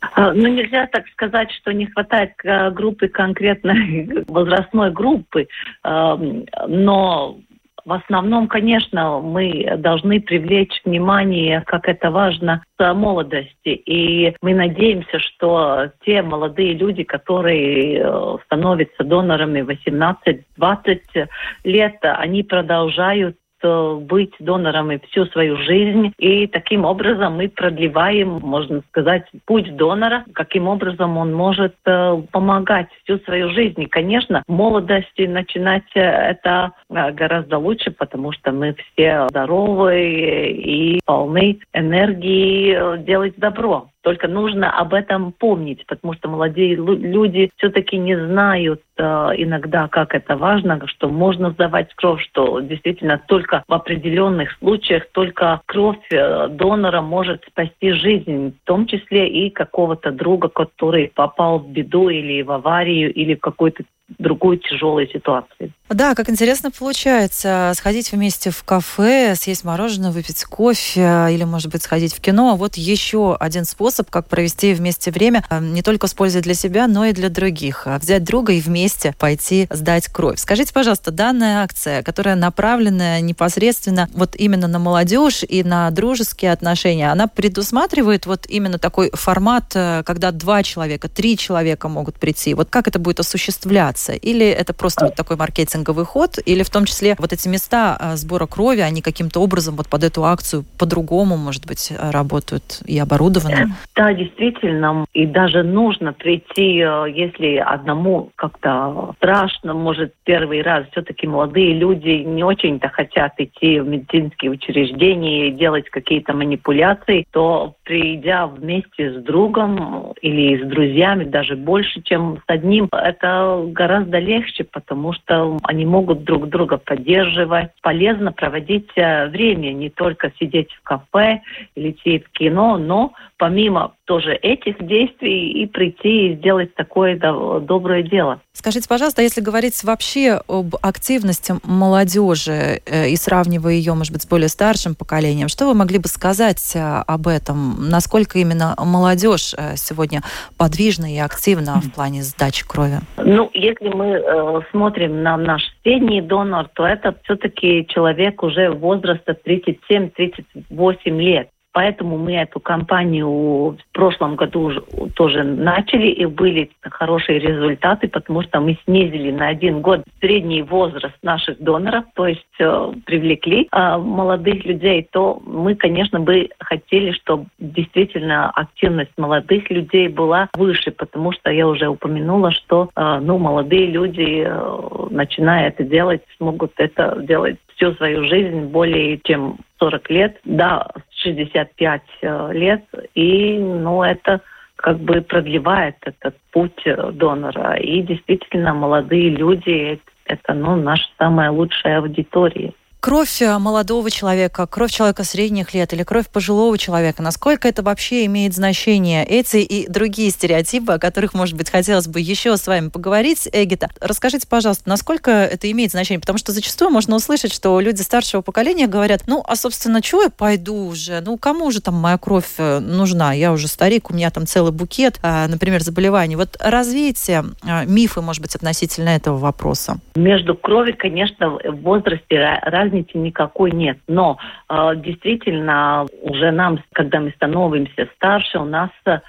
А, 0.00 0.32
ну, 0.32 0.46
нельзя 0.48 0.86
так 0.92 1.08
сказать, 1.08 1.50
что 1.52 1.72
не 1.72 1.86
хватает 1.86 2.32
э, 2.44 2.70
группы 2.70 3.08
конкретной 3.08 4.24
возрастной 4.28 4.92
группы, 4.92 5.48
но 5.84 7.38
в 7.84 7.92
основном, 7.92 8.48
конечно, 8.48 9.20
мы 9.20 9.76
должны 9.78 10.20
привлечь 10.20 10.80
внимание, 10.84 11.62
как 11.66 11.88
это 11.88 12.10
важно, 12.10 12.62
с 12.78 12.94
молодости. 12.94 13.68
И 13.68 14.34
мы 14.42 14.54
надеемся, 14.54 15.18
что 15.18 15.90
те 16.04 16.22
молодые 16.22 16.74
люди, 16.74 17.04
которые 17.04 18.00
э, 18.00 18.36
становятся 18.46 19.04
донорами 19.04 19.60
18-20 19.60 21.28
лет, 21.64 21.96
они 22.02 22.42
продолжают 22.42 23.36
быть 23.62 24.32
донорами 24.38 25.00
всю 25.08 25.26
свою 25.26 25.56
жизнь. 25.56 26.12
И 26.18 26.46
таким 26.46 26.84
образом 26.84 27.36
мы 27.36 27.48
продлеваем, 27.48 28.40
можно 28.42 28.82
сказать, 28.88 29.24
путь 29.46 29.76
донора, 29.76 30.24
каким 30.34 30.68
образом 30.68 31.16
он 31.16 31.32
может 31.34 31.74
э, 31.84 32.22
помогать 32.30 32.88
всю 33.02 33.18
свою 33.20 33.50
жизнь. 33.50 33.82
И, 33.82 33.86
конечно, 33.86 34.42
в 34.46 34.52
молодости 34.52 35.22
начинать 35.22 35.84
э, 35.94 36.00
это 36.00 36.72
э, 36.90 37.12
гораздо 37.12 37.58
лучше, 37.58 37.90
потому 37.90 38.32
что 38.32 38.52
мы 38.52 38.74
все 38.92 39.26
здоровы 39.30 40.50
и 40.50 41.00
полны 41.04 41.58
энергии 41.72 42.98
делать 43.04 43.34
добро. 43.36 43.88
Только 44.02 44.28
нужно 44.28 44.70
об 44.70 44.94
этом 44.94 45.32
помнить, 45.32 45.84
потому 45.86 46.14
что 46.14 46.28
молодые 46.28 46.76
люди 46.76 47.50
все-таки 47.56 47.96
не 47.96 48.16
знают 48.16 48.80
э, 48.96 49.02
иногда, 49.36 49.88
как 49.88 50.14
это 50.14 50.36
важно, 50.36 50.80
что 50.86 51.08
можно 51.08 51.50
сдавать 51.50 51.92
кровь, 51.94 52.22
что 52.22 52.60
действительно 52.60 53.20
только 53.26 53.64
в 53.66 53.72
определенных 53.72 54.52
случаях 54.58 55.04
только 55.12 55.60
кровь 55.66 55.98
э, 56.10 56.48
донора 56.48 57.00
может 57.00 57.44
спасти 57.46 57.92
жизнь, 57.92 58.56
в 58.62 58.66
том 58.66 58.86
числе 58.86 59.28
и 59.28 59.50
какого-то 59.50 60.12
друга, 60.12 60.48
который 60.48 61.10
попал 61.14 61.58
в 61.58 61.68
беду 61.68 62.08
или 62.08 62.42
в 62.42 62.52
аварию, 62.52 63.12
или 63.12 63.34
в 63.34 63.40
какой-то 63.40 63.82
другую 64.18 64.58
тяжелую 64.58 65.08
ситуацию. 65.08 65.72
Да, 65.88 66.14
как 66.14 66.28
интересно 66.28 66.70
получается 66.70 67.72
сходить 67.74 68.12
вместе 68.12 68.50
в 68.50 68.62
кафе, 68.62 69.34
съесть 69.34 69.64
мороженое, 69.64 70.10
выпить 70.10 70.44
кофе 70.44 71.28
или, 71.30 71.44
может 71.44 71.72
быть, 71.72 71.82
сходить 71.82 72.14
в 72.14 72.20
кино. 72.20 72.56
Вот 72.56 72.76
еще 72.76 73.34
один 73.34 73.64
способ, 73.64 74.10
как 74.10 74.26
провести 74.26 74.74
вместе 74.74 75.10
время, 75.10 75.44
э, 75.48 75.60
не 75.60 75.80
только 75.80 76.06
с 76.06 76.12
пользой 76.12 76.42
для 76.42 76.52
себя, 76.52 76.88
но 76.88 77.06
и 77.06 77.12
для 77.12 77.30
других. 77.30 77.86
А 77.86 77.98
взять 77.98 78.22
друга 78.22 78.52
и 78.52 78.60
вместе 78.60 79.14
пойти 79.18 79.66
сдать 79.70 80.08
кровь. 80.08 80.38
Скажите, 80.38 80.74
пожалуйста, 80.74 81.10
данная 81.10 81.62
акция, 81.62 82.02
которая 82.02 82.34
направлена 82.34 83.20
непосредственно 83.20 84.10
вот 84.12 84.36
именно 84.36 84.68
на 84.68 84.78
молодежь 84.78 85.42
и 85.42 85.62
на 85.64 85.90
дружеские 85.90 86.52
отношения, 86.52 87.10
она 87.10 87.28
предусматривает 87.28 88.26
вот 88.26 88.44
именно 88.46 88.78
такой 88.78 89.10
формат, 89.14 89.72
э, 89.74 90.02
когда 90.04 90.32
два 90.32 90.62
человека, 90.62 91.08
три 91.08 91.38
человека 91.38 91.88
могут 91.88 92.16
прийти. 92.18 92.52
Вот 92.52 92.68
как 92.68 92.88
это 92.88 92.98
будет 92.98 93.20
осуществляться? 93.20 94.12
Или 94.12 94.46
это 94.46 94.74
просто 94.74 95.06
вот 95.06 95.14
такой 95.14 95.36
маркетинговый 95.78 96.04
ход? 96.04 96.38
Или 96.44 96.62
в 96.62 96.70
том 96.70 96.84
числе 96.84 97.16
вот 97.18 97.32
эти 97.32 97.48
места 97.48 97.96
а, 97.98 98.16
сбора 98.16 98.46
крови, 98.46 98.80
они 98.80 99.02
каким-то 99.02 99.40
образом 99.40 99.76
вот 99.76 99.88
под 99.88 100.04
эту 100.04 100.24
акцию 100.24 100.64
по-другому, 100.78 101.36
может 101.36 101.66
быть, 101.66 101.92
работают 102.12 102.80
и 102.86 102.98
оборудованы? 102.98 103.68
Да, 103.94 104.12
действительно. 104.12 105.04
И 105.12 105.26
даже 105.26 105.62
нужно 105.62 106.12
прийти, 106.12 106.78
э, 106.78 107.06
если 107.10 107.56
одному 107.56 108.30
как-то 108.36 109.14
страшно, 109.16 109.74
может, 109.74 110.14
первый 110.24 110.62
раз. 110.62 110.86
Все-таки 110.92 111.26
молодые 111.26 111.74
люди 111.74 112.24
не 112.24 112.44
очень-то 112.44 112.88
хотят 112.88 113.32
идти 113.38 113.80
в 113.80 113.88
медицинские 113.88 114.50
учреждения 114.50 115.48
и 115.48 115.52
делать 115.52 115.88
какие-то 115.90 116.32
манипуляции, 116.34 117.24
то 117.32 117.74
придя 117.84 118.46
вместе 118.46 119.12
с 119.12 119.22
другом 119.24 120.12
или 120.22 120.62
с 120.62 120.68
друзьями, 120.68 121.24
даже 121.24 121.56
больше, 121.56 122.02
чем 122.02 122.38
с 122.38 122.50
одним, 122.50 122.88
это 122.92 123.64
гораздо 123.68 124.08
гораздо 124.08 124.18
легче, 124.18 124.64
потому 124.64 125.12
что 125.12 125.58
они 125.68 125.84
могут 125.84 126.24
друг 126.24 126.48
друга 126.48 126.78
поддерживать. 126.78 127.72
Полезно 127.82 128.32
проводить 128.32 128.88
э, 128.96 129.26
время, 129.28 129.74
не 129.74 129.90
только 129.90 130.32
сидеть 130.40 130.72
в 130.72 130.82
кафе 130.82 131.42
или 131.74 131.90
идти 131.90 132.20
в 132.20 132.30
кино, 132.30 132.78
но 132.78 133.12
помимо 133.38 133.94
тоже 134.04 134.34
этих 134.34 134.84
действий 134.84 135.62
и 135.62 135.66
прийти 135.66 136.28
и 136.28 136.36
сделать 136.36 136.74
такое 136.74 137.18
доброе 137.18 138.02
дело. 138.02 138.40
Скажите, 138.52 138.88
пожалуйста, 138.88 139.22
если 139.22 139.40
говорить 139.40 139.82
вообще 139.84 140.40
об 140.48 140.74
активности 140.82 141.54
молодежи 141.62 142.80
э, 142.84 143.08
и 143.08 143.16
сравнивая 143.16 143.74
ее, 143.74 143.94
может 143.94 144.12
быть, 144.12 144.22
с 144.22 144.26
более 144.26 144.48
старшим 144.48 144.94
поколением, 144.94 145.48
что 145.48 145.66
вы 145.66 145.74
могли 145.74 145.98
бы 145.98 146.08
сказать 146.08 146.74
э, 146.74 147.02
об 147.06 147.28
этом? 147.28 147.88
Насколько 147.88 148.38
именно 148.38 148.74
молодежь 148.78 149.54
э, 149.56 149.76
сегодня 149.76 150.22
подвижна 150.56 151.06
и 151.06 151.18
активна 151.18 151.80
в 151.80 151.92
плане 151.94 152.22
сдачи 152.22 152.66
крови? 152.66 152.98
Ну, 153.18 153.50
если 153.54 153.88
мы 153.88 154.64
смотрим 154.72 155.22
на 155.22 155.36
наш 155.36 155.62
средний 155.82 156.20
донор, 156.20 156.68
то 156.74 156.86
это 156.86 157.14
все-таки 157.24 157.86
человек 157.88 158.42
уже 158.42 158.70
возраста 158.70 159.36
37-38 159.46 161.20
лет. 161.20 161.48
Поэтому 161.72 162.18
мы 162.18 162.34
эту 162.34 162.60
кампанию 162.60 163.28
в 163.28 163.78
прошлом 163.92 164.36
году 164.36 164.60
уже 164.62 164.80
тоже 165.14 165.44
начали, 165.44 166.08
и 166.08 166.24
были 166.26 166.70
хорошие 166.82 167.38
результаты, 167.38 168.08
потому 168.08 168.42
что 168.42 168.60
мы 168.60 168.78
снизили 168.84 169.30
на 169.30 169.48
один 169.48 169.80
год 169.80 170.02
средний 170.20 170.62
возраст 170.62 171.14
наших 171.22 171.58
доноров, 171.60 172.04
то 172.14 172.26
есть 172.26 172.46
э, 172.58 172.92
привлекли 173.04 173.68
э, 173.70 173.96
молодых 173.98 174.64
людей, 174.64 175.06
то 175.10 175.40
мы, 175.44 175.74
конечно, 175.74 176.20
бы 176.20 176.48
хотели, 176.58 177.12
чтобы 177.12 177.46
действительно 177.58 178.50
активность 178.50 179.12
молодых 179.16 179.70
людей 179.70 180.08
была 180.08 180.48
выше, 180.54 180.90
потому 180.90 181.32
что 181.32 181.50
я 181.50 181.66
уже 181.68 181.88
упомянула, 181.88 182.50
что 182.50 182.90
э, 182.96 183.18
ну, 183.20 183.38
молодые 183.38 183.86
люди, 183.86 184.44
э, 184.46 185.06
начиная 185.10 185.68
это 185.68 185.84
делать, 185.84 186.22
смогут 186.36 186.72
это 186.76 187.18
делать 187.22 187.58
всю 187.76 187.92
свою 187.94 188.24
жизнь 188.24 188.66
более 188.66 189.18
чем 189.24 189.58
40 189.78 190.10
лет, 190.10 190.40
да, 190.44 190.88
65 191.18 192.02
э, 192.22 192.52
лет, 192.52 192.84
и, 193.14 193.58
ну, 193.58 194.02
это 194.02 194.40
как 194.76 194.98
бы 195.00 195.20
продлевает 195.20 195.96
этот 196.02 196.36
путь 196.52 196.80
э, 196.84 197.10
донора. 197.12 197.74
И 197.76 198.02
действительно, 198.02 198.74
молодые 198.74 199.30
люди– 199.30 200.00
это, 200.26 200.54
ну, 200.54 200.76
наша 200.76 201.08
самая 201.18 201.50
лучшая 201.50 201.98
аудитория 201.98 202.72
кровь 203.08 203.40
э, 203.40 203.56
молодого 203.56 204.10
человека, 204.10 204.66
кровь 204.66 204.90
человека 204.90 205.24
средних 205.24 205.72
лет 205.72 205.94
или 205.94 206.02
кровь 206.02 206.28
пожилого 206.28 206.76
человека, 206.76 207.22
насколько 207.22 207.66
это 207.66 207.82
вообще 207.82 208.26
имеет 208.26 208.52
значение? 208.52 209.24
Эти 209.24 209.56
и 209.56 209.88
другие 209.88 210.28
стереотипы, 210.28 210.92
о 210.92 210.98
которых, 210.98 211.32
может 211.32 211.56
быть, 211.56 211.70
хотелось 211.70 212.06
бы 212.06 212.20
еще 212.20 212.58
с 212.58 212.66
вами 212.66 212.90
поговорить, 212.90 213.48
Эгита, 213.50 213.88
расскажите, 214.02 214.46
пожалуйста, 214.46 214.90
насколько 214.90 215.30
это 215.30 215.70
имеет 215.70 215.92
значение? 215.92 216.20
Потому 216.20 216.36
что 216.36 216.52
зачастую 216.52 216.90
можно 216.90 217.16
услышать, 217.16 217.50
что 217.54 217.80
люди 217.80 218.02
старшего 218.02 218.42
поколения 218.42 218.86
говорят, 218.86 219.22
ну, 219.26 219.42
а, 219.42 219.56
собственно, 219.56 220.02
чего 220.02 220.24
я 220.24 220.28
пойду 220.28 220.74
уже? 220.88 221.22
Ну, 221.22 221.38
кому 221.38 221.70
же 221.70 221.80
там 221.80 221.94
моя 221.94 222.18
кровь 222.18 222.56
э, 222.58 222.78
нужна? 222.78 223.32
Я 223.32 223.52
уже 223.52 223.68
старик, 223.68 224.10
у 224.10 224.14
меня 224.14 224.30
там 224.30 224.46
целый 224.46 224.72
букет, 224.72 225.18
а, 225.22 225.48
например, 225.48 225.80
заболеваний. 225.80 226.36
Вот 226.36 226.58
развейте 226.60 227.42
а, 227.62 227.86
мифы, 227.86 228.20
может 228.20 228.42
быть, 228.42 228.54
относительно 228.54 229.08
этого 229.08 229.38
вопроса. 229.38 229.96
Между 230.14 230.54
кровью, 230.54 230.94
конечно, 230.98 231.52
в 231.52 231.80
возрасте 231.80 232.60
разницы 232.98 233.18
никакой 233.18 233.70
нет. 233.72 233.98
Но 234.06 234.38
э, 234.68 234.92
действительно, 234.96 236.06
уже 236.22 236.50
нам, 236.50 236.78
когда 236.92 237.20
мы 237.20 237.30
становимся 237.32 238.08
старше, 238.16 238.58
у 238.58 238.64
нас 238.64 238.90
э, 239.06 239.20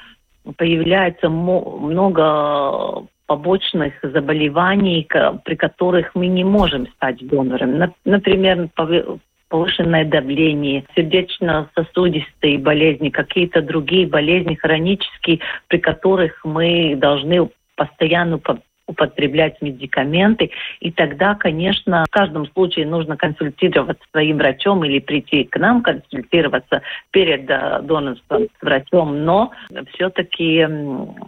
появляется 0.57 1.29
много 1.29 3.05
побочных 3.27 3.93
заболеваний, 4.01 5.07
при 5.45 5.55
которых 5.55 6.15
мы 6.15 6.27
не 6.27 6.43
можем 6.43 6.87
стать 6.87 7.17
донором. 7.27 7.93
Например, 8.03 8.67
повышенное 9.49 10.05
давление, 10.05 10.85
сердечно-сосудистые 10.95 12.57
болезни, 12.57 13.09
какие-то 13.09 13.61
другие 13.61 14.07
болезни 14.07 14.55
хронические, 14.55 15.41
при 15.67 15.77
которых 15.77 16.43
мы 16.43 16.95
должны 16.95 17.49
постоянно 17.75 18.39
употреблять 18.89 19.61
медикаменты. 19.61 20.51
И 20.79 20.91
тогда, 20.91 21.35
конечно, 21.35 22.05
в 22.07 22.11
каждом 22.11 22.47
случае 22.47 22.87
нужно 22.87 23.15
консультироваться 23.15 24.03
с 24.03 24.11
своим 24.11 24.37
врачом 24.37 24.83
или 24.83 24.99
прийти 24.99 25.43
к 25.43 25.57
нам 25.57 25.81
консультироваться 25.83 26.81
перед 27.11 27.49
э, 27.49 27.81
донорством 27.83 28.47
с 28.59 28.61
врачом. 28.61 29.23
Но 29.23 29.51
все-таки 29.93 30.67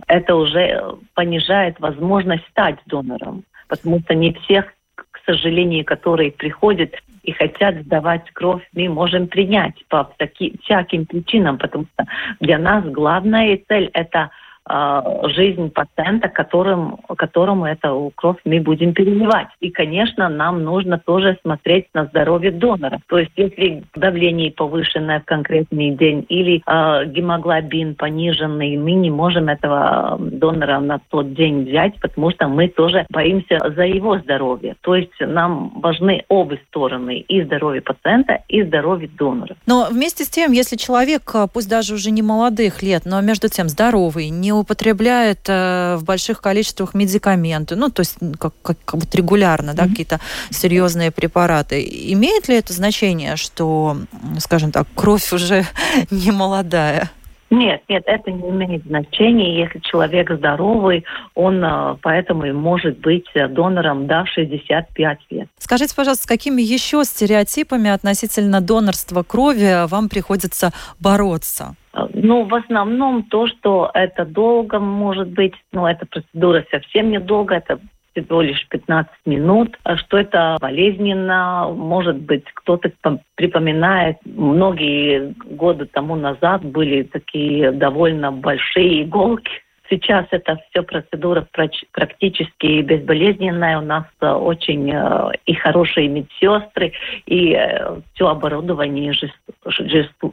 это 0.07 0.35
уже 0.35 0.83
понижает 1.13 1.79
возможность 1.79 2.47
стать 2.49 2.77
донором, 2.87 3.43
потому 3.67 3.99
что 4.01 4.15
не 4.15 4.33
всех 4.33 4.73
к 5.11 5.19
сожалению, 5.25 5.85
которые 5.85 6.31
приходят 6.31 6.95
и 7.23 7.31
хотят 7.31 7.75
сдавать 7.83 8.29
кровь, 8.31 8.67
мы 8.73 8.89
можем 8.89 9.27
принять 9.27 9.75
по 9.87 10.11
таки, 10.17 10.57
всяким 10.63 11.05
причинам, 11.05 11.57
потому 11.57 11.85
что 11.93 12.05
для 12.39 12.57
нас 12.57 12.83
главная 12.85 13.59
цель– 13.67 13.89
это 13.93 14.31
жизнь 14.69 15.71
пациента, 15.71 16.29
которым, 16.29 16.97
которому 17.17 17.65
эту 17.65 18.11
кровь 18.15 18.37
мы 18.45 18.59
будем 18.59 18.93
переливать. 18.93 19.47
И, 19.59 19.71
конечно, 19.71 20.29
нам 20.29 20.63
нужно 20.63 20.99
тоже 20.99 21.37
смотреть 21.41 21.87
на 21.93 22.05
здоровье 22.05 22.51
донора. 22.51 22.99
То 23.07 23.17
есть, 23.17 23.31
если 23.35 23.83
давление 23.95 24.51
повышенное 24.51 25.19
в 25.19 25.25
конкретный 25.25 25.91
день 25.91 26.25
или 26.29 26.61
э, 26.65 27.05
гемоглобин 27.07 27.95
пониженный, 27.95 28.77
мы 28.77 28.91
не 28.91 29.09
можем 29.09 29.49
этого 29.49 30.17
донора 30.19 30.79
на 30.79 30.99
тот 31.09 31.33
день 31.33 31.63
взять, 31.67 31.99
потому 31.99 32.31
что 32.31 32.47
мы 32.47 32.67
тоже 32.67 33.05
боимся 33.09 33.57
за 33.75 33.83
его 33.83 34.19
здоровье. 34.19 34.75
То 34.81 34.95
есть, 34.95 35.19
нам 35.19 35.71
важны 35.81 36.23
обе 36.29 36.61
стороны, 36.67 37.17
и 37.17 37.43
здоровье 37.43 37.81
пациента, 37.81 38.43
и 38.47 38.63
здоровье 38.63 39.09
донора. 39.09 39.55
Но 39.65 39.87
вместе 39.91 40.23
с 40.23 40.29
тем, 40.29 40.51
если 40.51 40.75
человек, 40.75 41.33
пусть 41.53 41.69
даже 41.69 41.95
уже 41.95 42.11
не 42.11 42.21
молодых 42.21 42.83
лет, 42.83 43.03
но 43.05 43.19
между 43.21 43.49
тем 43.49 43.67
здоровый, 43.67 44.29
не 44.29 44.50
не 44.51 44.59
употребляет 44.59 45.39
э, 45.47 45.95
в 45.97 46.03
больших 46.03 46.41
количествах 46.41 46.93
медикаменты, 46.93 47.75
ну, 47.75 47.89
то 47.89 48.01
есть 48.01 48.15
как, 48.37 48.53
как, 48.61 48.77
как 48.83 48.95
вот 48.95 49.15
регулярно, 49.15 49.73
да, 49.73 49.83
mm-hmm. 49.83 49.89
какие-то 49.89 50.19
серьезные 50.49 51.11
препараты. 51.11 51.81
Имеет 52.13 52.49
ли 52.49 52.55
это 52.55 52.73
значение, 52.73 53.37
что, 53.37 53.97
скажем 54.39 54.71
так, 54.71 54.87
кровь 54.93 55.31
уже 55.33 55.65
не 56.11 56.31
молодая? 56.31 57.09
Нет, 57.51 57.83
нет, 57.89 58.03
это 58.05 58.31
не 58.31 58.49
имеет 58.49 58.85
значения. 58.85 59.59
Если 59.59 59.79
человек 59.79 60.31
здоровый, 60.31 61.03
он 61.35 61.61
э, 61.63 61.97
поэтому 62.01 62.45
и 62.45 62.53
может 62.53 62.99
быть 62.99 63.25
донором 63.35 64.07
до 64.07 64.25
65 64.25 65.19
лет. 65.29 65.49
Скажите, 65.57 65.93
пожалуйста, 65.93 66.23
с 66.23 66.27
какими 66.27 66.61
еще 66.61 67.03
стереотипами 67.03 67.89
относительно 67.89 68.61
донорства 68.61 69.23
крови 69.23 69.85
вам 69.87 70.07
приходится 70.07 70.71
бороться? 71.01 71.75
Ну, 72.13 72.45
в 72.45 72.55
основном 72.55 73.23
то, 73.23 73.47
что 73.47 73.91
это 73.93 74.23
долго 74.23 74.79
может 74.79 75.27
быть, 75.27 75.53
но 75.73 75.89
эта 75.89 76.05
процедура 76.05 76.65
совсем 76.71 77.11
недолго, 77.11 77.55
это 77.55 77.81
всего 78.11 78.41
лишь 78.41 78.67
15 78.69 79.11
минут, 79.25 79.77
а 79.83 79.97
что 79.97 80.17
это 80.17 80.57
болезненно, 80.59 81.69
может 81.73 82.17
быть, 82.17 82.45
кто-то 82.53 82.91
припоминает, 83.35 84.17
многие 84.25 85.33
годы 85.45 85.85
тому 85.85 86.15
назад 86.15 86.63
были 86.63 87.03
такие 87.03 87.71
довольно 87.71 88.31
большие 88.31 89.03
иголки, 89.03 89.51
Сейчас 89.91 90.25
это 90.31 90.57
все 90.69 90.83
процедура 90.83 91.45
практически 91.91 92.81
безболезненная. 92.81 93.77
У 93.77 93.81
нас 93.81 94.05
э, 94.21 94.27
очень 94.29 94.89
э, 94.89 95.31
и 95.45 95.53
хорошие 95.53 96.07
медсестры, 96.07 96.93
и 97.25 97.51
э, 97.51 97.99
все 98.13 98.27
оборудование 98.29 99.11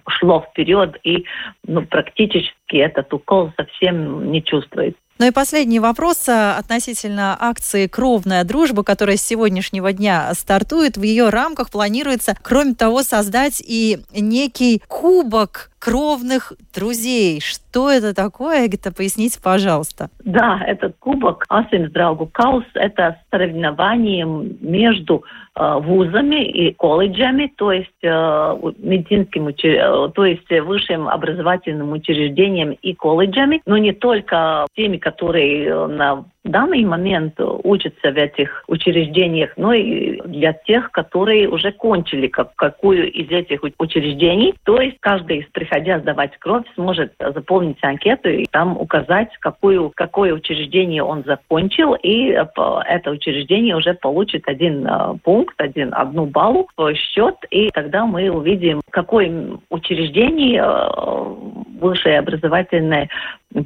шло 0.07 0.47
вперед, 0.49 0.97
и 1.03 1.25
ну, 1.67 1.85
практически 1.85 2.77
этот 2.77 3.13
укол 3.13 3.51
совсем 3.57 4.31
не 4.31 4.45
чувствуется. 4.45 5.01
Ну 5.19 5.27
и 5.27 5.33
последний 5.33 5.81
вопрос 5.81 6.29
относительно 6.29 7.37
акции 7.39 7.89
«Кровная 7.89 8.45
дружба», 8.45 8.85
которая 8.85 9.17
с 9.17 9.23
сегодняшнего 9.23 9.93
дня 9.93 10.33
стартует. 10.35 10.97
В 10.97 11.03
ее 11.03 11.31
рамках 11.31 11.71
планируется, 11.71 12.37
кроме 12.41 12.75
того, 12.75 13.03
создать 13.03 13.61
и 13.61 13.99
некий 14.13 14.81
кубок 14.87 15.73
кровных 15.79 16.53
друзей. 16.75 17.41
Что 17.41 17.91
это 17.91 18.15
такое, 18.15 18.67
Эгита, 18.67 18.93
поясните, 18.93 19.41
пожалуйста. 19.43 20.11
Да, 20.25 20.61
этот 20.67 20.97
кубок 20.99 21.45
Асимс 21.49 21.91
Драугу 21.91 22.27
Каус– 22.27 22.65
это 22.75 23.19
соревнование 23.31 24.25
между 24.27 25.25
э, 25.25 25.48
вузами 25.59 26.45
и 26.45 26.73
колледжами, 26.73 27.53
то 27.57 27.73
есть 27.73 27.91
э, 28.03 28.57
медицинским, 28.79 29.49
э, 29.49 30.11
то 30.15 30.25
есть 30.25 30.49
высшим 30.51 31.09
образовательным 31.09 31.93
учреждением 31.93 32.73
и 32.73 32.95
колледжами, 32.95 33.61
но 33.67 33.77
не 33.77 33.93
только 33.93 34.67
теми, 34.75 34.99
которые 34.99 35.87
на 35.87 36.25
данный 36.49 36.85
момент 36.85 37.35
учатся 37.39 38.11
в 38.11 38.17
этих 38.17 38.65
учреждениях, 38.69 39.53
но 39.57 39.73
и 39.73 40.21
для 40.25 40.53
тех, 40.53 40.91
которые 40.91 41.49
уже 41.49 41.73
кончили 41.73 42.27
как, 42.27 42.55
какую 42.57 43.11
из 43.13 43.31
этих 43.31 43.63
учреждений. 43.79 44.55
То 44.65 44.81
есть 44.81 44.97
каждый, 45.01 45.47
приходя 45.53 46.01
сдавать 46.01 46.37
кровь, 46.39 46.65
сможет 46.75 47.13
заполнить 47.19 47.79
анкету 47.83 48.29
и 48.29 48.47
там 48.47 48.77
указать, 48.77 49.29
какую, 49.41 49.93
какое 49.95 50.33
учреждение 50.35 51.03
он 51.03 51.25
закончил, 51.25 51.95
и 51.95 52.31
э, 52.31 52.45
это 52.89 53.11
учреждение 53.11 53.77
уже 53.77 53.95
получит 53.95 54.49
один 54.49 54.87
э, 54.87 55.15
пункт, 55.23 55.48
один, 55.57 55.93
одну 55.95 56.27
баллу 56.27 56.69
в 56.77 56.95
счет, 56.95 57.37
и 57.51 57.71
тогда 57.71 58.07
мы 58.07 58.31
увидим, 58.31 58.81
какое 58.91 59.59
учреждение 59.71 60.63
э, 60.63 61.79
высшее 61.81 62.19
образовательное 62.19 63.09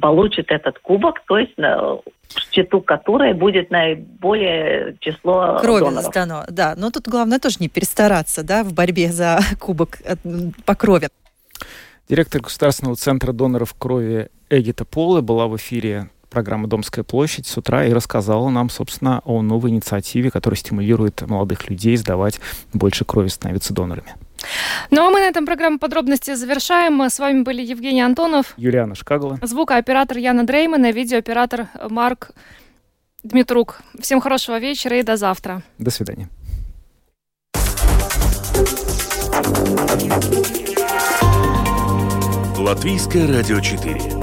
получит 0.01 0.51
этот 0.51 0.79
кубок, 0.79 1.21
то 1.27 1.37
есть 1.37 1.53
счету 2.51 2.81
которой 2.81 3.33
будет 3.33 3.69
наиболее 3.69 4.95
число 4.99 5.59
Крови 5.59 5.81
доноров. 5.81 6.05
сдано, 6.05 6.43
да. 6.49 6.73
Но 6.77 6.89
тут 6.91 7.07
главное 7.07 7.39
тоже 7.39 7.57
не 7.59 7.69
перестараться, 7.69 8.43
да, 8.43 8.63
в 8.63 8.73
борьбе 8.73 9.09
за 9.09 9.39
кубок 9.59 9.99
э, 10.03 10.15
по 10.65 10.75
крови. 10.75 11.09
Директор 12.09 12.41
Государственного 12.41 12.95
центра 12.95 13.31
доноров 13.31 13.73
крови 13.77 14.29
Эгита 14.49 14.85
Полы 14.85 15.21
была 15.21 15.47
в 15.47 15.55
эфире 15.55 16.09
программы 16.33 16.67
«Домская 16.67 17.03
площадь» 17.03 17.47
с 17.47 17.57
утра 17.57 17.85
и 17.85 17.93
рассказала 17.93 18.49
нам, 18.49 18.69
собственно, 18.69 19.21
о 19.23 19.41
новой 19.41 19.69
инициативе, 19.69 20.31
которая 20.31 20.57
стимулирует 20.57 21.21
молодых 21.21 21.69
людей 21.69 21.95
сдавать 21.95 22.41
больше 22.73 23.05
крови, 23.05 23.29
становиться 23.29 23.73
донорами. 23.73 24.15
Ну 24.91 25.07
а 25.07 25.09
мы 25.09 25.19
на 25.19 25.25
этом 25.25 25.45
программу 25.45 25.79
подробности 25.79 26.35
завершаем. 26.35 27.01
С 27.01 27.19
вами 27.19 27.43
были 27.43 27.61
Евгений 27.61 28.01
Антонов, 28.01 28.53
Юлиана 28.57 28.95
Шкагла, 28.95 29.39
звукооператор 29.41 30.17
Яна 30.17 30.45
Дреймана, 30.45 30.91
видеооператор 30.91 31.67
Марк 31.89 32.31
Дмитрук. 33.23 33.81
Всем 34.01 34.19
хорошего 34.19 34.59
вечера 34.59 34.99
и 34.99 35.03
до 35.03 35.15
завтра. 35.15 35.61
До 35.77 35.91
свидания. 35.91 36.27
Латвийское 42.57 43.27
радио 43.27 43.59
4. 43.59 44.22